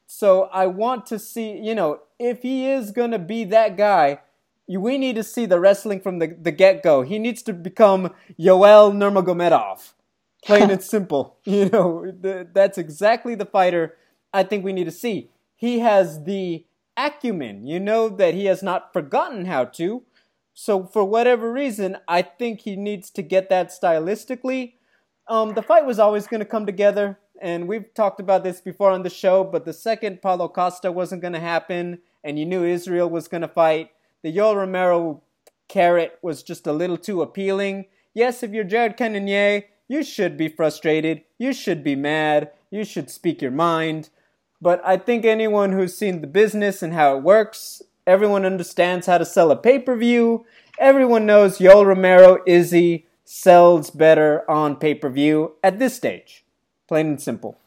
So 0.06 0.44
I 0.52 0.66
want 0.66 1.06
to 1.06 1.18
see, 1.18 1.58
you 1.58 1.74
know, 1.74 2.00
if 2.18 2.42
he 2.42 2.68
is 2.70 2.92
going 2.92 3.12
to 3.12 3.18
be 3.18 3.44
that 3.44 3.76
guy, 3.76 4.20
you- 4.66 4.80
we 4.80 4.98
need 4.98 5.16
to 5.16 5.24
see 5.24 5.46
the 5.46 5.60
wrestling 5.60 6.00
from 6.00 6.18
the, 6.18 6.28
the 6.28 6.52
get 6.52 6.82
go. 6.82 7.02
He 7.02 7.18
needs 7.18 7.42
to 7.44 7.52
become 7.52 8.14
Yoel 8.38 8.92
Nurmagomedov. 8.94 9.92
Plain 10.44 10.70
and 10.70 10.82
simple. 10.82 11.36
You 11.44 11.68
know, 11.70 12.12
th- 12.22 12.48
that's 12.52 12.78
exactly 12.78 13.34
the 13.34 13.46
fighter 13.46 13.96
I 14.32 14.42
think 14.44 14.64
we 14.64 14.72
need 14.72 14.84
to 14.84 14.90
see. 14.92 15.30
He 15.56 15.80
has 15.80 16.24
the 16.24 16.64
acumen. 16.96 17.66
You 17.66 17.80
know 17.80 18.08
that 18.08 18.34
he 18.34 18.46
has 18.46 18.62
not 18.62 18.92
forgotten 18.92 19.46
how 19.46 19.64
to. 19.66 20.02
So 20.62 20.84
for 20.84 21.06
whatever 21.06 21.50
reason, 21.50 21.96
I 22.06 22.20
think 22.20 22.60
he 22.60 22.76
needs 22.76 23.08
to 23.12 23.22
get 23.22 23.48
that 23.48 23.70
stylistically. 23.70 24.74
Um, 25.26 25.54
the 25.54 25.62
fight 25.62 25.86
was 25.86 25.98
always 25.98 26.26
going 26.26 26.40
to 26.40 26.44
come 26.44 26.66
together, 26.66 27.18
and 27.40 27.66
we've 27.66 27.94
talked 27.94 28.20
about 28.20 28.44
this 28.44 28.60
before 28.60 28.90
on 28.90 29.02
the 29.02 29.08
show. 29.08 29.42
But 29.42 29.64
the 29.64 29.72
second 29.72 30.20
Paulo 30.20 30.48
Costa 30.48 30.92
wasn't 30.92 31.22
going 31.22 31.32
to 31.32 31.40
happen, 31.40 32.00
and 32.22 32.38
you 32.38 32.44
knew 32.44 32.62
Israel 32.62 33.08
was 33.08 33.26
going 33.26 33.40
to 33.40 33.48
fight, 33.48 33.92
the 34.22 34.36
Yoel 34.36 34.54
Romero 34.54 35.22
carrot 35.66 36.18
was 36.20 36.42
just 36.42 36.66
a 36.66 36.74
little 36.74 36.98
too 36.98 37.22
appealing. 37.22 37.86
Yes, 38.12 38.42
if 38.42 38.50
you're 38.50 38.62
Jared 38.62 38.98
Cannonier, 38.98 39.64
you 39.88 40.02
should 40.02 40.36
be 40.36 40.48
frustrated. 40.48 41.22
You 41.38 41.54
should 41.54 41.82
be 41.82 41.96
mad. 41.96 42.50
You 42.70 42.84
should 42.84 43.08
speak 43.08 43.40
your 43.40 43.50
mind. 43.50 44.10
But 44.60 44.82
I 44.84 44.98
think 44.98 45.24
anyone 45.24 45.72
who's 45.72 45.96
seen 45.96 46.20
the 46.20 46.26
business 46.26 46.82
and 46.82 46.92
how 46.92 47.16
it 47.16 47.22
works, 47.22 47.80
everyone 48.06 48.44
understands 48.44 49.06
how 49.06 49.18
to 49.18 49.24
sell 49.24 49.50
a 49.50 49.56
pay 49.56 49.78
per 49.78 49.96
view. 49.96 50.46
Everyone 50.78 51.26
knows 51.26 51.58
Yoel 51.58 51.86
Romero 51.86 52.38
Izzy 52.46 53.06
sells 53.24 53.90
better 53.90 54.48
on 54.50 54.76
pay 54.76 54.94
per 54.94 55.08
view 55.08 55.52
at 55.62 55.78
this 55.78 55.94
stage, 55.94 56.44
plain 56.88 57.06
and 57.06 57.20
simple. 57.20 57.58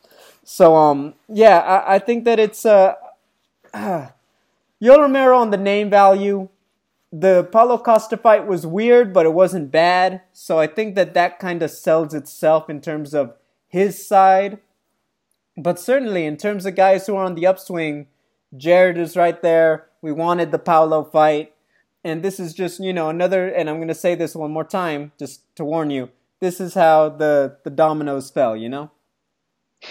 So 0.44 0.76
um 0.76 1.14
yeah, 1.28 1.60
I, 1.60 1.96
I 1.96 2.00
think 2.00 2.26
that 2.26 2.40
it's 2.40 2.66
uh, 2.66 2.96
uh 3.74 4.08
Yoel 4.82 5.00
Romero 5.00 5.38
on 5.38 5.52
the 5.52 5.58
name 5.58 5.90
value. 5.90 6.50
The 7.12 7.48
Paulo 7.52 7.78
Costa 7.78 8.18
fight 8.18 8.48
was 8.48 8.66
weird, 8.66 9.14
but 9.14 9.26
it 9.26 9.34
wasn't 9.34 9.72
bad. 9.72 10.22
So 10.34 10.60
I 10.60 10.68
think 10.68 10.96
that 10.96 11.14
that 11.14 11.40
kind 11.40 11.62
of 11.62 11.70
sells 11.72 12.14
itself 12.14 12.70
in 12.70 12.82
terms 12.82 13.14
of 13.14 13.36
his 13.68 14.06
side. 14.06 14.60
But 15.56 15.80
certainly, 15.80 16.26
in 16.26 16.38
terms 16.38 16.66
of 16.66 16.76
guys 16.76 17.06
who 17.06 17.16
are 17.16 17.24
on 17.24 17.36
the 17.36 17.46
upswing, 17.46 18.08
Jared 18.58 18.98
is 18.98 19.16
right 19.16 19.42
there. 19.42 19.88
We 20.04 20.12
wanted 20.12 20.52
the 20.52 20.60
Paulo 20.60 21.06
fight. 21.06 21.54
And 22.04 22.22
this 22.22 22.38
is 22.38 22.54
just, 22.54 22.82
you 22.82 22.92
know, 22.92 23.08
another, 23.08 23.48
and 23.48 23.70
I'm 23.70 23.78
going 23.78 23.88
to 23.88 23.96
say 23.96 24.16
this 24.16 24.36
one 24.36 24.52
more 24.52 24.66
time 24.66 25.14
just 25.18 25.44
to 25.56 25.64
warn 25.64 25.90
you. 25.90 26.10
This 26.42 26.60
is 26.60 26.74
how 26.74 27.08
the, 27.08 27.56
the 27.64 27.70
dominoes 27.70 28.30
fell, 28.30 28.54
you 28.58 28.68
know? 28.68 28.92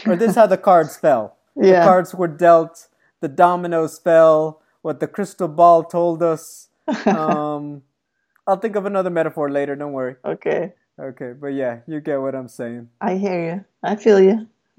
Or 0.06 0.14
this 0.14 0.30
is 0.30 0.36
how 0.36 0.46
the 0.46 0.58
cards 0.58 0.96
fell. 0.96 1.36
Yeah. 1.54 1.80
The 1.80 1.86
cards 1.86 2.14
were 2.14 2.28
dealt, 2.28 2.88
the 3.20 3.28
dominoes 3.28 3.98
fell, 3.98 4.62
what 4.80 5.00
the 5.00 5.06
crystal 5.06 5.48
ball 5.48 5.84
told 5.84 6.22
us. 6.22 6.68
Um, 7.06 7.82
I'll 8.46 8.56
think 8.56 8.74
of 8.74 8.86
another 8.86 9.10
metaphor 9.10 9.50
later, 9.50 9.76
don't 9.76 9.92
worry. 9.92 10.16
Okay. 10.24 10.72
Okay, 10.98 11.32
but 11.38 11.48
yeah, 11.48 11.80
you 11.86 12.00
get 12.00 12.22
what 12.22 12.34
I'm 12.34 12.48
saying. 12.48 12.88
I 13.02 13.16
hear 13.16 13.44
you. 13.44 13.64
I 13.82 13.96
feel 13.96 14.18
you. 14.18 14.48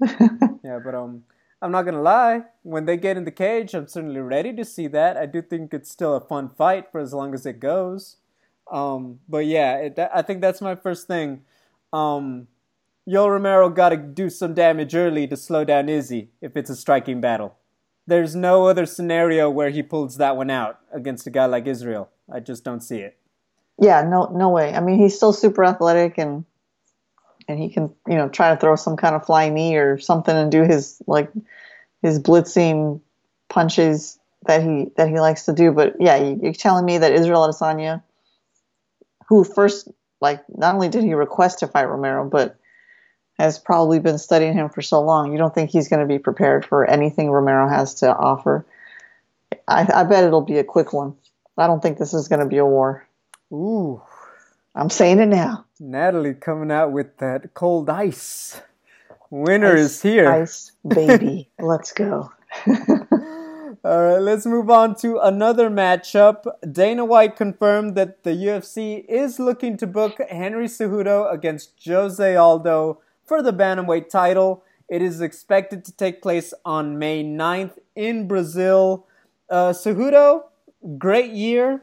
yeah, 0.64 0.80
but 0.84 0.96
um, 0.96 1.22
I'm 1.64 1.72
not 1.72 1.86
gonna 1.86 2.02
lie. 2.02 2.42
When 2.62 2.84
they 2.84 2.98
get 2.98 3.16
in 3.16 3.24
the 3.24 3.30
cage, 3.30 3.72
I'm 3.72 3.88
certainly 3.88 4.20
ready 4.20 4.52
to 4.52 4.66
see 4.66 4.86
that. 4.88 5.16
I 5.16 5.24
do 5.24 5.40
think 5.40 5.72
it's 5.72 5.90
still 5.90 6.14
a 6.14 6.20
fun 6.20 6.50
fight 6.50 6.92
for 6.92 7.00
as 7.00 7.14
long 7.14 7.32
as 7.32 7.46
it 7.46 7.58
goes. 7.58 8.16
Um, 8.70 9.20
but 9.26 9.46
yeah, 9.46 9.76
it, 9.78 9.98
I 10.12 10.20
think 10.20 10.42
that's 10.42 10.60
my 10.60 10.74
first 10.74 11.06
thing. 11.06 11.40
Um, 11.90 12.48
Yoel 13.08 13.30
Romero 13.30 13.70
got 13.70 13.90
to 13.90 13.96
do 13.96 14.28
some 14.28 14.52
damage 14.52 14.94
early 14.94 15.26
to 15.26 15.38
slow 15.38 15.64
down 15.64 15.88
Izzy 15.88 16.28
if 16.42 16.54
it's 16.54 16.68
a 16.68 16.76
striking 16.76 17.22
battle. 17.22 17.56
There's 18.06 18.34
no 18.34 18.66
other 18.66 18.84
scenario 18.84 19.48
where 19.48 19.70
he 19.70 19.82
pulls 19.82 20.18
that 20.18 20.36
one 20.36 20.50
out 20.50 20.80
against 20.92 21.26
a 21.26 21.30
guy 21.30 21.46
like 21.46 21.66
Israel. 21.66 22.10
I 22.30 22.40
just 22.40 22.62
don't 22.62 22.82
see 22.82 22.98
it. 22.98 23.16
Yeah, 23.80 24.02
no, 24.02 24.26
no 24.26 24.50
way. 24.50 24.74
I 24.74 24.80
mean, 24.80 24.98
he's 24.98 25.16
still 25.16 25.32
super 25.32 25.64
athletic 25.64 26.18
and 26.18 26.44
and 27.48 27.58
he 27.58 27.68
can 27.68 27.94
you 28.06 28.14
know 28.14 28.28
try 28.28 28.50
to 28.50 28.60
throw 28.60 28.76
some 28.76 28.96
kind 28.96 29.14
of 29.14 29.26
flying 29.26 29.54
knee 29.54 29.76
or 29.76 29.98
something 29.98 30.34
and 30.34 30.50
do 30.50 30.62
his 30.62 31.00
like 31.06 31.30
his 32.02 32.20
blitzing 32.20 33.00
punches 33.48 34.18
that 34.46 34.62
he 34.62 34.90
that 34.96 35.08
he 35.08 35.20
likes 35.20 35.46
to 35.46 35.52
do. 35.52 35.72
But 35.72 35.96
yeah, 36.00 36.16
you're 36.16 36.52
telling 36.52 36.84
me 36.84 36.98
that 36.98 37.12
Israel 37.12 37.48
Adesanya, 37.48 38.02
who 39.28 39.44
first 39.44 39.88
like 40.20 40.44
not 40.48 40.74
only 40.74 40.88
did 40.88 41.04
he 41.04 41.14
request 41.14 41.60
to 41.60 41.66
fight 41.66 41.88
Romero, 41.88 42.28
but 42.28 42.58
has 43.38 43.58
probably 43.58 43.98
been 43.98 44.18
studying 44.18 44.54
him 44.54 44.68
for 44.68 44.80
so 44.80 45.02
long, 45.02 45.32
you 45.32 45.38
don't 45.38 45.54
think 45.54 45.70
he's 45.70 45.88
going 45.88 46.00
to 46.00 46.06
be 46.06 46.18
prepared 46.18 46.64
for 46.64 46.84
anything 46.88 47.30
Romero 47.30 47.68
has 47.68 47.94
to 47.94 48.14
offer? 48.14 48.64
I, 49.66 49.88
I 49.92 50.04
bet 50.04 50.24
it'll 50.24 50.40
be 50.40 50.58
a 50.58 50.64
quick 50.64 50.92
one. 50.92 51.16
I 51.58 51.66
don't 51.66 51.82
think 51.82 51.98
this 51.98 52.14
is 52.14 52.28
going 52.28 52.40
to 52.40 52.46
be 52.46 52.58
a 52.58 52.66
war. 52.66 53.06
Ooh. 53.52 54.02
I'm 54.76 54.90
saying 54.90 55.20
it 55.20 55.26
now. 55.26 55.66
Natalie 55.78 56.34
coming 56.34 56.72
out 56.72 56.90
with 56.90 57.18
that 57.18 57.54
cold 57.54 57.88
ice. 57.88 58.60
Winter 59.30 59.74
ice, 59.74 59.80
is 59.80 60.02
here. 60.02 60.28
Ice, 60.28 60.72
baby. 60.86 61.48
let's 61.60 61.92
go. 61.92 62.32
All 62.66 64.02
right, 64.02 64.18
let's 64.18 64.46
move 64.46 64.70
on 64.70 64.96
to 64.96 65.18
another 65.18 65.70
matchup. 65.70 66.44
Dana 66.72 67.04
White 67.04 67.36
confirmed 67.36 67.94
that 67.94 68.24
the 68.24 68.30
UFC 68.30 69.04
is 69.08 69.38
looking 69.38 69.76
to 69.76 69.86
book 69.86 70.18
Henry 70.28 70.66
Cejudo 70.66 71.32
against 71.32 71.72
Jose 71.86 72.34
Aldo 72.34 73.00
for 73.24 73.42
the 73.42 73.52
Bantamweight 73.52 74.08
title. 74.08 74.64
It 74.88 75.02
is 75.02 75.20
expected 75.20 75.84
to 75.84 75.92
take 75.92 76.20
place 76.20 76.52
on 76.64 76.98
May 76.98 77.22
9th 77.22 77.78
in 77.94 78.26
Brazil. 78.26 79.06
Uh, 79.48 79.72
Cejudo, 79.72 80.44
great 80.98 81.32
year 81.32 81.82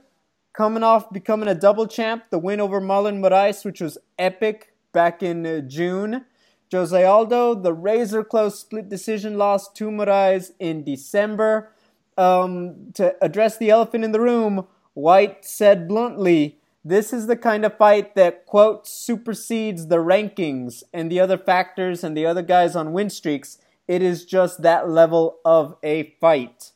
coming 0.54 0.84
off 0.84 1.12
becoming 1.12 1.48
a 1.48 1.56
double 1.56 1.88
champ, 1.88 2.26
the 2.30 2.40
win 2.40 2.60
over 2.60 2.82
Marlon 2.82 3.20
Moraes, 3.20 3.64
which 3.66 3.82
was 3.82 3.98
epic 4.20 4.74
back 4.92 5.24
in 5.24 5.46
uh, 5.46 5.60
June. 5.60 6.26
Jose 6.72 7.04
Aldo, 7.04 7.56
the 7.56 7.74
razor 7.74 8.24
close 8.24 8.60
split 8.60 8.88
decision 8.88 9.38
loss 9.38 9.72
to 9.74 9.90
Moraes 9.90 10.52
in 10.60 10.84
December. 10.84 11.72
Um, 12.18 12.92
to 12.94 13.16
address 13.22 13.58
the 13.58 13.70
elephant 13.70 14.04
in 14.04 14.12
the 14.12 14.22
room, 14.22 14.68
White 14.94 15.46
said 15.46 15.88
bluntly, 15.88 16.60
this 16.84 17.14
is 17.14 17.28
the 17.28 17.38
kind 17.38 17.66
of 17.66 17.78
fight 17.78 18.16
that, 18.16 18.46
quote, 18.46 18.88
supersedes 18.88 19.88
the 19.88 19.98
rankings 19.98 20.84
and 20.94 21.12
the 21.12 21.20
other 21.20 21.38
factors 21.38 22.04
and 22.04 22.18
the 22.18 22.26
other 22.26 22.42
guys 22.42 22.76
on 22.76 22.94
win 22.94 23.10
streaks. 23.10 23.58
It 23.88 24.02
is 24.02 24.26
just 24.26 24.62
that 24.62 24.90
level 24.90 25.40
of 25.46 25.76
a 25.84 26.16
fight. 26.20 26.72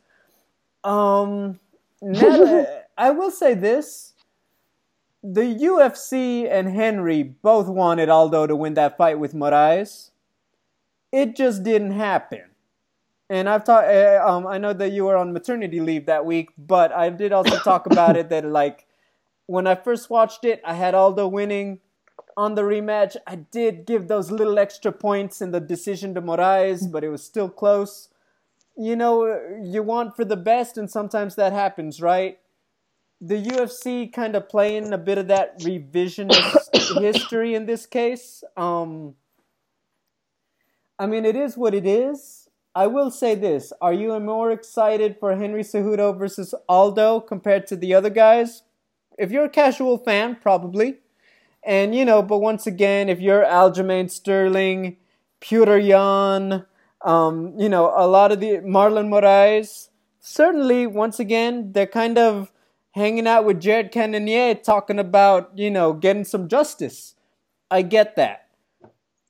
Um, 0.83 1.59
I 2.97 3.11
will 3.11 3.31
say 3.31 3.53
this. 3.53 4.13
The 5.23 5.41
UFC 5.41 6.47
and 6.49 6.69
Henry 6.69 7.23
both 7.23 7.67
wanted 7.67 8.09
Aldo 8.09 8.47
to 8.47 8.55
win 8.55 8.75
that 8.75 8.97
fight 8.97 9.17
with 9.19 9.33
Moraes. 9.33 10.11
It 11.11 11.35
just 11.35 11.63
didn't 11.63 11.91
happen. 11.91 12.43
And 13.29 13.49
I've 13.49 13.63
talked. 13.63 13.87
Uh, 13.87 14.21
um, 14.23 14.45
I 14.45 14.59
know 14.59 14.73
that 14.73 14.91
you 14.91 15.05
were 15.05 15.17
on 15.17 15.33
maternity 15.33 15.79
leave 15.79 16.05
that 16.05 16.25
week, 16.25 16.51
but 16.57 16.91
I 16.91 17.09
did 17.09 17.31
also 17.31 17.57
talk 17.57 17.85
about 17.91 18.15
it. 18.17 18.29
That 18.29 18.45
like 18.45 18.85
when 19.47 19.65
I 19.65 19.75
first 19.75 20.09
watched 20.09 20.45
it, 20.45 20.61
I 20.63 20.75
had 20.75 20.93
Aldo 20.93 21.27
winning. 21.27 21.79
On 22.37 22.53
the 22.55 22.63
rematch, 22.63 23.15
I 23.25 23.35
did 23.35 23.85
give 23.85 24.09
those 24.09 24.29
little 24.29 24.59
extra 24.59 24.91
points 24.91 25.41
in 25.41 25.51
the 25.51 25.61
decision 25.61 26.13
to 26.15 26.21
Moraes, 26.21 26.91
but 26.91 27.03
it 27.03 27.09
was 27.09 27.23
still 27.23 27.49
close. 27.49 28.09
You 28.77 28.97
know, 28.97 29.39
you 29.63 29.81
want 29.81 30.17
for 30.17 30.25
the 30.25 30.35
best, 30.35 30.77
and 30.77 30.91
sometimes 30.91 31.35
that 31.35 31.53
happens, 31.53 32.01
right? 32.01 32.37
The 33.21 33.41
UFC 33.41 34.11
kind 34.11 34.35
of 34.35 34.49
playing 34.49 34.91
a 34.93 34.97
bit 34.97 35.17
of 35.17 35.27
that 35.27 35.59
revisionist 35.59 37.01
history 37.01 37.55
in 37.55 37.65
this 37.65 37.85
case. 37.85 38.43
Um, 38.57 39.15
I 40.99 41.07
mean, 41.07 41.25
it 41.25 41.35
is 41.35 41.57
what 41.57 41.73
it 41.73 41.85
is. 41.85 42.49
I 42.73 42.87
will 42.87 43.09
say 43.09 43.35
this: 43.35 43.71
Are 43.81 43.93
you 43.93 44.19
more 44.19 44.51
excited 44.51 45.17
for 45.19 45.35
Henry 45.35 45.63
Cejudo 45.63 46.17
versus 46.17 46.53
Aldo 46.67 47.21
compared 47.21 47.67
to 47.67 47.75
the 47.75 47.93
other 47.93 48.09
guys? 48.09 48.63
If 49.17 49.31
you're 49.31 49.45
a 49.45 49.49
casual 49.49 49.97
fan, 49.97 50.37
probably. 50.41 50.97
And 51.63 51.95
you 51.95 52.05
know, 52.05 52.21
but 52.21 52.39
once 52.39 52.67
again, 52.67 53.09
if 53.09 53.19
you're 53.19 53.43
Aljamain 53.43 54.11
Sterling, 54.11 54.97
Petr 55.41 55.83
Yan, 55.83 56.65
um, 57.01 57.53
you 57.57 57.69
know, 57.69 57.93
a 57.95 58.07
lot 58.07 58.31
of 58.31 58.39
the 58.39 58.57
Marlon 58.57 59.07
Moraes, 59.07 59.89
certainly, 60.19 60.85
once 60.85 61.19
again, 61.19 61.71
they're 61.71 61.87
kind 61.87 62.17
of 62.17 62.51
hanging 62.95 63.27
out 63.27 63.43
with 63.43 63.59
Jared 63.59 63.91
Cannonier 63.91 64.55
talking 64.55 64.99
about, 64.99 65.51
you 65.53 65.69
know, 65.69 65.91
getting 65.91 66.23
some 66.23 66.47
justice. 66.47 67.15
I 67.69 67.81
get 67.81 68.15
that. 68.15 68.47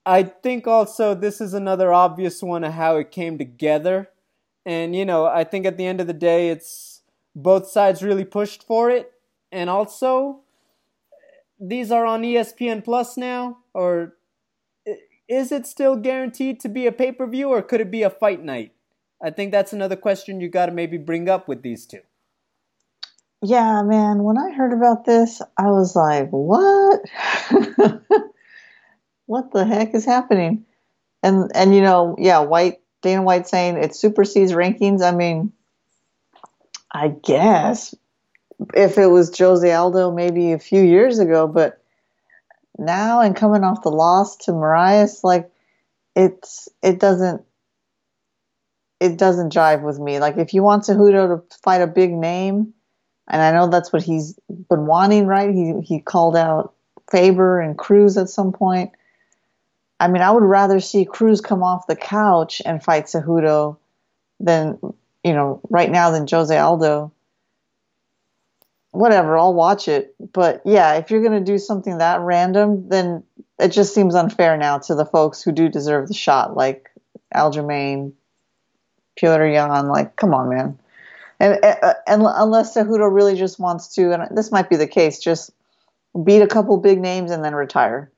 I 0.05 0.21
think 0.21 0.67
also 0.67 1.15
this 1.15 1.41
is 1.41 1.55
another 1.55 1.91
obvious 1.91 2.43
one 2.43 2.63
of 2.63 2.73
how 2.73 2.97
it 2.97 3.11
came 3.11 3.39
together. 3.39 4.11
And, 4.67 4.95
you 4.95 5.03
know, 5.03 5.25
I 5.25 5.43
think 5.43 5.65
at 5.65 5.77
the 5.77 5.85
end 5.85 5.99
of 5.99 6.05
the 6.05 6.13
day, 6.13 6.49
it's 6.49 7.01
both 7.35 7.67
sides 7.67 8.03
really 8.03 8.23
pushed 8.23 8.63
for 8.63 8.91
it. 8.91 9.13
And 9.51 9.67
also, 9.67 10.41
these 11.59 11.91
are 11.91 12.05
on 12.05 12.21
ESPN 12.21 12.83
Plus 12.83 13.17
now? 13.17 13.59
Or 13.73 14.15
is 15.27 15.51
it 15.51 15.65
still 15.65 15.95
guaranteed 15.95 16.59
to 16.59 16.69
be 16.69 16.85
a 16.85 16.91
pay 16.91 17.11
per 17.11 17.25
view 17.25 17.49
or 17.49 17.63
could 17.63 17.81
it 17.81 17.89
be 17.89 18.03
a 18.03 18.11
fight 18.11 18.43
night? 18.43 18.73
I 19.23 19.31
think 19.31 19.51
that's 19.51 19.73
another 19.73 19.95
question 19.95 20.39
you 20.39 20.49
got 20.49 20.67
to 20.67 20.71
maybe 20.71 20.97
bring 20.97 21.27
up 21.27 21.47
with 21.47 21.63
these 21.63 21.87
two. 21.87 22.01
Yeah, 23.47 23.83
man, 23.83 24.23
when 24.23 24.39
I 24.39 24.49
heard 24.49 24.73
about 24.73 25.05
this, 25.05 25.39
I 25.55 25.69
was 25.69 25.95
like, 25.95 26.29
what? 26.31 26.99
what 29.27 29.51
the 29.51 29.65
heck 29.65 29.93
is 29.93 30.03
happening? 30.03 30.65
And 31.21 31.51
and 31.53 31.75
you 31.75 31.81
know, 31.81 32.15
yeah, 32.17 32.39
White 32.39 32.79
Dana 33.03 33.21
White 33.21 33.47
saying 33.47 33.77
it 33.77 33.95
supersedes 33.95 34.53
rankings. 34.53 35.03
I 35.03 35.15
mean, 35.15 35.53
I 36.91 37.09
guess 37.09 37.93
if 38.73 38.97
it 38.97 39.07
was 39.07 39.37
Jose 39.37 39.71
Aldo 39.71 40.09
maybe 40.11 40.51
a 40.51 40.57
few 40.57 40.81
years 40.81 41.19
ago, 41.19 41.47
but 41.47 41.83
now 42.79 43.21
and 43.21 43.35
coming 43.35 43.63
off 43.63 43.83
the 43.83 43.91
loss 43.91 44.37
to 44.37 44.53
Moraes, 44.53 45.23
like 45.23 45.51
it's 46.15 46.67
it 46.81 46.99
doesn't 46.99 47.43
it 48.99 49.17
doesn't 49.17 49.53
jive 49.53 49.83
with 49.83 49.99
me. 49.99 50.17
Like 50.17 50.37
if 50.37 50.51
you 50.55 50.63
want 50.63 50.85
Cejudo 50.85 51.47
to 51.47 51.57
fight 51.59 51.81
a 51.81 51.87
big 51.87 52.11
name, 52.11 52.73
and 53.27 53.41
I 53.41 53.51
know 53.51 53.67
that's 53.67 53.91
what 53.91 54.03
he's 54.03 54.37
been 54.69 54.85
wanting, 54.85 55.25
right? 55.25 55.53
He 55.53 55.79
he 55.81 55.99
called 55.99 56.35
out 56.35 56.73
Faber 57.09 57.59
and 57.59 57.77
Cruz 57.77 58.17
at 58.17 58.29
some 58.29 58.51
point. 58.51 58.91
I 59.99 60.07
mean, 60.07 60.21
I 60.21 60.31
would 60.31 60.43
rather 60.43 60.79
see 60.79 61.05
Cruz 61.05 61.41
come 61.41 61.63
off 61.63 61.87
the 61.87 61.95
couch 61.95 62.61
and 62.65 62.83
fight 62.83 63.05
Cejudo 63.05 63.77
than 64.39 64.77
you 65.23 65.33
know 65.33 65.61
right 65.69 65.89
now 65.89 66.11
than 66.11 66.27
Jose 66.27 66.55
Aldo. 66.55 67.11
Whatever, 68.91 69.37
I'll 69.37 69.53
watch 69.53 69.87
it. 69.87 70.15
But 70.31 70.61
yeah, 70.65 70.93
if 70.95 71.11
you're 71.11 71.23
gonna 71.23 71.41
do 71.41 71.57
something 71.57 71.97
that 71.97 72.21
random, 72.21 72.89
then 72.89 73.23
it 73.59 73.69
just 73.69 73.93
seems 73.93 74.15
unfair 74.15 74.57
now 74.57 74.77
to 74.79 74.95
the 74.95 75.05
folks 75.05 75.41
who 75.41 75.51
do 75.51 75.69
deserve 75.69 76.07
the 76.07 76.13
shot, 76.13 76.55
like 76.55 76.89
Aljamain, 77.33 78.13
Petr 79.19 79.53
Yan. 79.53 79.87
Like, 79.87 80.15
come 80.15 80.33
on, 80.33 80.49
man. 80.49 80.79
And, 81.45 81.95
and 82.07 82.23
unless 82.25 82.75
Cejudo 82.75 83.13
really 83.13 83.35
just 83.35 83.59
wants 83.59 83.93
to, 83.95 84.13
and 84.13 84.37
this 84.37 84.51
might 84.51 84.69
be 84.69 84.77
the 84.77 84.87
case, 84.87 85.19
just 85.19 85.51
beat 86.23 86.41
a 86.41 86.47
couple 86.47 86.77
big 86.77 86.99
names 86.99 87.31
and 87.31 87.43
then 87.43 87.53
retire. 87.53 88.11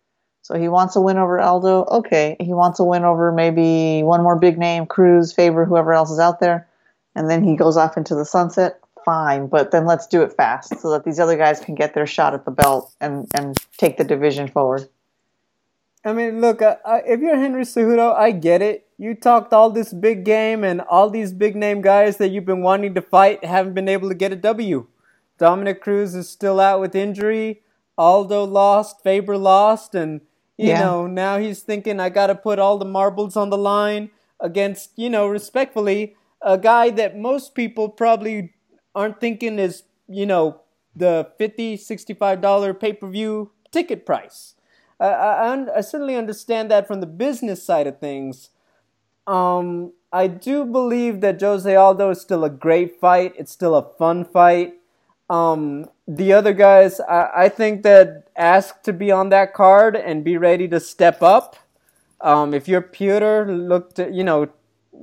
So 0.43 0.57
he 0.57 0.69
wants 0.69 0.95
a 0.95 1.01
win 1.01 1.17
over 1.17 1.39
Aldo. 1.39 1.85
Okay, 1.85 2.37
he 2.39 2.53
wants 2.53 2.79
a 2.79 2.83
win 2.85 3.03
over 3.03 3.31
maybe 3.33 4.01
one 4.03 4.23
more 4.23 4.37
big 4.37 4.57
name, 4.57 4.85
Cruz, 4.85 5.33
Faber, 5.33 5.65
whoever 5.65 5.93
else 5.93 6.09
is 6.09 6.19
out 6.19 6.39
there, 6.39 6.67
and 7.15 7.29
then 7.29 7.43
he 7.43 7.57
goes 7.57 7.75
off 7.75 7.97
into 7.97 8.15
the 8.15 8.23
sunset. 8.23 8.79
Fine, 9.03 9.47
but 9.47 9.71
then 9.71 9.85
let's 9.85 10.07
do 10.07 10.21
it 10.21 10.33
fast 10.33 10.79
so 10.79 10.91
that 10.91 11.05
these 11.05 11.19
other 11.19 11.37
guys 11.37 11.59
can 11.59 11.75
get 11.75 11.93
their 11.93 12.07
shot 12.07 12.33
at 12.33 12.45
the 12.45 12.51
belt 12.51 12.93
and 12.99 13.27
and 13.33 13.57
take 13.77 13.97
the 13.97 14.03
division 14.03 14.47
forward. 14.47 14.87
I 16.05 16.13
mean, 16.13 16.39
look, 16.39 16.61
uh, 16.61 16.77
uh, 16.85 17.01
if 17.05 17.19
you're 17.19 17.37
Henry 17.37 17.63
Cejudo, 17.63 18.15
I 18.15 18.31
get 18.31 18.61
it. 18.61 18.86
You 18.97 19.13
talked 19.13 19.53
all 19.53 19.69
this 19.69 19.93
big 19.93 20.25
game, 20.25 20.63
and 20.63 20.81
all 20.81 21.09
these 21.09 21.31
big 21.31 21.55
name 21.55 21.81
guys 21.81 22.17
that 22.17 22.29
you've 22.29 22.45
been 22.45 22.63
wanting 22.63 22.95
to 22.95 23.01
fight 23.01 23.45
haven't 23.45 23.75
been 23.75 23.87
able 23.87 24.09
to 24.09 24.15
get 24.15 24.31
a 24.31 24.35
W. 24.35 24.87
Dominick 25.37 25.81
Cruz 25.81 26.15
is 26.15 26.29
still 26.29 26.59
out 26.59 26.79
with 26.79 26.95
injury. 26.95 27.61
Aldo 27.97 28.43
lost, 28.43 29.03
Faber 29.03 29.37
lost, 29.37 29.93
and 29.93 30.21
you 30.57 30.69
yeah. 30.69 30.79
know 30.79 31.07
now 31.07 31.37
he's 31.37 31.61
thinking 31.61 31.99
I 31.99 32.09
got 32.09 32.27
to 32.27 32.35
put 32.35 32.59
all 32.59 32.77
the 32.77 32.85
marbles 32.85 33.37
on 33.37 33.49
the 33.49 33.57
line 33.57 34.09
against 34.39 34.91
you 34.95 35.09
know 35.09 35.27
respectfully 35.27 36.15
a 36.41 36.57
guy 36.57 36.89
that 36.91 37.17
most 37.17 37.55
people 37.55 37.89
probably 37.89 38.53
aren't 38.93 39.19
thinking 39.19 39.59
is 39.59 39.83
you 40.07 40.25
know 40.25 40.61
the 40.95 41.29
50 41.37 41.77
65 41.77 42.41
dollar 42.41 42.73
pay-per-view 42.73 43.51
ticket 43.71 44.05
price 44.05 44.55
I, 44.99 45.07
I, 45.07 45.77
I 45.77 45.81
certainly 45.81 46.15
understand 46.15 46.71
that 46.71 46.87
from 46.87 47.01
the 47.01 47.07
business 47.07 47.63
side 47.63 47.87
of 47.87 47.99
things 47.99 48.49
um, 49.27 49.91
I 50.11 50.27
do 50.27 50.63
believe 50.65 51.21
that 51.21 51.41
Jose 51.41 51.75
Aldo 51.75 52.11
is 52.11 52.21
still 52.21 52.45
a 52.45 52.49
great 52.49 52.99
fight. 52.99 53.33
It's 53.37 53.51
still 53.51 53.75
a 53.75 53.83
fun 53.83 54.23
fight. 54.23 54.75
Um, 55.29 55.89
the 56.07 56.31
other 56.31 56.53
guys, 56.53 57.01
I, 57.01 57.29
I, 57.35 57.49
think 57.49 57.83
that 57.83 58.29
ask 58.37 58.81
to 58.83 58.93
be 58.93 59.11
on 59.11 59.27
that 59.29 59.53
card 59.53 59.97
and 59.97 60.23
be 60.23 60.37
ready 60.37 60.69
to 60.69 60.79
step 60.79 61.21
up. 61.21 61.57
Um, 62.21 62.53
if 62.53 62.69
you're 62.69 62.81
Petr, 62.81 63.45
look 63.67 63.93
to, 63.95 64.09
you 64.09 64.23
know, 64.23 64.47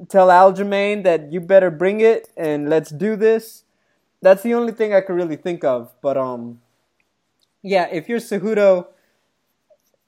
tell 0.08 0.28
Aljamain 0.28 1.04
that 1.04 1.30
you 1.30 1.40
better 1.40 1.70
bring 1.70 2.00
it 2.00 2.30
and 2.38 2.70
let's 2.70 2.90
do 2.90 3.16
this. 3.16 3.64
That's 4.22 4.42
the 4.42 4.54
only 4.54 4.72
thing 4.72 4.94
I 4.94 5.02
could 5.02 5.14
really 5.14 5.36
think 5.36 5.62
of. 5.62 5.92
But, 6.00 6.16
um, 6.16 6.62
yeah, 7.62 7.88
if 7.92 8.08
you're 8.08 8.18
Cejudo, 8.18 8.86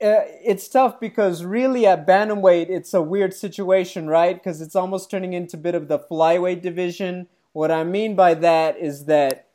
uh, 0.02 0.28
it's 0.44 0.68
tough 0.68 1.00
because 1.00 1.44
really 1.44 1.86
at 1.86 2.06
bantamweight 2.06 2.68
it's 2.68 2.92
a 2.92 3.00
weird 3.00 3.32
situation, 3.32 4.08
right? 4.08 4.34
Because 4.34 4.60
it's 4.60 4.76
almost 4.76 5.10
turning 5.10 5.32
into 5.32 5.56
a 5.56 5.60
bit 5.60 5.74
of 5.74 5.88
the 5.88 5.98
flyweight 5.98 6.60
division. 6.60 7.28
What 7.52 7.70
I 7.70 7.84
mean 7.84 8.14
by 8.14 8.34
that 8.34 8.78
is 8.78 9.06
that 9.06 9.48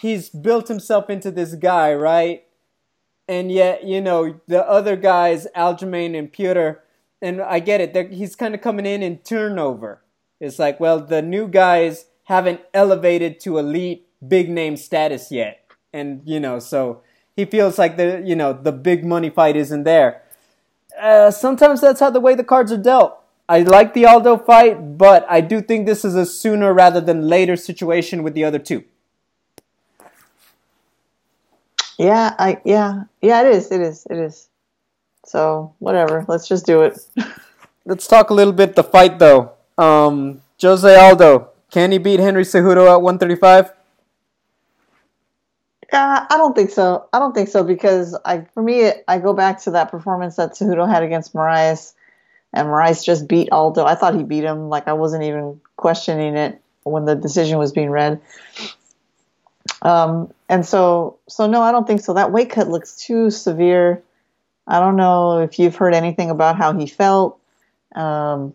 he's 0.00 0.28
built 0.28 0.68
himself 0.68 1.08
into 1.08 1.30
this 1.30 1.54
guy, 1.54 1.94
right? 1.94 2.44
And 3.28 3.50
yet, 3.50 3.84
you 3.84 4.00
know, 4.00 4.40
the 4.46 4.68
other 4.68 4.96
guys, 4.96 5.46
Aljamain 5.56 6.18
and 6.18 6.32
Petr, 6.32 6.78
and 7.22 7.40
I 7.40 7.60
get 7.60 7.80
it, 7.80 8.12
he's 8.12 8.36
kind 8.36 8.54
of 8.54 8.60
coming 8.60 8.86
in 8.86 9.02
in 9.02 9.18
turnover. 9.18 10.02
It's 10.40 10.58
like, 10.58 10.78
well, 10.80 11.00
the 11.00 11.22
new 11.22 11.48
guys 11.48 12.06
haven't 12.24 12.60
elevated 12.74 13.40
to 13.40 13.58
elite 13.58 14.08
big 14.26 14.48
name 14.48 14.76
status 14.76 15.30
yet. 15.30 15.60
And, 15.92 16.22
you 16.24 16.40
know, 16.40 16.58
so 16.58 17.02
he 17.36 17.44
feels 17.44 17.78
like 17.78 17.96
the, 17.98 18.22
you 18.24 18.34
know, 18.34 18.52
the 18.54 18.72
big 18.72 19.04
money 19.04 19.30
fight 19.30 19.56
isn't 19.56 19.84
there. 19.84 20.22
Uh, 20.98 21.30
sometimes 21.30 21.82
that's 21.82 22.00
how 22.00 22.10
the 22.10 22.20
way 22.20 22.34
the 22.34 22.42
cards 22.42 22.72
are 22.72 22.78
dealt. 22.78 23.22
I 23.48 23.60
like 23.60 23.94
the 23.94 24.06
Aldo 24.06 24.38
fight, 24.38 24.98
but 24.98 25.24
I 25.28 25.40
do 25.40 25.60
think 25.60 25.86
this 25.86 26.04
is 26.04 26.16
a 26.16 26.26
sooner 26.26 26.72
rather 26.72 27.00
than 27.00 27.28
later 27.28 27.54
situation 27.54 28.22
with 28.22 28.34
the 28.34 28.42
other 28.42 28.58
two. 28.58 28.84
Yeah, 31.98 32.34
I 32.38 32.60
yeah 32.64 33.04
yeah 33.22 33.42
it 33.42 33.54
is 33.54 33.70
it 33.72 33.80
is 33.80 34.06
it 34.10 34.18
is. 34.18 34.48
So 35.24 35.74
whatever, 35.78 36.24
let's 36.28 36.48
just 36.48 36.66
do 36.66 36.82
it. 36.82 36.98
let's 37.86 38.06
talk 38.06 38.30
a 38.30 38.34
little 38.34 38.52
bit 38.52 38.74
the 38.74 38.84
fight 38.84 39.18
though. 39.18 39.52
Um, 39.78 40.42
Jose 40.60 40.94
Aldo, 40.94 41.50
can 41.70 41.92
he 41.92 41.98
beat 41.98 42.20
Henry 42.20 42.44
Cejudo 42.44 42.90
at 42.90 43.00
135? 43.00 43.72
Yeah, 45.92 46.26
I 46.28 46.36
don't 46.36 46.54
think 46.54 46.70
so. 46.70 47.08
I 47.12 47.18
don't 47.18 47.34
think 47.34 47.48
so 47.48 47.62
because 47.62 48.18
I, 48.24 48.40
for 48.54 48.62
me, 48.62 48.90
I 49.06 49.18
go 49.18 49.32
back 49.32 49.62
to 49.62 49.70
that 49.72 49.90
performance 49.90 50.36
that 50.36 50.52
Cejudo 50.52 50.88
had 50.88 51.02
against 51.02 51.32
Moraes, 51.32 51.94
and 52.52 52.68
Moraes 52.68 53.04
just 53.04 53.28
beat 53.28 53.50
Aldo. 53.52 53.84
I 53.84 53.94
thought 53.94 54.14
he 54.14 54.24
beat 54.24 54.44
him. 54.44 54.68
Like 54.68 54.88
I 54.88 54.94
wasn't 54.94 55.24
even 55.24 55.60
questioning 55.76 56.36
it 56.36 56.60
when 56.82 57.04
the 57.04 57.14
decision 57.14 57.58
was 57.58 57.72
being 57.72 57.90
read. 57.90 58.20
Um, 59.82 60.32
and 60.48 60.64
so, 60.64 61.18
so 61.28 61.46
no, 61.46 61.62
I 61.62 61.72
don't 61.72 61.86
think 61.86 62.00
so. 62.00 62.14
That 62.14 62.32
weight 62.32 62.50
cut 62.50 62.68
looks 62.68 62.96
too 62.96 63.30
severe. 63.30 64.02
I 64.66 64.80
don't 64.80 64.96
know 64.96 65.38
if 65.38 65.58
you've 65.58 65.76
heard 65.76 65.94
anything 65.94 66.30
about 66.30 66.56
how 66.56 66.72
he 66.72 66.86
felt 66.86 67.38
um, 67.94 68.54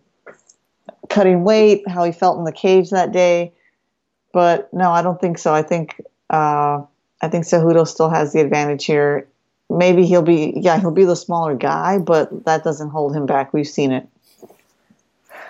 cutting 1.09 1.43
weight, 1.43 1.87
how 1.87 2.03
he 2.03 2.11
felt 2.11 2.37
in 2.37 2.43
the 2.43 2.51
cage 2.51 2.89
that 2.89 3.11
day. 3.11 3.53
But 4.33 4.73
no, 4.73 4.91
I 4.91 5.01
don't 5.01 5.19
think 5.19 5.37
so. 5.37 5.53
I 5.53 5.61
think 5.61 6.01
uh, 6.29 6.81
I 7.21 7.29
think 7.29 7.45
Cejudo 7.45 7.87
still 7.87 8.09
has 8.09 8.33
the 8.33 8.39
advantage 8.39 8.85
here. 8.85 9.27
Maybe 9.69 10.05
he'll 10.05 10.21
be 10.21 10.53
yeah 10.55 10.79
he'll 10.79 10.91
be 10.91 11.05
the 11.05 11.15
smaller 11.15 11.55
guy, 11.55 11.97
but 11.97 12.45
that 12.45 12.63
doesn't 12.63 12.89
hold 12.89 13.15
him 13.15 13.25
back. 13.25 13.53
We've 13.53 13.67
seen 13.67 13.91
it. 13.91 14.07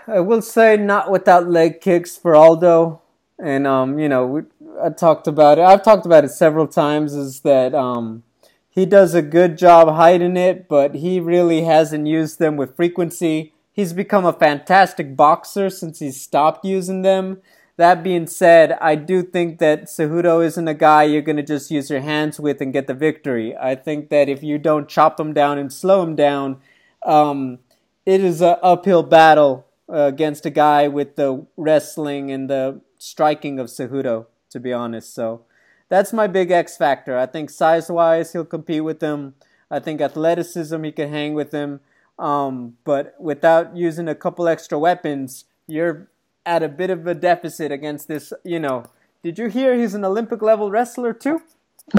I 0.08 0.20
will 0.20 0.42
say 0.42 0.78
not 0.78 1.10
without 1.10 1.48
leg 1.48 1.82
kicks 1.82 2.18
for 2.18 2.36
Aldo, 2.36 3.02
and 3.40 3.66
um, 3.66 3.98
you 3.98 4.10
know 4.10 4.28
we, 4.28 4.42
I 4.82 4.90
talked 4.90 5.28
about 5.28 5.58
it. 5.58 5.64
I've 5.64 5.84
talked 5.84 6.06
about 6.06 6.24
it 6.24 6.32
several 6.32 6.68
times. 6.68 7.14
Is 7.14 7.42
that 7.42 7.74
um, 7.74 8.24
he 8.70 8.86
does 8.86 9.16
a 9.16 9.22
good 9.22 9.58
job 9.58 9.90
hiding 9.90 10.38
it, 10.38 10.68
but 10.68 10.96
he 10.96 11.20
really 11.20 11.62
hasn't 11.64 12.08
used 12.08 12.40
them 12.40 12.58
with 12.58 12.76
frequency. 12.76 13.54
He's 13.74 13.94
become 13.94 14.26
a 14.26 14.34
fantastic 14.34 15.16
boxer 15.16 15.70
since 15.70 16.00
he 16.00 16.12
stopped 16.12 16.66
using 16.66 17.02
them. 17.02 17.42
That 17.78 18.04
being 18.04 18.28
said, 18.28 18.78
I 18.82 18.96
do 18.96 19.24
think 19.24 19.60
that 19.60 19.86
Cejudo 19.86 20.46
isn't 20.46 20.68
a 20.68 20.74
guy 20.74 21.04
you're 21.04 21.22
going 21.22 21.38
to 21.38 21.44
just 21.44 21.72
use 21.72 21.90
your 21.90 22.02
hands 22.02 22.40
with 22.40 22.62
and 22.62 22.74
get 22.74 22.88
the 22.88 22.94
victory. 22.94 23.56
I 23.58 23.76
think 23.76 24.10
that 24.10 24.30
if 24.30 24.44
you 24.44 24.58
don't 24.58 24.88
chop 24.88 25.20
him 25.20 25.34
down 25.34 25.58
and 25.58 25.72
slow 25.72 26.04
him 26.04 26.16
down, 26.16 26.58
um, 27.06 27.60
it 28.06 28.22
is 28.22 28.42
an 28.42 28.58
uphill 28.62 29.04
battle 29.04 29.66
uh, 29.90 30.04
against 30.04 30.46
a 30.46 30.50
guy 30.50 30.88
with 30.88 31.16
the 31.16 31.46
wrestling 31.58 32.32
and 32.32 32.50
the 32.50 32.82
striking 32.98 33.60
of 33.60 33.68
Cejudo 33.68 34.28
to 34.52 34.60
be 34.60 34.72
honest. 34.72 35.16
So 35.16 35.46
that's 35.90 36.14
my 36.14 36.28
big 36.28 36.52
X 36.52 36.78
factor. 36.78 37.18
I 37.18 37.26
think 37.26 37.50
size 37.50 37.90
wise, 37.90 38.34
he'll 38.34 38.46
compete 38.46 38.84
with 38.84 39.02
him. 39.02 39.34
I 39.72 39.80
think 39.80 40.00
athleticism, 40.00 40.84
he 40.84 40.92
can 40.92 41.10
hang 41.10 41.34
with 41.34 41.52
him. 41.52 41.80
Um, 42.20 42.78
but 42.84 43.16
without 43.20 43.76
using 43.76 44.08
a 44.08 44.16
couple 44.16 44.48
extra 44.48 44.78
weapons, 44.78 45.46
you're 45.66 46.10
at 46.46 46.64
a 46.64 46.70
bit 46.70 46.90
of 46.90 47.08
a 47.08 47.14
deficit 47.14 47.72
against 47.72 48.08
this. 48.08 48.34
You 48.44 48.60
know, 48.60 48.86
did 49.24 49.38
you 49.38 49.48
hear 49.48 49.78
he's 49.78 49.94
an 49.94 50.06
Olympic 50.06 50.42
level 50.42 50.72
wrestler 50.72 51.14
too? 51.14 51.42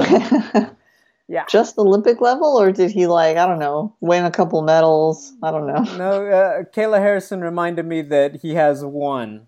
yeah. 1.28 1.45
Just 1.49 1.78
Olympic 1.78 2.20
level, 2.20 2.57
or 2.57 2.72
did 2.72 2.90
he 2.90 3.07
like 3.07 3.36
I 3.36 3.47
don't 3.47 3.59
know 3.59 3.95
win 4.01 4.24
a 4.24 4.30
couple 4.30 4.62
medals? 4.62 5.32
I 5.43 5.51
don't 5.51 5.66
know. 5.66 5.82
No, 5.97 6.26
uh, 6.26 6.62
Kayla 6.64 6.99
Harrison 6.99 7.40
reminded 7.40 7.86
me 7.86 8.03
that 8.03 8.36
he 8.36 8.55
has 8.55 8.84
one, 8.84 9.47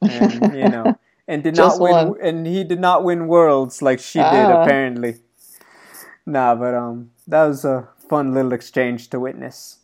and 0.00 0.54
you 0.54 0.68
know 0.68 0.98
and 1.28 1.42
did 1.42 1.56
not 1.56 1.80
win 1.80 2.08
one. 2.08 2.20
and 2.20 2.46
he 2.46 2.64
did 2.64 2.80
not 2.80 3.04
win 3.04 3.26
worlds 3.26 3.82
like 3.82 4.00
she 4.00 4.20
ah. 4.20 4.30
did 4.30 4.62
apparently. 4.62 5.16
Nah, 6.26 6.54
but 6.54 6.74
um 6.74 7.10
that 7.26 7.46
was 7.46 7.64
a 7.64 7.88
fun 8.08 8.34
little 8.34 8.52
exchange 8.52 9.10
to 9.10 9.20
witness. 9.20 9.78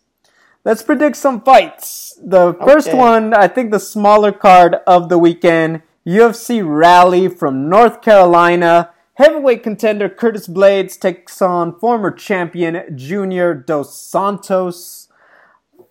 Let's 0.69 0.83
predict 0.83 1.17
some 1.17 1.41
fights. 1.41 2.21
The 2.23 2.53
first 2.63 2.89
okay. 2.89 2.99
one, 2.99 3.33
I 3.33 3.49
think 3.49 3.71
the 3.71 3.81
smaller 3.81 4.33
card 4.33 4.75
of 4.87 5.09
the 5.09 5.17
weekend, 5.17 5.81
UFC 6.07 6.63
Raleigh 6.63 7.29
from 7.29 7.71
North 7.71 8.03
Carolina. 8.03 8.91
Heavyweight 9.15 9.63
contender 9.63 10.11
Curtis 10.11 10.47
Blaydes 10.47 11.01
takes 11.01 11.41
on 11.41 11.79
former 11.79 12.11
champion 12.11 12.95
Junior 12.95 13.55
Dos 13.55 13.99
Santos. 13.99 15.09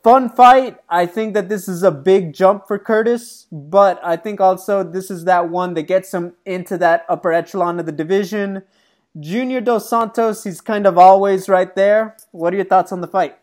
Fun 0.04 0.30
fight. 0.30 0.78
I 0.88 1.08
think 1.08 1.34
that 1.34 1.50
this 1.50 1.68
is 1.68 1.82
a 1.82 1.90
big 1.90 2.34
jump 2.34 2.68
for 2.68 2.78
Curtis, 2.78 3.48
but 3.52 4.00
I 4.04 4.16
think 4.16 4.40
also 4.40 4.84
this 4.84 5.10
is 5.10 5.26
that 5.26 5.50
one 5.50 5.74
that 5.74 5.88
gets 5.88 6.14
him 6.14 6.34
into 6.46 6.78
that 6.78 7.04
upper 7.10 7.34
echelon 7.34 7.80
of 7.80 7.88
the 7.88 7.92
division. 7.92 8.62
Junior 9.20 9.60
Dos 9.60 9.90
Santos, 9.90 10.44
he's 10.44 10.62
kind 10.62 10.86
of 10.86 11.00
always 11.00 11.50
right 11.50 11.76
there. 11.76 12.16
What 12.30 12.54
are 12.54 12.58
your 12.58 12.66
thoughts 12.68 12.92
on 12.92 13.02
the 13.02 13.08
fight? 13.08 13.40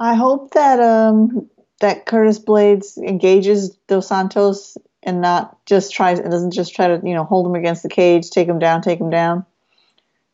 I 0.00 0.14
hope 0.14 0.52
that 0.52 0.80
um, 0.80 1.48
that 1.80 2.06
Curtis 2.06 2.38
Blaydes 2.38 2.98
engages 2.98 3.70
Dos 3.88 4.08
Santos 4.08 4.76
and 5.02 5.20
not 5.20 5.64
just 5.66 5.92
tries 5.92 6.18
and 6.18 6.30
doesn't 6.30 6.52
just 6.52 6.74
try 6.74 6.88
to 6.88 7.00
you 7.06 7.14
know 7.14 7.24
hold 7.24 7.46
him 7.46 7.54
against 7.54 7.82
the 7.82 7.88
cage, 7.88 8.30
take 8.30 8.48
him 8.48 8.58
down, 8.58 8.82
take 8.82 9.00
him 9.00 9.10
down. 9.10 9.46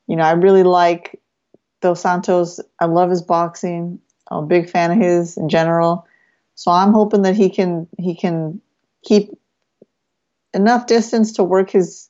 You 0.06 0.16
know, 0.16 0.24
I 0.24 0.32
really 0.32 0.62
like 0.62 1.20
Dos 1.80 2.00
Santos. 2.00 2.60
I 2.78 2.86
love 2.86 3.10
his 3.10 3.22
boxing. 3.22 4.00
I'm 4.30 4.44
a 4.44 4.46
big 4.46 4.70
fan 4.70 4.92
of 4.92 4.98
his 4.98 5.36
in 5.36 5.48
general. 5.48 6.06
So 6.54 6.70
I'm 6.70 6.92
hoping 6.92 7.22
that 7.22 7.36
he 7.36 7.50
can 7.50 7.86
he 7.98 8.14
can 8.14 8.60
keep 9.02 9.30
enough 10.52 10.86
distance 10.86 11.32
to 11.32 11.44
work 11.44 11.70
his 11.70 12.08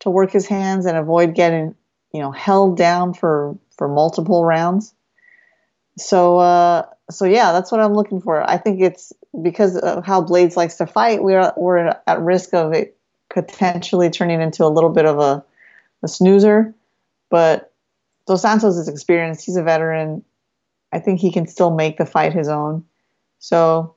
to 0.00 0.10
work 0.10 0.32
his 0.32 0.46
hands 0.46 0.86
and 0.86 0.96
avoid 0.96 1.34
getting 1.34 1.74
you 2.12 2.20
know 2.20 2.30
held 2.30 2.76
down 2.76 3.14
for 3.14 3.56
for 3.76 3.88
multiple 3.88 4.44
rounds. 4.44 4.94
So 5.98 6.38
uh, 6.38 6.86
so 7.10 7.24
yeah, 7.24 7.52
that's 7.52 7.70
what 7.70 7.80
I'm 7.80 7.94
looking 7.94 8.20
for. 8.20 8.48
I 8.48 8.56
think 8.56 8.80
it's 8.80 9.12
because 9.42 9.76
of 9.76 10.04
how 10.04 10.22
Blaydes 10.22 10.56
likes 10.56 10.76
to 10.76 10.86
fight. 10.86 11.22
We're 11.22 11.52
we're 11.56 11.94
at 12.06 12.20
risk 12.20 12.54
of 12.54 12.72
it 12.72 12.96
potentially 13.28 14.10
turning 14.10 14.40
into 14.40 14.64
a 14.64 14.68
little 14.68 14.90
bit 14.90 15.06
of 15.06 15.18
a, 15.18 15.44
a 16.02 16.08
snoozer. 16.08 16.74
But 17.30 17.72
Dos 18.26 18.42
Santos 18.42 18.76
is 18.76 18.88
experienced. 18.88 19.44
He's 19.46 19.56
a 19.56 19.62
veteran. 19.62 20.24
I 20.92 20.98
think 20.98 21.20
he 21.20 21.30
can 21.32 21.46
still 21.46 21.70
make 21.70 21.98
the 21.98 22.06
fight 22.06 22.32
his 22.32 22.48
own. 22.48 22.84
So 23.38 23.94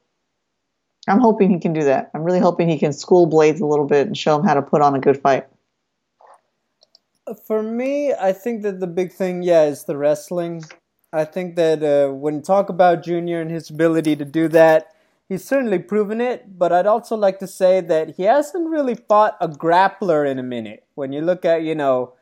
I'm 1.07 1.19
hoping 1.19 1.49
he 1.49 1.59
can 1.59 1.73
do 1.73 1.83
that. 1.83 2.11
I'm 2.13 2.23
really 2.23 2.39
hoping 2.39 2.69
he 2.69 2.79
can 2.79 2.93
school 2.93 3.29
Blaydes 3.29 3.59
a 3.59 3.65
little 3.65 3.85
bit 3.85 4.07
and 4.07 4.17
show 4.17 4.39
him 4.39 4.45
how 4.45 4.53
to 4.53 4.61
put 4.61 4.81
on 4.81 4.95
a 4.95 4.99
good 4.99 5.19
fight. 5.19 5.47
For 7.47 7.63
me, 7.63 8.13
I 8.13 8.33
think 8.33 8.63
that 8.63 8.79
the 8.79 8.87
big 8.87 9.11
thing, 9.11 9.43
yeah, 9.43 9.63
is 9.63 9.85
the 9.85 9.97
wrestling. 9.97 10.63
I 11.13 11.25
think 11.25 11.55
that 11.57 11.83
uh, 11.83 12.11
when 12.11 12.41
talk 12.41 12.69
about 12.69 13.03
Junior 13.03 13.39
and 13.39 13.51
his 13.51 13.69
ability 13.69 14.15
to 14.15 14.25
do 14.25 14.47
that, 14.47 14.95
he's 15.29 15.45
certainly 15.45 15.77
proven 15.77 16.19
it. 16.19 16.57
But 16.57 16.73
I'd 16.73 16.87
also 16.87 17.15
like 17.15 17.37
to 17.39 17.47
say 17.47 17.81
that 17.81 18.15
he 18.15 18.23
hasn't 18.23 18.67
really 18.67 18.95
fought 18.95 19.37
a 19.39 19.47
grappler 19.47 20.29
in 20.29 20.39
a 20.39 20.43
minute. 20.43 20.85
When 20.95 21.13
you 21.13 21.21
look 21.21 21.45
at, 21.45 21.61
you 21.61 21.75
know, 21.75 22.13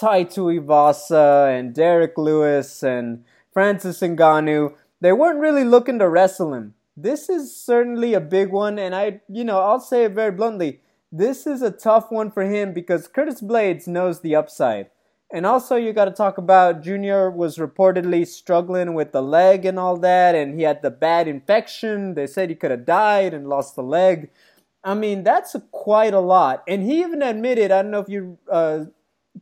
Tai 0.00 0.24
Tuivasa 0.24 1.58
and 1.58 1.74
Derrick 1.74 2.16
Lewis 2.16 2.82
and 2.82 3.24
Francis 3.52 4.00
Ngannou, 4.00 4.74
they 5.00 5.12
weren't 5.12 5.40
really 5.40 5.64
looking 5.64 5.98
to 5.98 6.08
wrestle 6.08 6.54
him. 6.54 6.74
This 6.96 7.28
is 7.28 7.54
certainly 7.54 8.14
a 8.14 8.20
big 8.20 8.50
one, 8.50 8.78
and 8.78 8.94
I, 8.94 9.20
you 9.28 9.44
know, 9.44 9.60
I'll 9.60 9.78
say 9.78 10.04
it 10.04 10.12
very 10.12 10.32
bluntly. 10.32 10.80
This 11.12 11.46
is 11.46 11.62
a 11.62 11.70
tough 11.70 12.10
one 12.10 12.30
for 12.30 12.42
him 12.42 12.72
because 12.72 13.08
Curtis 13.08 13.40
Blaydes 13.40 13.86
knows 13.86 14.20
the 14.20 14.34
upside. 14.34 14.90
And 15.30 15.44
also, 15.44 15.76
you 15.76 15.92
got 15.92 16.06
to 16.06 16.10
talk 16.10 16.38
about 16.38 16.82
Junior 16.82 17.30
was 17.30 17.58
reportedly 17.58 18.26
struggling 18.26 18.94
with 18.94 19.12
the 19.12 19.22
leg 19.22 19.66
and 19.66 19.78
all 19.78 19.98
that, 19.98 20.34
and 20.34 20.54
he 20.54 20.62
had 20.62 20.80
the 20.80 20.90
bad 20.90 21.28
infection. 21.28 22.14
They 22.14 22.26
said 22.26 22.48
he 22.48 22.54
could 22.54 22.70
have 22.70 22.86
died 22.86 23.34
and 23.34 23.46
lost 23.46 23.76
the 23.76 23.82
leg. 23.82 24.30
I 24.82 24.94
mean, 24.94 25.24
that's 25.24 25.54
quite 25.70 26.14
a 26.14 26.20
lot. 26.20 26.62
And 26.66 26.82
he 26.82 27.00
even 27.00 27.20
admitted, 27.20 27.70
I 27.70 27.82
don't 27.82 27.90
know 27.90 28.00
if 28.00 28.08
you 28.08 28.38
uh, 28.50 28.86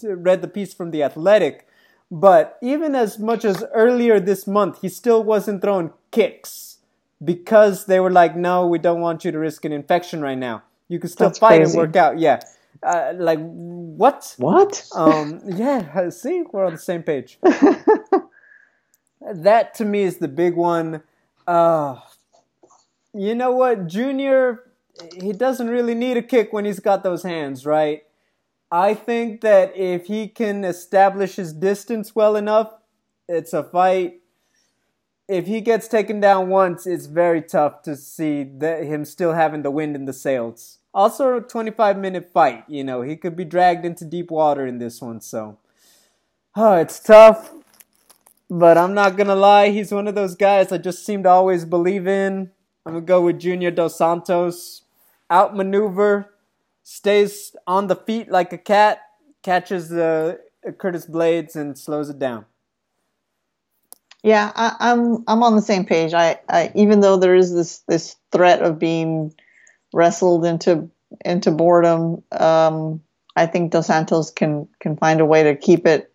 read 0.03 0.43
the 0.43 0.49
piece 0.49 0.75
from 0.75 0.91
The 0.91 1.05
Athletic, 1.05 1.69
but 2.11 2.59
even 2.63 2.97
as 2.97 3.19
much 3.21 3.45
as 3.45 3.65
earlier 3.73 4.19
this 4.19 4.47
month, 4.47 4.81
he 4.83 4.89
still 4.89 5.23
wasn't 5.23 5.63
throwing 5.63 5.93
kicks 6.11 6.79
because 7.25 7.87
they 7.87 8.01
were 8.01 8.11
like, 8.11 8.37
no, 8.37 8.67
we 8.67 8.79
don't 8.79 9.01
want 9.01 9.25
you 9.25 9.31
to 9.31 9.39
risk 9.39 9.65
an 9.65 9.73
infection 9.73 10.21
right 10.21 10.39
now. 10.39 10.65
You 10.89 10.99
can 10.99 11.11
still 11.11 11.29
that's 11.29 11.39
fight 11.39 11.59
crazy. 11.59 11.71
and 11.71 11.79
work 11.79 11.97
out. 11.97 12.19
Yeah. 12.19 12.41
Uh, 12.87 13.13
like 13.17 13.41
what? 13.41 14.35
What? 14.39 14.87
Um, 14.95 15.41
yeah. 15.45 16.09
See, 16.11 16.45
we're 16.53 16.65
on 16.65 16.73
the 16.73 16.79
same 16.79 17.03
page. 17.03 17.39
that 19.21 19.75
to 19.75 19.85
me 19.85 20.03
is 20.03 20.19
the 20.19 20.29
big 20.29 20.55
one. 20.55 21.03
Uh, 21.47 21.97
you 23.13 23.35
know 23.35 23.51
what, 23.51 23.89
Junior? 23.89 24.63
He 25.21 25.33
doesn't 25.33 25.69
really 25.69 25.95
need 25.95 26.17
a 26.17 26.23
kick 26.23 26.53
when 26.53 26.65
he's 26.65 26.81
got 26.81 27.03
those 27.03 27.23
hands, 27.25 27.67
right? 27.67 28.05
I 28.71 28.95
think 28.95 29.41
that 29.43 29.77
if 29.77 30.07
he 30.07 30.29
can 30.29 30.65
establish 30.65 31.37
his 31.37 31.53
distance 31.53 32.15
well 32.15 32.37
enough, 32.37 32.75
it's 33.29 33.53
a 33.53 33.65
fight. 33.65 34.21
If 35.29 35.47
he 35.47 35.61
gets 35.61 35.89
taken 35.89 36.21
down 36.21 36.49
once, 36.49 36.87
it's 36.87 37.07
very 37.07 37.43
tough 37.43 37.83
to 37.83 37.97
see 37.97 38.45
that 38.45 38.85
him 38.85 39.05
still 39.05 39.33
having 39.33 39.63
the 39.63 39.71
wind 39.73 39.97
in 39.97 40.05
the 40.05 40.13
sails. 40.13 40.79
Also, 40.97 41.37
a 41.37 41.41
25 41.43 41.99
minute 41.99 42.31
fight. 42.33 42.65
You 42.69 42.83
know, 42.83 43.03
he 43.03 43.17
could 43.17 43.37
be 43.37 43.45
dragged 43.45 43.85
into 43.85 44.07
deep 44.07 44.31
water 44.31 44.67
in 44.67 44.79
this 44.79 45.03
one. 45.03 45.21
So, 45.21 45.59
oh, 46.57 46.77
it's 46.77 46.99
tough. 46.99 47.53
But 48.49 48.79
I'm 48.79 48.95
not 48.95 49.17
going 49.17 49.27
to 49.27 49.35
lie. 49.35 49.69
He's 49.69 49.93
one 49.93 50.09
of 50.09 50.15
those 50.15 50.35
guys 50.35 50.73
I 50.73 50.79
just 50.79 51.05
seem 51.05 51.23
to 51.25 51.29
always 51.29 51.67
believe 51.67 52.07
in. 52.07 52.51
I'm 52.87 52.93
going 52.93 53.05
to 53.05 53.07
go 53.07 53.21
with 53.21 53.39
Junior 53.39 53.71
Dos 53.71 53.99
Santos. 53.99 54.85
Outmaneuver, 55.31 56.33
stays 56.83 57.55
on 57.67 57.89
the 57.89 57.97
feet 57.97 58.31
like 58.31 58.53
a 58.55 58.59
cat, 58.59 59.03
catches 59.43 59.91
the 59.91 60.41
Curtis 60.79 61.05
Blaydes 61.05 61.57
and 61.57 61.77
slows 61.77 62.09
it 62.09 62.19
down. 62.19 62.47
Yeah, 64.23 64.51
I, 64.55 64.93
am 64.93 65.01
I'm, 65.01 65.25
I'm 65.27 65.43
on 65.43 65.57
the 65.57 65.63
same 65.63 65.85
page. 65.85 66.15
I, 66.15 66.39
I 66.49 66.73
even 66.75 67.01
though 67.01 67.17
there 67.17 67.35
is 67.35 67.53
this 67.53 67.81
this 67.89 68.17
threat 68.31 68.63
of 68.63 68.79
being 68.79 69.35
wrestled 69.93 70.45
into 70.45 70.91
into 71.25 71.51
boredom. 71.51 72.23
Um, 72.33 73.03
I 73.35 73.47
think 73.47 73.73
Dos 73.73 73.87
Santos 73.87 74.31
can 74.31 74.69
can 74.81 74.97
find 74.97 75.21
a 75.21 75.27
way 75.27 75.45
to 75.45 75.57
keep 75.57 75.87
it 75.87 76.13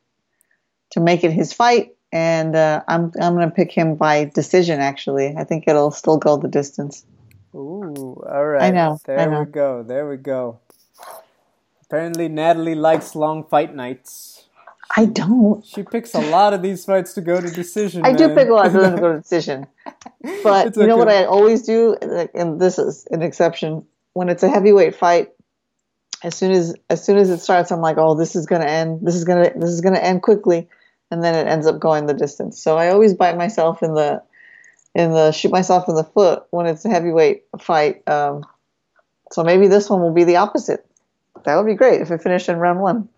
to 0.91 0.99
make 0.99 1.23
it 1.23 1.31
his 1.31 1.53
fight, 1.53 1.95
and 2.11 2.55
uh, 2.55 2.83
I'm 2.87 3.11
I'm 3.19 3.35
going 3.35 3.49
to 3.49 3.55
pick 3.55 3.71
him 3.71 3.95
by 3.95 4.25
decision. 4.25 4.79
Actually, 4.79 5.35
I 5.37 5.43
think 5.43 5.65
it'll 5.67 5.91
still 5.91 6.17
go 6.17 6.37
the 6.37 6.47
distance. 6.47 7.05
Ooh, 7.53 8.23
all 8.29 8.45
right. 8.45 8.63
I 8.63 8.71
know. 8.71 8.99
There 9.05 9.19
I 9.19 9.25
know. 9.25 9.39
we 9.41 9.51
go. 9.51 9.83
There 9.83 10.09
we 10.09 10.17
go. 10.17 10.59
Apparently, 11.83 12.29
Natalie 12.29 12.75
likes 12.75 13.15
long 13.15 13.43
fight 13.43 13.75
nights. 13.75 14.40
I 14.95 15.05
don't. 15.05 15.65
She 15.65 15.83
picks 15.83 16.13
a 16.13 16.19
lot 16.19 16.53
of 16.53 16.61
these 16.61 16.83
fights 16.85 17.13
to 17.13 17.21
go 17.21 17.39
to 17.39 17.49
decision. 17.49 18.03
I 18.03 18.09
man. 18.09 18.17
do 18.17 18.35
pick 18.35 18.49
a 18.49 18.53
lot 18.53 18.67
of 18.67 18.73
them 18.73 18.95
to 18.95 19.01
go 19.01 19.13
to 19.13 19.19
decision. 19.21 19.67
But 20.43 20.67
it's 20.67 20.77
you 20.77 20.87
know 20.87 20.97
what 20.97 21.07
I 21.07 21.25
always 21.25 21.63
do, 21.63 21.95
and 22.33 22.59
this 22.59 22.77
is 22.77 23.07
an 23.11 23.21
exception. 23.21 23.85
When 24.13 24.27
it's 24.27 24.43
a 24.43 24.49
heavyweight 24.49 24.95
fight, 24.95 25.29
as 26.23 26.35
soon 26.35 26.51
as 26.51 26.75
as 26.89 27.03
soon 27.03 27.17
as 27.17 27.29
it 27.29 27.39
starts, 27.39 27.71
I'm 27.71 27.81
like, 27.81 27.97
oh, 27.97 28.15
this 28.15 28.35
is 28.35 28.45
gonna 28.45 28.65
end. 28.65 28.99
This 29.05 29.15
is 29.15 29.23
gonna 29.23 29.51
this 29.55 29.69
is 29.69 29.81
gonna 29.81 29.99
end 29.99 30.21
quickly, 30.21 30.67
and 31.09 31.23
then 31.23 31.35
it 31.35 31.49
ends 31.49 31.67
up 31.67 31.79
going 31.79 32.05
the 32.05 32.13
distance. 32.13 32.61
So 32.61 32.77
I 32.77 32.89
always 32.89 33.13
bite 33.13 33.37
myself 33.37 33.81
in 33.83 33.93
the 33.93 34.21
in 34.93 35.11
the 35.11 35.31
shoot 35.31 35.51
myself 35.51 35.87
in 35.87 35.95
the 35.95 36.03
foot 36.03 36.43
when 36.51 36.65
it's 36.65 36.83
a 36.83 36.89
heavyweight 36.89 37.43
fight. 37.59 38.07
Um, 38.07 38.43
so 39.31 39.43
maybe 39.43 39.67
this 39.67 39.89
one 39.89 40.01
will 40.01 40.13
be 40.13 40.25
the 40.25 40.35
opposite. 40.37 40.85
That 41.45 41.55
would 41.55 41.65
be 41.65 41.75
great 41.75 42.01
if 42.01 42.11
it 42.11 42.21
finished 42.21 42.49
in 42.49 42.57
round 42.57 42.81
one. 42.81 43.09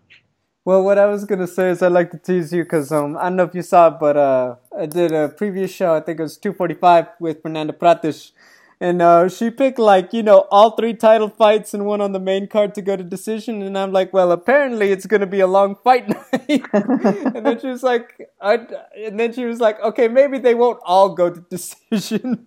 Well, 0.64 0.82
what 0.82 0.98
I 0.98 1.06
was 1.06 1.26
gonna 1.26 1.46
say 1.46 1.68
is 1.70 1.82
I'd 1.82 1.92
like 1.92 2.10
to 2.12 2.18
tease 2.18 2.52
you 2.52 2.62
because 2.62 2.90
um, 2.90 3.18
I 3.18 3.24
don't 3.24 3.36
know 3.36 3.42
if 3.44 3.54
you 3.54 3.60
saw 3.60 3.88
it, 3.88 3.96
but 4.00 4.16
uh, 4.16 4.56
I 4.76 4.86
did 4.86 5.12
a 5.12 5.28
previous 5.28 5.70
show. 5.70 5.94
I 5.94 6.00
think 6.00 6.18
it 6.18 6.22
was 6.22 6.38
245 6.38 7.06
with 7.20 7.42
Fernanda 7.42 7.74
Prates, 7.74 8.32
and 8.80 9.02
uh, 9.02 9.28
she 9.28 9.50
picked 9.50 9.78
like 9.78 10.14
you 10.14 10.22
know 10.22 10.46
all 10.50 10.70
three 10.70 10.94
title 10.94 11.28
fights 11.28 11.74
and 11.74 11.84
one 11.84 12.00
on 12.00 12.12
the 12.12 12.18
main 12.18 12.46
card 12.46 12.74
to 12.76 12.82
go 12.82 12.96
to 12.96 13.04
decision. 13.04 13.60
And 13.60 13.76
I'm 13.76 13.92
like, 13.92 14.14
well, 14.14 14.32
apparently 14.32 14.90
it's 14.90 15.04
gonna 15.04 15.26
be 15.26 15.40
a 15.40 15.46
long 15.46 15.76
fight 15.84 16.08
night. 16.32 16.62
and 16.72 17.44
then 17.44 17.60
she 17.60 17.66
was 17.66 17.82
like, 17.82 18.30
I, 18.40 18.54
and 18.96 19.20
then 19.20 19.34
she 19.34 19.44
was 19.44 19.60
like, 19.60 19.78
okay, 19.80 20.08
maybe 20.08 20.38
they 20.38 20.54
won't 20.54 20.80
all 20.82 21.10
go 21.14 21.28
to 21.28 21.40
decision. 21.50 22.46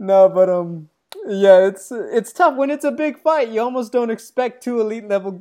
no, 0.00 0.28
but 0.28 0.48
um, 0.48 0.88
yeah, 1.28 1.64
it's 1.68 1.92
it's 1.92 2.32
tough 2.32 2.56
when 2.56 2.70
it's 2.70 2.84
a 2.84 2.90
big 2.90 3.20
fight. 3.20 3.50
You 3.50 3.60
almost 3.60 3.92
don't 3.92 4.10
expect 4.10 4.64
two 4.64 4.80
elite 4.80 5.06
level 5.08 5.40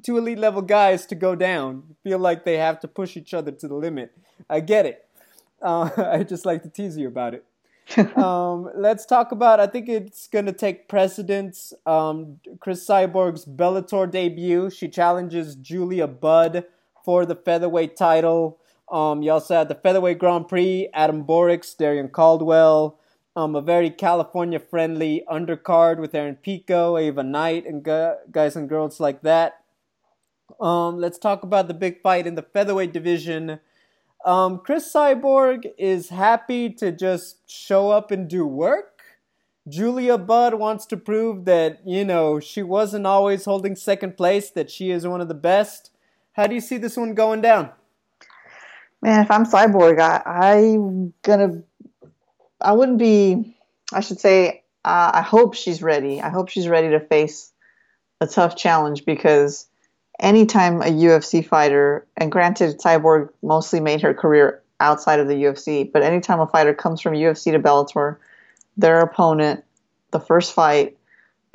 two 0.00 0.18
elite 0.18 0.38
level 0.38 0.62
guys 0.62 1.06
to 1.06 1.14
go 1.14 1.34
down. 1.34 1.96
Feel 2.02 2.18
like 2.18 2.44
they 2.44 2.56
have 2.58 2.80
to 2.80 2.88
push 2.88 3.16
each 3.16 3.34
other 3.34 3.50
to 3.52 3.68
the 3.68 3.74
limit. 3.74 4.12
I 4.48 4.60
get 4.60 4.86
it. 4.86 5.06
Uh, 5.62 5.90
I 5.96 6.22
just 6.24 6.46
like 6.46 6.62
to 6.62 6.68
tease 6.70 6.96
you 6.96 7.08
about 7.08 7.34
it. 7.34 7.44
um, 8.16 8.70
let's 8.76 9.04
talk 9.04 9.32
about. 9.32 9.58
I 9.58 9.66
think 9.66 9.88
it's 9.88 10.28
gonna 10.28 10.52
take 10.52 10.88
precedence. 10.88 11.72
Um, 11.86 12.38
Cris 12.60 12.86
Cyborg's 12.86 13.44
Bellator 13.44 14.08
debut. 14.10 14.70
She 14.70 14.88
challenges 14.88 15.56
Julia 15.56 16.06
Budd 16.06 16.64
for 17.04 17.26
the 17.26 17.34
featherweight 17.34 17.96
title. 17.96 18.58
Um, 18.92 19.22
you 19.22 19.32
also 19.32 19.54
had 19.56 19.68
the 19.68 19.74
featherweight 19.74 20.18
Grand 20.18 20.48
Prix. 20.48 20.88
Adam 20.92 21.24
Borics, 21.24 21.76
Darrion 21.76 22.10
Caldwell, 22.12 22.98
Um, 23.36 23.54
a 23.56 23.60
very 23.60 23.90
California 23.90 24.58
friendly 24.58 25.24
undercard 25.30 25.98
with 25.98 26.14
Aaron 26.14 26.36
Pico, 26.36 26.96
Ava 26.96 27.22
Knight, 27.22 27.64
and 27.66 27.82
gu- 27.82 28.16
guys 28.30 28.56
and 28.56 28.68
girls 28.68 28.98
like 29.00 29.22
that. 29.22 29.59
Um, 30.60 30.98
let's 30.98 31.18
talk 31.18 31.42
about 31.42 31.68
the 31.68 31.74
big 31.74 32.02
fight 32.02 32.26
in 32.26 32.34
the 32.34 32.42
featherweight 32.42 32.92
division. 32.92 33.60
Um, 34.24 34.58
Cris 34.58 34.92
Cyborg 34.92 35.64
is 35.78 36.10
happy 36.10 36.68
to 36.74 36.92
just 36.92 37.50
show 37.50 37.90
up 37.90 38.10
and 38.10 38.28
do 38.28 38.46
work. 38.46 39.02
Julia 39.68 40.18
Budd 40.18 40.54
wants 40.54 40.84
to 40.86 40.96
prove 40.96 41.44
that, 41.46 41.80
you 41.86 42.04
know, 42.04 42.40
she 42.40 42.62
wasn't 42.62 43.06
always 43.06 43.44
holding 43.44 43.76
second 43.76 44.16
place, 44.16 44.50
that 44.50 44.70
she 44.70 44.90
is 44.90 45.06
one 45.06 45.20
of 45.20 45.28
the 45.28 45.34
best. 45.34 45.90
How 46.32 46.46
do 46.46 46.54
you 46.54 46.60
see 46.60 46.76
this 46.76 46.96
one 46.96 47.14
going 47.14 47.40
down? 47.40 47.70
Man, 49.02 49.22
if 49.22 49.30
I'm 49.30 49.46
Cyborg, 49.46 49.98
I, 49.98 50.22
I'm 50.26 51.14
gonna. 51.22 51.62
I 52.60 52.72
wouldn't 52.72 52.98
be. 52.98 53.56
I 53.92 54.00
should 54.00 54.20
say. 54.20 54.64
Uh, 54.84 55.10
I 55.14 55.22
hope 55.22 55.54
she's 55.54 55.82
ready. 55.82 56.20
I 56.20 56.28
hope 56.28 56.48
she's 56.48 56.68
ready 56.68 56.90
to 56.90 57.00
face 57.00 57.52
a 58.20 58.26
tough 58.26 58.56
challenge 58.56 59.04
because 59.04 59.66
anytime 60.20 60.82
a 60.82 60.86
UFC 60.86 61.46
fighter, 61.46 62.06
and 62.16 62.30
granted, 62.30 62.78
Cyborg 62.78 63.30
mostly 63.42 63.80
made 63.80 64.02
her 64.02 64.14
career 64.14 64.62
outside 64.78 65.20
of 65.20 65.28
the 65.28 65.34
UFC, 65.34 65.90
but 65.90 66.02
anytime 66.02 66.40
a 66.40 66.46
fighter 66.46 66.72
comes 66.72 67.00
from 67.00 67.14
UFC 67.14 67.52
to 67.52 67.58
Bellator, 67.58 68.16
their 68.76 69.00
opponent, 69.00 69.64
the 70.10 70.20
first 70.20 70.52
fight 70.52 70.96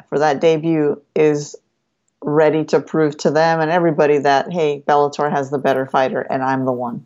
for 0.09 0.19
that 0.19 0.41
debut, 0.41 1.01
is 1.15 1.55
ready 2.21 2.65
to 2.65 2.79
prove 2.79 3.17
to 3.17 3.31
them 3.31 3.61
and 3.61 3.71
everybody 3.71 4.17
that, 4.17 4.51
hey, 4.51 4.83
Bellator 4.87 5.31
has 5.31 5.49
the 5.49 5.57
better 5.57 5.85
fighter 5.85 6.21
and 6.21 6.43
I'm 6.43 6.65
the 6.65 6.71
one. 6.71 7.05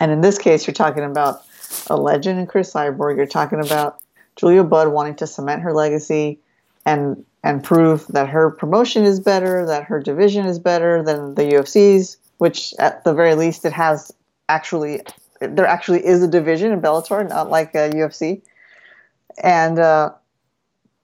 And 0.00 0.10
in 0.10 0.22
this 0.22 0.38
case, 0.38 0.66
you're 0.66 0.74
talking 0.74 1.04
about 1.04 1.42
a 1.88 1.96
legend 1.96 2.40
in 2.40 2.46
Cris 2.46 2.72
Cyborg. 2.72 3.16
You're 3.16 3.26
talking 3.26 3.60
about 3.60 4.00
Julia 4.36 4.64
Budd 4.64 4.88
wanting 4.88 5.16
to 5.16 5.26
cement 5.26 5.62
her 5.62 5.72
legacy 5.72 6.40
and 6.86 7.24
and 7.44 7.62
prove 7.62 8.06
that 8.08 8.28
her 8.30 8.50
promotion 8.50 9.04
is 9.04 9.20
better, 9.20 9.66
that 9.66 9.84
her 9.84 10.00
division 10.00 10.46
is 10.46 10.58
better 10.58 11.02
than 11.02 11.34
the 11.34 11.42
UFC's, 11.42 12.16
which 12.38 12.72
at 12.78 13.04
the 13.04 13.12
very 13.12 13.34
least 13.34 13.66
it 13.66 13.72
has 13.72 14.10
actually 14.48 15.02
there 15.40 15.66
actually 15.66 16.04
is 16.04 16.22
a 16.22 16.28
division 16.28 16.72
in 16.72 16.80
Bellator, 16.80 17.28
not 17.28 17.50
like 17.50 17.74
a 17.74 17.90
UFC. 17.90 18.40
And 19.42 19.78
uh, 19.78 20.12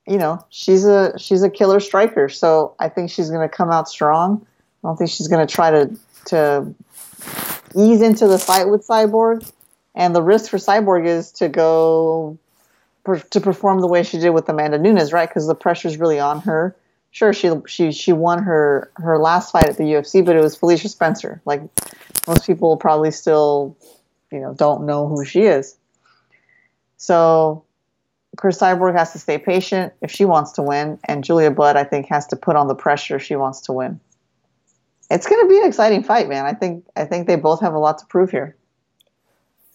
you 0.06 0.16
know, 0.16 0.44
she's 0.48 0.86
a 0.86 1.16
she's 1.18 1.42
a 1.42 1.50
killer 1.50 1.78
striker, 1.78 2.30
so 2.30 2.74
I 2.78 2.88
think 2.88 3.10
she's 3.10 3.28
going 3.28 3.46
to 3.46 3.54
come 3.54 3.70
out 3.70 3.86
strong. 3.86 4.46
I 4.82 4.88
don't 4.88 4.96
think 4.96 5.10
she's 5.10 5.28
going 5.28 5.46
to 5.46 5.52
try 5.52 5.70
to 5.70 5.94
to 6.26 6.74
ease 7.76 8.00
into 8.00 8.26
the 8.26 8.38
fight 8.38 8.68
with 8.70 8.86
Cyborg. 8.86 9.48
And 9.94 10.14
the 10.14 10.22
risk 10.22 10.50
for 10.50 10.56
Cyborg 10.56 11.06
is 11.06 11.32
to 11.32 11.50
go 11.50 12.38
per, 13.04 13.18
to 13.18 13.40
perform 13.40 13.80
the 13.80 13.86
way 13.86 14.02
she 14.02 14.18
did 14.18 14.30
with 14.30 14.48
Amanda 14.48 14.78
Nunes, 14.78 15.12
right? 15.12 15.28
Because 15.28 15.46
the 15.46 15.54
pressure's 15.54 15.98
really 15.98 16.18
on 16.18 16.40
her. 16.42 16.76
Sure, 17.12 17.32
she 17.32 17.50
she 17.66 17.90
she 17.90 18.12
won 18.12 18.42
her 18.42 18.90
her 18.94 19.18
last 19.18 19.50
fight 19.50 19.68
at 19.68 19.76
the 19.76 19.84
UFC, 19.84 20.24
but 20.24 20.36
it 20.36 20.42
was 20.42 20.56
Felicia 20.56 20.88
Spencer. 20.88 21.42
Like 21.44 21.62
most 22.28 22.46
people 22.46 22.76
probably 22.76 23.10
still, 23.10 23.76
you 24.30 24.38
know, 24.38 24.54
don't 24.54 24.86
know 24.86 25.08
who 25.08 25.24
she 25.24 25.42
is. 25.42 25.76
So 26.98 27.64
Cris 28.36 28.58
Cyborg 28.58 28.96
has 28.96 29.12
to 29.12 29.18
stay 29.18 29.38
patient 29.38 29.92
if 30.00 30.10
she 30.10 30.24
wants 30.24 30.52
to 30.52 30.62
win, 30.62 30.98
and 31.04 31.24
Julia 31.24 31.50
Budd, 31.50 31.76
I 31.76 31.84
think, 31.84 32.06
has 32.06 32.26
to 32.28 32.36
put 32.36 32.54
on 32.54 32.68
the 32.68 32.74
pressure 32.74 33.16
if 33.16 33.22
she 33.22 33.34
wants 33.34 33.62
to 33.62 33.72
win. 33.72 33.98
It's 35.10 35.26
going 35.26 35.42
to 35.44 35.48
be 35.48 35.58
an 35.58 35.66
exciting 35.66 36.04
fight, 36.04 36.28
man. 36.28 36.46
I 36.46 36.52
think 36.52 36.86
I 36.94 37.04
think 37.04 37.26
they 37.26 37.36
both 37.36 37.60
have 37.60 37.74
a 37.74 37.78
lot 37.78 37.98
to 37.98 38.06
prove 38.06 38.30
here. 38.30 38.56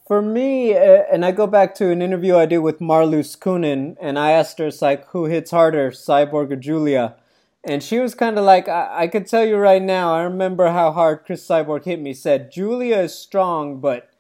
For 0.08 0.22
me, 0.22 0.76
uh, 0.76 1.04
and 1.12 1.26
I 1.26 1.32
go 1.32 1.48
back 1.48 1.74
to 1.76 1.90
an 1.90 2.02
interview 2.02 2.36
I 2.36 2.46
did 2.46 2.60
with 2.60 2.80
Marloes 2.80 3.36
Coenen, 3.36 3.98
and 4.00 4.20
I 4.20 4.32
asked 4.32 4.60
her, 4.60 4.68
it's 4.68 4.82
like, 4.82 5.08
who 5.08 5.26
hits 5.26 5.50
harder, 5.50 5.90
Cyborg 5.90 6.52
or 6.52 6.56
Julia? 6.56 7.16
And 7.64 7.82
she 7.82 7.98
was 7.98 8.14
kind 8.14 8.38
of 8.38 8.46
like, 8.46 8.68
I-, 8.68 9.04
I 9.04 9.08
could 9.08 9.26
tell 9.26 9.44
you 9.44 9.58
right 9.58 9.82
now, 9.82 10.14
I 10.14 10.22
remember 10.22 10.70
how 10.70 10.92
hard 10.92 11.26
Cris 11.26 11.48
Cyborg 11.48 11.86
hit 11.86 12.00
me. 12.00 12.14
Said, 12.14 12.52
Julia 12.52 12.98
is 12.98 13.18
strong, 13.18 13.80
but 13.82 14.12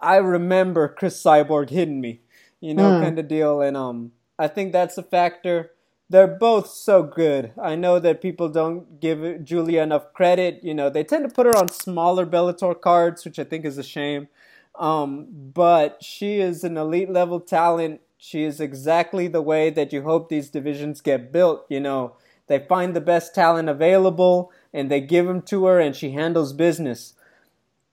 I 0.00 0.16
remember 0.16 0.86
Cris 0.86 1.20
Cyborg 1.20 1.70
hitting 1.70 2.00
me, 2.00 2.20
you 2.60 2.72
know, 2.72 2.92
mm. 2.92 3.02
kind 3.02 3.18
of 3.18 3.26
deal. 3.26 3.60
And 3.60 3.76
um, 3.76 4.12
I 4.38 4.46
think 4.46 4.72
that's 4.72 4.98
a 4.98 5.02
factor. 5.02 5.72
They're 6.08 6.28
both 6.28 6.68
so 6.68 7.02
good. 7.02 7.52
I 7.60 7.74
know 7.74 7.98
that 7.98 8.22
people 8.22 8.48
don't 8.48 9.00
give 9.00 9.44
Julia 9.44 9.82
enough 9.82 10.12
credit. 10.12 10.60
You 10.62 10.74
know, 10.74 10.90
they 10.90 11.02
tend 11.02 11.28
to 11.28 11.34
put 11.34 11.46
her 11.46 11.56
on 11.56 11.70
smaller 11.70 12.24
Bellator 12.24 12.80
cards, 12.80 13.24
which 13.24 13.40
I 13.40 13.44
think 13.44 13.64
is 13.64 13.78
a 13.78 13.82
shame. 13.82 14.28
Um, 14.76 15.28
but 15.30 16.02
she 16.02 16.38
is 16.38 16.64
an 16.64 16.76
elite 16.76 17.10
level 17.10 17.40
talent. 17.40 18.00
She 18.18 18.42
is 18.42 18.60
exactly 18.60 19.28
the 19.28 19.42
way 19.42 19.70
that 19.70 19.92
you 19.92 20.02
hope 20.02 20.28
these 20.28 20.50
divisions 20.50 21.00
get 21.00 21.32
built. 21.32 21.64
You 21.68 21.80
know, 21.80 22.16
they 22.46 22.58
find 22.58 22.94
the 22.94 23.00
best 23.00 23.34
talent 23.34 23.68
available 23.68 24.52
and 24.72 24.90
they 24.90 25.00
give 25.00 25.26
them 25.26 25.40
to 25.42 25.66
her, 25.66 25.78
and 25.78 25.94
she 25.94 26.10
handles 26.10 26.52
business. 26.52 27.14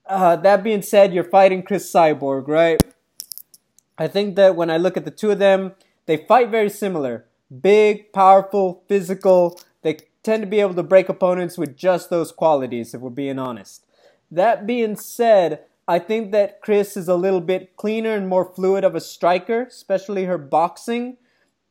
Uh, 0.08 0.36
that 0.36 0.64
being 0.64 0.82
said, 0.82 1.14
you're 1.14 1.24
fighting 1.24 1.62
Cris 1.62 1.90
Cyborg, 1.92 2.48
right? 2.48 2.82
I 3.98 4.08
think 4.08 4.36
that 4.36 4.56
when 4.56 4.72
I 4.72 4.78
look 4.78 4.98
at 4.98 5.06
the 5.06 5.12
two 5.12 5.30
of 5.30 5.38
them, 5.38 5.74
they 6.08 6.18
fight 6.18 6.50
very 6.50 6.70
similar. 6.70 7.26
Big, 7.62 8.12
powerful, 8.14 8.84
physical. 8.88 9.62
They 9.84 10.00
tend 10.24 10.42
to 10.42 10.48
be 10.48 10.60
able 10.60 10.74
to 10.74 10.84
break 10.84 11.08
opponents 11.08 11.58
with 11.58 11.78
just 11.78 12.10
those 12.10 12.32
qualities, 12.32 12.96
if 12.96 13.02
we're 13.02 13.12
being 13.12 13.38
honest. 13.38 13.86
That 14.32 14.66
being 14.66 14.96
said, 14.96 15.62
I 15.88 16.00
think 16.00 16.32
that 16.32 16.62
Chris 16.62 16.96
is 16.96 17.08
a 17.08 17.16
little 17.16 17.42
bit 17.42 17.76
cleaner 17.76 18.16
and 18.16 18.28
more 18.28 18.46
fluid 18.46 18.84
of 18.84 18.96
a 18.96 19.02
striker, 19.02 19.64
especially 19.64 20.26
her 20.26 20.38
boxing. 20.38 21.18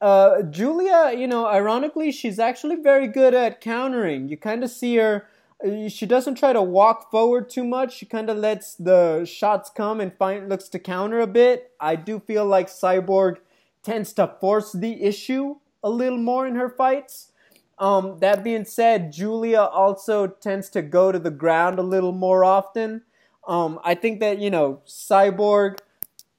Uh, 0.01 0.43
Julia, 0.43 1.13
you 1.17 1.27
know, 1.27 1.47
ironically, 1.47 2.11
she's 2.11 2.39
actually 2.39 2.77
very 2.77 3.07
good 3.07 3.35
at 3.35 3.61
countering. 3.61 4.29
You 4.29 4.37
kind 4.37 4.65
of 4.65 4.71
see 4.71 4.97
her. 4.97 5.27
Uh, 5.65 5.89
she 5.89 6.07
doesn't 6.07 6.37
try 6.37 6.53
to 6.53 6.63
walk 6.63 7.11
forward 7.11 7.51
too 7.51 7.65
much. 7.65 7.97
She 7.97 8.07
kind 8.07 8.31
of 8.31 8.39
lets 8.39 8.75
the 8.75 9.25
shots 9.25 9.71
come 9.71 10.01
and 10.01 10.13
find 10.13 10.49
looks 10.49 10.69
to 10.71 10.79
counter 10.79 11.21
a 11.21 11.27
bit. 11.27 11.73
I 11.79 11.97
do 11.97 12.19
feel 12.19 12.47
like 12.47 12.69
Cyborg 12.69 13.37
tends 13.83 14.13
to 14.15 14.35
force 14.41 14.73
the 14.73 15.03
issue 15.03 15.57
a 15.83 15.91
little 15.91 16.19
more 16.19 16.47
in 16.47 16.57
her 16.57 16.69
fights. 16.69 17.33
Um, 17.79 18.19
that 18.21 18.45
being 18.45 18.67
said, 18.67 19.13
Julia 19.13 19.61
also 19.61 20.27
tends 20.27 20.69
to 20.71 20.83
go 20.83 21.13
to 21.13 21.19
the 21.19 21.31
ground 21.31 21.79
a 21.79 21.83
little 21.83 22.13
more 22.13 22.45
often. 22.45 23.03
Um, 23.47 23.81
I 23.85 23.95
think 23.95 24.21
that, 24.21 24.39
you 24.39 24.51
know, 24.51 24.83
Cyborg, 24.87 25.79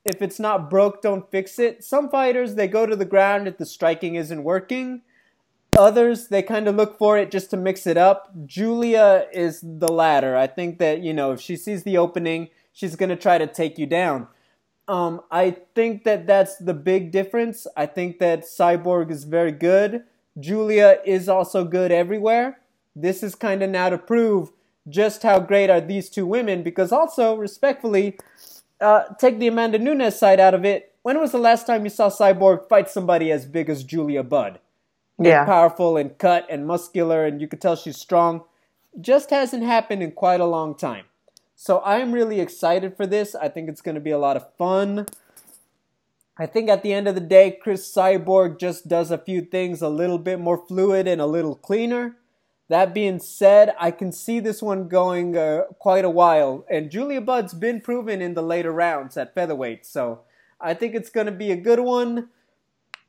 if 0.06 0.22
it's 0.22 0.40
not 0.40 0.70
broke, 0.70 1.02
don't 1.02 1.30
fix 1.30 1.60
it. 1.60 1.84
Some 1.84 2.10
fighters, 2.10 2.56
they 2.56 2.68
go 2.68 2.86
to 2.86 2.96
the 2.96 3.06
ground 3.06 3.48
if 3.48 3.58
the 3.58 3.66
striking 3.66 4.16
isn't 4.16 4.44
working. 4.44 5.02
Others, 5.78 6.28
they 6.28 6.42
kind 6.42 6.68
of 6.68 6.76
look 6.76 6.98
for 6.98 7.18
it 7.18 7.32
just 7.32 7.50
to 7.52 7.58
mix 7.58 7.88
it 7.88 7.98
up. 7.98 8.32
Julia 8.46 9.28
is 9.32 9.62
the 9.62 9.92
latter. 9.92 10.36
I 10.36 10.48
think 10.48 10.80
that, 10.80 11.02
you 11.02 11.14
know, 11.14 11.32
if 11.32 11.40
she 11.40 11.56
sees 11.56 11.84
the 11.84 11.98
opening, 11.98 12.50
she's 12.74 12.96
to 12.96 13.16
try 13.16 13.38
to 13.38 13.48
take 13.48 13.78
you 13.78 13.86
down. 13.86 14.28
Um, 14.88 15.22
I 15.32 15.58
think 15.74 16.04
that 16.04 16.28
that's 16.28 16.58
the 16.58 16.74
big 16.74 17.12
difference. 17.12 17.68
I 17.78 17.86
think 17.86 18.20
that 18.20 18.42
Cyborg 18.42 19.12
is 19.12 19.24
very 19.24 19.52
good. 19.54 20.04
Julia 20.40 21.00
is 21.06 21.30
also 21.30 21.64
good 21.64 21.92
everywhere. 21.92 22.60
This 22.96 23.24
is 23.24 23.36
kind 23.36 23.64
of 23.64 23.70
now 23.70 23.90
to 23.90 23.98
prove 23.98 24.52
just 24.90 25.24
how 25.24 25.40
great 25.40 25.70
are 25.70 25.82
these 25.82 26.10
two 26.10 26.26
women 26.26 26.64
because 26.64 26.92
also 26.92 27.36
respectfully 27.36 28.18
uh, 28.80 29.04
take 29.20 29.40
the 29.40 29.48
amanda 29.48 29.78
nunes 29.78 30.18
side 30.18 30.40
out 30.40 30.54
of 30.54 30.66
it. 30.66 30.94
When 31.04 31.20
was 31.20 31.32
the 31.32 31.38
last 31.38 31.68
time 31.68 31.84
you 31.84 31.90
saw 31.90 32.10
cyborg 32.10 32.68
fight 32.68 32.90
somebody 32.90 33.32
as 33.32 33.46
big 33.46 33.70
as 33.70 33.84
julia 33.84 34.24
budd? 34.24 34.60
Yeah. 35.20 35.42
and 35.42 35.48
powerful 35.48 35.98
and 35.98 36.18
cut 36.18 36.48
and 36.50 36.66
muscular 36.66 37.26
and 37.26 37.40
you 37.40 37.48
could 37.48 37.62
tell 37.62 37.76
she's 37.76 37.98
strong. 37.98 38.44
Just 39.00 39.30
hasn't 39.30 39.64
happened 39.64 40.02
in 40.02 40.12
quite 40.12 40.40
a 40.40 40.46
long 40.46 40.76
time. 40.76 41.06
So 41.56 41.82
i'm 41.86 42.12
really 42.12 42.40
excited 42.40 42.98
for 42.98 43.06
this. 43.06 43.36
I 43.36 43.48
think 43.48 43.70
it's 43.70 43.82
going 43.82 43.96
to 43.96 44.02
be 44.02 44.10
a 44.10 44.18
lot 44.18 44.36
of 44.36 44.52
fun. 44.58 45.06
I 46.38 46.48
think 46.48 46.70
at 46.70 46.82
the 46.82 46.92
end 46.92 47.08
of 47.08 47.14
the 47.14 47.22
day, 47.22 47.52
Cris 47.52 47.94
Cyborg 47.94 48.58
just 48.58 48.88
does 48.88 49.12
a 49.12 49.18
few 49.20 49.42
things 49.42 49.82
a 49.82 49.90
little 49.90 50.18
bit 50.18 50.40
more 50.40 50.58
fluid 50.58 51.08
and 51.08 51.22
a 51.22 51.28
little 51.28 51.54
cleaner. 51.54 52.18
That 52.72 52.94
being 52.94 53.20
said, 53.20 53.76
I 53.78 53.92
can 53.92 54.14
see 54.14 54.40
this 54.40 54.62
one 54.62 54.88
going 54.88 55.36
uh, 55.36 55.64
quite 55.78 56.06
a 56.06 56.10
while, 56.10 56.66
and 56.70 56.90
Julia 56.90 57.20
Budd's 57.20 57.54
been 57.54 57.82
proven 57.82 58.22
in 58.22 58.34
the 58.34 58.42
later 58.42 58.72
rounds 58.72 59.18
at 59.18 59.36
featherweight, 59.36 59.86
so 59.86 60.22
I 60.58 60.74
think 60.74 60.96
it's 60.96 61.10
going 61.10 61.26
to 61.26 61.34
be 61.34 61.52
a 61.52 61.58
good 61.58 61.82
one. 61.82 62.30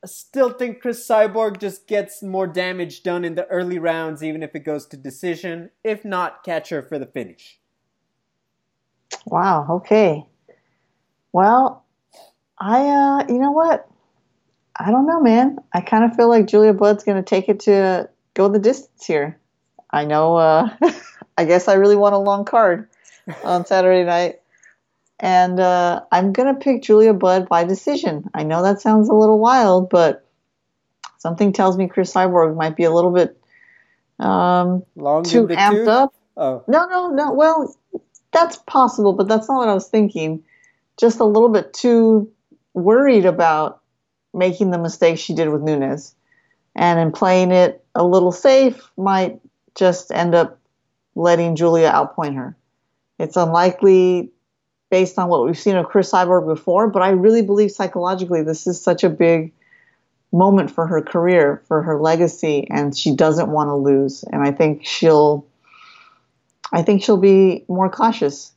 I 0.03 0.07
still 0.07 0.49
think 0.49 0.81
Cris 0.81 1.07
Cyborg 1.07 1.61
just 1.61 1.87
gets 1.87 2.21
more 2.21 2.45
damage 2.45 3.03
done 3.03 3.23
in 3.23 3.35
the 3.35 3.47
early 3.47 3.79
rounds, 3.79 4.21
even 4.21 4.43
if 4.43 4.53
it 4.53 4.65
goes 4.65 4.85
to 4.87 4.97
decision. 4.97 5.69
If 5.81 6.03
not, 6.03 6.43
catch 6.43 6.67
her 6.67 6.81
for 6.81 6.99
the 6.99 7.05
finish. 7.05 7.57
Wow. 9.25 9.65
Okay. 9.77 10.25
Well, 11.31 11.85
I, 12.59 12.81
uh, 12.81 13.25
you 13.29 13.39
know 13.39 13.51
what? 13.51 13.87
I 14.75 14.91
don't 14.91 15.07
know, 15.07 15.21
man. 15.21 15.59
I 15.71 15.79
kind 15.79 16.03
of 16.03 16.17
feel 16.17 16.27
like 16.27 16.47
Julia 16.47 16.73
Budd's 16.73 17.05
going 17.05 17.23
to 17.23 17.23
take 17.23 17.47
it 17.47 17.61
to 17.61 18.09
go 18.33 18.49
the 18.49 18.59
distance 18.59 19.05
here. 19.05 19.39
I 19.93 20.05
know. 20.05 20.35
Uh, 20.35 20.75
I 21.37 21.45
guess 21.45 21.67
I 21.67 21.75
really 21.75 21.95
want 21.95 22.15
a 22.15 22.19
long 22.19 22.43
card 22.43 22.89
on 23.43 23.65
Saturday 23.67 24.03
night, 24.03 24.41
and 25.19 25.59
uh, 25.59 26.01
I'm 26.11 26.33
gonna 26.33 26.55
pick 26.55 26.81
Julia 26.81 27.13
Budd 27.13 27.47
by 27.47 27.63
decision. 27.63 28.29
I 28.33 28.43
know 28.43 28.63
that 28.63 28.81
sounds 28.81 29.07
a 29.07 29.13
little 29.13 29.39
wild, 29.39 29.89
but 29.89 30.27
something 31.19 31.53
tells 31.53 31.77
me 31.77 31.87
Cris 31.87 32.11
Cyborg 32.11 32.57
might 32.57 32.75
be 32.75 32.83
a 32.83 32.91
little 32.91 33.11
bit 33.11 33.37
um, 34.19 34.83
Long 34.95 35.23
too 35.23 35.47
amped 35.47 35.87
up. 35.87 36.13
Oh, 36.35 36.63
No, 36.67 36.87
no, 36.87 37.09
no. 37.09 37.31
Well, 37.31 37.75
that's 38.31 38.57
possible, 38.57 39.13
but 39.13 39.27
that's 39.27 39.47
not 39.47 39.57
what 39.57 39.69
I 39.69 39.73
was 39.73 39.87
thinking. 39.87 40.43
Just 40.97 41.19
a 41.19 41.25
little 41.25 41.49
bit 41.49 41.73
too 41.73 42.31
worried 42.73 43.25
about 43.25 43.81
making 44.33 44.71
the 44.71 44.79
mistake 44.79 45.19
she 45.19 45.35
did 45.35 45.49
with 45.49 45.61
Nunes. 45.61 46.15
And 46.75 46.99
in 46.99 47.11
playing 47.11 47.51
it 47.51 47.85
a 47.93 48.03
little 48.03 48.31
safe, 48.31 48.81
might 48.97 49.39
just 49.75 50.11
end 50.11 50.35
up 50.35 50.59
letting 51.15 51.55
Julia 51.55 51.91
outpoint 51.91 52.35
her. 52.35 52.55
It's 53.19 53.37
unlikely 53.37 54.31
based 54.89 55.17
on 55.17 55.29
what 55.29 55.43
we've 55.45 55.57
seen 55.57 55.75
of 55.75 55.87
Cris 55.87 56.11
Cyborg 56.11 56.45
before, 56.47 56.87
but 56.87 57.01
I 57.01 57.09
really 57.09 57.41
believe 57.41 57.71
psychologically 57.71 58.43
this 58.43 58.67
is 58.67 58.79
such 58.81 59.03
a 59.03 59.09
big 59.09 59.51
moment 60.31 60.71
for 60.71 60.87
her 60.87 61.01
career, 61.01 61.63
for 61.67 61.81
her 61.83 61.99
legacy, 61.99 62.67
and 62.69 62.97
she 62.97 63.15
doesn't 63.15 63.49
want 63.49 63.69
to 63.69 63.75
lose. 63.75 64.23
And 64.23 64.41
I 64.41 64.51
think 64.51 64.85
she'll 64.85 65.45
I 66.71 66.81
think 66.81 67.03
she'll 67.03 67.17
be 67.17 67.65
more 67.67 67.89
cautious. 67.89 68.52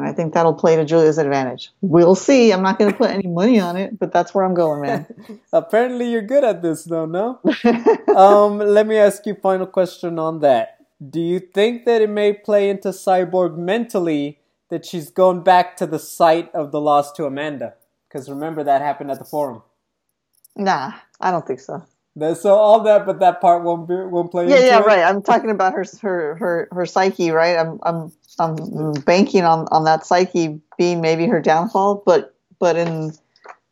And 0.00 0.08
I 0.08 0.12
think 0.14 0.32
that'll 0.32 0.54
play 0.54 0.76
to 0.76 0.84
Julia's 0.86 1.18
advantage. 1.18 1.70
We'll 1.82 2.14
see. 2.14 2.52
I'm 2.52 2.62
not 2.62 2.78
going 2.78 2.90
to 2.90 2.96
put 2.96 3.10
any 3.10 3.28
money 3.28 3.60
on 3.60 3.76
it, 3.76 3.98
but 3.98 4.12
that's 4.12 4.34
where 4.34 4.44
I'm 4.46 4.54
going, 4.54 4.80
man. 4.80 5.40
apparently 5.52 6.10
you're 6.10 6.22
good 6.22 6.42
at 6.42 6.62
this, 6.62 6.84
though, 6.84 7.04
no? 7.04 7.38
um, 8.16 8.58
let 8.58 8.86
me 8.86 8.96
ask 8.96 9.26
you 9.26 9.34
final 9.34 9.66
question 9.66 10.18
on 10.18 10.40
that. 10.40 10.78
Do 11.06 11.20
you 11.20 11.38
think 11.38 11.84
that 11.84 12.00
it 12.00 12.08
may 12.08 12.32
play 12.32 12.70
into 12.70 12.88
Cyborg 12.88 13.58
mentally 13.58 14.38
that 14.70 14.86
she's 14.86 15.10
going 15.10 15.42
back 15.42 15.76
to 15.76 15.86
the 15.86 15.98
site 15.98 16.54
of 16.54 16.72
the 16.72 16.80
loss 16.80 17.12
to 17.12 17.26
Amanda? 17.26 17.74
Because 18.08 18.30
remember 18.30 18.64
that 18.64 18.80
happened 18.80 19.10
at 19.10 19.18
the 19.18 19.24
forum. 19.26 19.62
nah, 20.56 20.92
I 21.20 21.30
don't 21.30 21.46
think 21.46 21.60
so. 21.60 21.84
So 22.34 22.54
all 22.54 22.80
that, 22.82 23.06
but 23.06 23.20
that 23.20 23.40
part 23.40 23.62
won't 23.64 23.88
be, 23.88 23.94
won't 23.94 24.30
play 24.30 24.48
Yeah, 24.48 24.58
yeah, 24.58 24.78
it? 24.78 24.84
right. 24.84 25.04
I'm 25.04 25.22
talking 25.22 25.50
about 25.50 25.72
her 25.74 25.84
her 26.02 26.34
her 26.36 26.68
her 26.72 26.86
psyche, 26.86 27.30
right? 27.30 27.56
I'm 27.56 27.78
I'm 27.82 28.12
I'm 28.38 28.92
banking 29.04 29.44
on 29.44 29.66
on 29.70 29.84
that 29.84 30.04
psyche 30.04 30.60
being 30.76 31.00
maybe 31.00 31.26
her 31.26 31.40
downfall, 31.40 32.02
but 32.04 32.34
but 32.58 32.76
in 32.76 33.12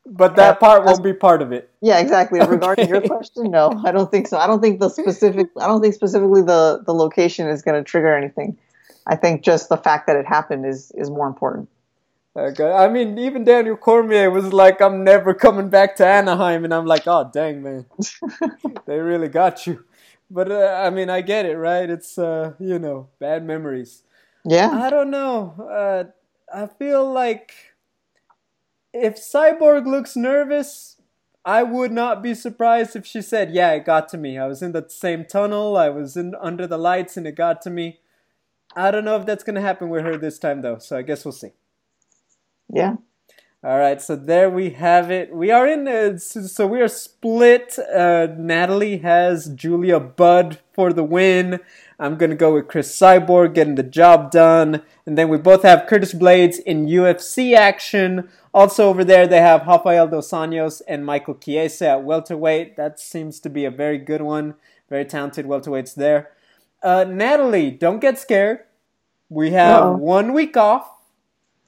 But 0.07 0.37
that 0.37 0.61
part 0.61 0.85
won't 0.85 1.03
be 1.03 1.13
part 1.13 1.43
of 1.43 1.53
it. 1.53 1.71
yeah, 1.83 1.99
exactly. 1.99 2.41
Regarding 2.41 2.89
your 2.89 3.03
question, 3.03 3.51
no, 3.51 3.71
I 3.85 3.91
don't 3.93 4.11
think 4.11 4.27
so. 4.29 4.39
I 4.39 4.47
don't 4.47 4.61
think 4.61 4.81
the 4.81 4.89
specific 4.89 5.49
I 5.61 5.67
don't 5.67 5.83
think 5.83 5.95
specifically 5.95 6.43
the 6.43 6.83
the 6.87 6.95
location 6.95 7.49
is 7.49 7.63
going 7.63 7.77
to 7.77 7.85
trigger 7.85 8.17
anything. 8.17 8.57
I 9.07 9.17
think 9.17 9.43
just 9.43 9.69
the 9.69 9.77
fact 9.77 10.07
that 10.07 10.17
it 10.17 10.27
happened 10.27 10.65
is 10.65 10.93
is 10.93 11.11
more 11.11 11.27
important. 11.27 11.69
Okay. 12.39 12.71
I 12.71 12.89
mean, 12.89 13.19
even 13.19 13.45
Daniel 13.45 13.77
Cormier 13.77 14.31
was 14.31 14.53
like, 14.53 14.81
I'm 14.81 15.03
never 15.03 15.35
coming 15.35 15.69
back 15.69 15.97
to 15.97 16.07
Anaheim. 16.07 16.65
And 16.65 16.73
I'm 16.73 16.87
like, 16.87 17.03
oh, 17.07 17.29
dang, 17.33 17.63
man. 17.63 17.87
they 18.87 18.99
really 18.99 19.29
got 19.29 19.67
you. 19.67 19.85
But, 20.31 20.53
uh, 20.53 20.83
I 20.85 20.91
mean, 20.91 21.11
I 21.11 21.21
get 21.23 21.47
it, 21.47 21.57
right? 21.57 21.89
It's, 21.91 22.17
uh, 22.19 22.53
you 22.61 22.79
know, 22.79 23.09
bad 23.19 23.45
memories. 23.45 24.03
Yeah. 24.45 24.71
I 24.71 24.89
don't 24.89 25.11
know. 25.11 25.55
Uh, 25.69 26.05
I 26.55 26.67
feel 26.67 27.11
like 27.11 27.53
if 28.93 29.17
Cyborg 29.17 29.87
looks 29.87 30.15
nervous, 30.17 30.97
I 31.45 31.63
would 31.63 31.93
not 31.93 32.23
be 32.23 32.35
surprised 32.35 32.95
if 32.95 33.07
she 33.07 33.23
said, 33.23 33.53
"Yeah, 33.53 33.73
it 33.73 33.85
got 33.85 34.09
to 34.11 34.19
me. 34.19 34.39
I 34.39 34.47
was 34.47 34.63
in 34.63 34.73
the 34.73 34.85
same 34.89 35.25
tunnel. 35.25 35.77
I 35.77 35.89
was 35.89 36.17
in 36.17 36.35
under 36.41 36.67
the 36.67 36.79
lights, 36.79 37.17
and 37.17 37.27
it 37.27 37.37
got 37.37 37.63
to 37.63 37.71
me." 37.71 38.01
I 38.77 38.91
don't 38.91 39.05
know 39.05 39.17
if 39.17 39.25
that's 39.25 39.45
gonna 39.45 39.61
happen 39.61 39.89
with 39.89 40.05
her 40.05 40.17
this 40.17 40.39
time, 40.39 40.63
though. 40.63 40.79
So 40.79 40.97
I 40.99 41.03
guess 41.03 41.25
we'll 41.25 41.33
see. 41.33 41.53
Yeah. 42.73 42.97
All 43.65 43.77
right, 43.77 44.01
so 44.01 44.15
there 44.15 44.49
we 44.49 44.71
have 44.71 45.11
it. 45.11 45.35
We 45.35 45.51
are 45.51 45.67
in, 45.67 45.89
uh, 45.89 46.17
so 46.17 46.65
we 46.65 46.81
are 46.81 46.87
split. 46.87 47.77
Uh, 47.77 48.29
Natalie 48.39 48.99
has 48.99 49.49
Julia 49.49 49.99
Budd 49.99 50.61
for 50.73 50.93
the 50.93 51.03
win. 51.03 51.59
I'm 51.99 52.17
gonna 52.17 52.37
go 52.37 52.55
with 52.55 52.69
Cris 52.69 52.97
Cyborg 52.97 53.55
getting 53.55 53.75
the 53.75 53.83
job 53.83 54.31
done, 54.31 54.83
and 55.05 55.19
then 55.19 55.29
we 55.29 55.39
both 55.39 55.65
have 55.65 55.89
Curtis 55.89 56.15
Blaydes 56.15 56.61
in 56.61 56.87
UFC 56.87 57.57
action. 57.57 58.29
Also 58.55 58.89
over 58.89 59.03
there, 59.03 59.27
they 59.27 59.41
have 59.41 59.67
Rafael 59.67 60.07
dos 60.07 60.31
Anjos 60.31 60.81
and 60.87 61.05
Michael 61.05 61.35
Chiesa 61.35 61.89
at 61.89 62.05
welterweight. 62.05 62.77
That 62.77 63.01
seems 63.01 63.41
to 63.41 63.51
be 63.51 63.65
a 63.65 63.73
very 63.73 63.99
good 63.99 64.23
one. 64.23 64.55
Very 64.89 65.05
talented 65.05 65.47
welterweights 65.47 65.97
there. 65.97 66.31
Uh, 66.81 67.05
Natalie, 67.09 67.73
don't 67.73 67.99
get 67.99 68.21
scared. 68.21 68.61
We 69.29 69.51
have 69.51 69.83
Uh-oh. 69.83 69.97
one 69.97 70.33
week 70.33 70.57
off 70.57 70.89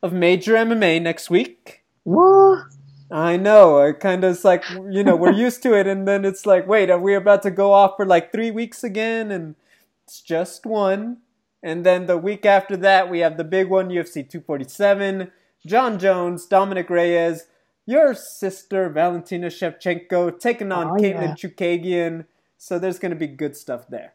of 0.03 0.13
major 0.13 0.55
MMA 0.55 1.01
next 1.03 1.31
week. 1.31 1.83
What? 2.05 2.65
I 3.11 3.37
know. 3.37 3.81
I 3.81 3.93
kind 3.93 4.23
of 4.25 4.35
it's 4.35 4.45
like 4.45 4.65
you 4.89 5.03
know 5.03 5.17
we're 5.17 5.33
used 5.33 5.63
to 5.65 5.75
it, 5.75 5.87
and 5.87 6.07
then 6.07 6.25
it's 6.25 6.47
like, 6.47 6.67
wait, 6.69 6.91
are 6.91 6.99
we 6.99 7.15
about 7.15 7.43
to 7.43 7.51
go 7.51 7.73
off 7.73 7.95
for 7.97 8.07
like 8.07 8.33
three 8.33 8.51
weeks 8.51 8.85
again? 8.85 9.31
And 9.31 9.57
it's 10.05 10.21
just 10.21 10.65
one. 10.67 11.19
And 11.63 11.85
then 11.85 12.07
the 12.07 12.17
week 12.17 12.47
after 12.47 12.77
that, 12.79 13.11
we 13.11 13.19
have 13.21 13.37
the 13.37 13.45
big 13.45 13.69
one, 13.69 13.89
UFC 13.91 14.29
247. 14.29 15.31
Jon 15.67 15.99
Jones, 15.99 16.47
Dominick 16.47 16.89
Reyes, 16.89 17.47
your 17.85 18.15
sister 18.15 18.89
Valentina 18.89 19.49
Shevchenko 19.49 20.41
taking 20.41 20.73
on 20.73 20.87
Oh, 20.87 20.95
Katlyn 20.95 21.03
yeah. 21.03 21.35
Chookagian. 21.35 22.25
So 22.57 22.79
there's 22.79 22.99
going 22.99 23.11
to 23.11 23.17
be 23.17 23.27
good 23.27 23.57
stuff 23.57 23.89
there. 23.89 24.15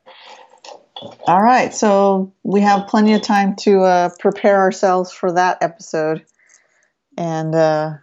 All 1.28 1.42
right. 1.42 1.74
So 1.74 2.34
we 2.44 2.62
have 2.62 2.88
plenty 2.88 3.14
of 3.14 3.22
time 3.22 3.56
to 3.62 3.82
uh, 3.82 4.10
prepare 4.20 4.58
ourselves 4.58 5.12
for 5.12 5.32
that 5.32 5.58
episode. 5.62 6.26
And 7.18 7.56
uh, 7.56 7.96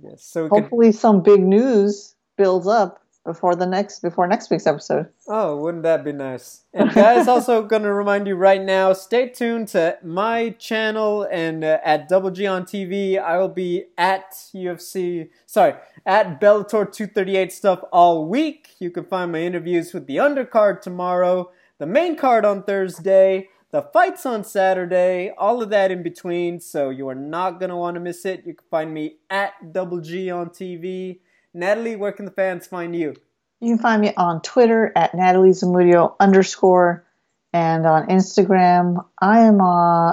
Yes. 0.00 0.24
So 0.24 0.44
we 0.44 0.48
could, 0.48 0.60
hopefully 0.62 0.92
some 0.92 1.22
big 1.22 1.40
news 1.40 2.14
builds 2.36 2.66
up 2.66 3.00
before 3.24 3.54
the 3.54 3.66
next 3.66 4.00
before 4.00 4.26
next 4.26 4.50
week's 4.50 4.66
episode. 4.66 5.08
Oh, 5.28 5.56
wouldn't 5.56 5.84
that 5.84 6.04
be 6.04 6.12
nice? 6.12 6.62
And 6.72 6.92
guys, 6.92 7.28
also 7.28 7.62
gonna 7.62 7.92
remind 7.92 8.26
you 8.26 8.34
right 8.34 8.60
now, 8.60 8.92
stay 8.94 9.28
tuned 9.28 9.68
to 9.68 9.98
my 10.02 10.50
channel 10.50 11.26
and 11.30 11.62
uh, 11.62 11.78
at 11.84 12.08
Double 12.08 12.30
G 12.30 12.46
on 12.46 12.64
TV. 12.64 13.20
I 13.20 13.38
will 13.38 13.48
be 13.48 13.84
at 13.98 14.32
UFC, 14.54 15.28
sorry, 15.46 15.74
at 16.06 16.40
Bellator 16.40 16.90
238 16.90 17.52
stuff 17.52 17.84
all 17.92 18.26
week. 18.26 18.70
You 18.78 18.90
can 18.90 19.04
find 19.04 19.30
my 19.30 19.40
interviews 19.40 19.92
with 19.92 20.06
the 20.06 20.16
undercard 20.16 20.80
tomorrow, 20.80 21.50
the 21.82 21.86
main 21.86 22.14
card 22.14 22.44
on 22.44 22.62
Thursday, 22.62 23.48
the 23.72 23.82
fights 23.82 24.24
on 24.24 24.44
Saturday, 24.44 25.32
all 25.36 25.60
of 25.60 25.70
that 25.70 25.90
in 25.90 26.04
between. 26.04 26.60
So 26.60 26.90
you 26.90 27.08
are 27.08 27.14
not 27.16 27.58
gonna 27.58 27.76
want 27.76 27.96
to 27.96 28.00
miss 28.00 28.24
it. 28.24 28.46
You 28.46 28.54
can 28.54 28.68
find 28.70 28.94
me 28.94 29.16
at 29.28 29.72
Double 29.72 30.00
G 30.00 30.30
on 30.30 30.50
TV. 30.50 31.18
Natalie, 31.52 31.96
where 31.96 32.12
can 32.12 32.24
the 32.24 32.30
fans 32.30 32.68
find 32.68 32.94
you? 32.94 33.16
You 33.58 33.74
can 33.74 33.82
find 33.82 34.00
me 34.00 34.12
on 34.16 34.42
Twitter 34.42 34.92
at 34.94 35.12
Natalie 35.12 35.50
Zamudio 35.50 36.14
underscore 36.20 37.04
and 37.52 37.84
on 37.84 38.06
Instagram 38.06 39.04
I 39.20 39.40
am 39.40 39.60
uh, 39.60 40.12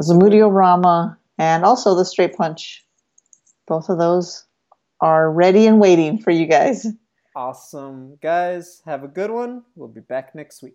Zamudio 0.00 0.52
Rama 0.52 1.16
and 1.38 1.64
also 1.64 1.94
the 1.94 2.04
Straight 2.04 2.34
Punch. 2.34 2.84
Both 3.68 3.88
of 3.88 3.98
those 3.98 4.46
are 5.00 5.30
ready 5.30 5.68
and 5.68 5.80
waiting 5.80 6.18
for 6.18 6.32
you 6.32 6.46
guys. 6.46 6.88
Awesome. 7.36 8.16
Guys, 8.20 8.82
have 8.84 9.04
a 9.04 9.08
good 9.08 9.30
one. 9.30 9.62
We'll 9.76 9.86
be 9.86 10.00
back 10.00 10.34
next 10.34 10.60
week. 10.60 10.74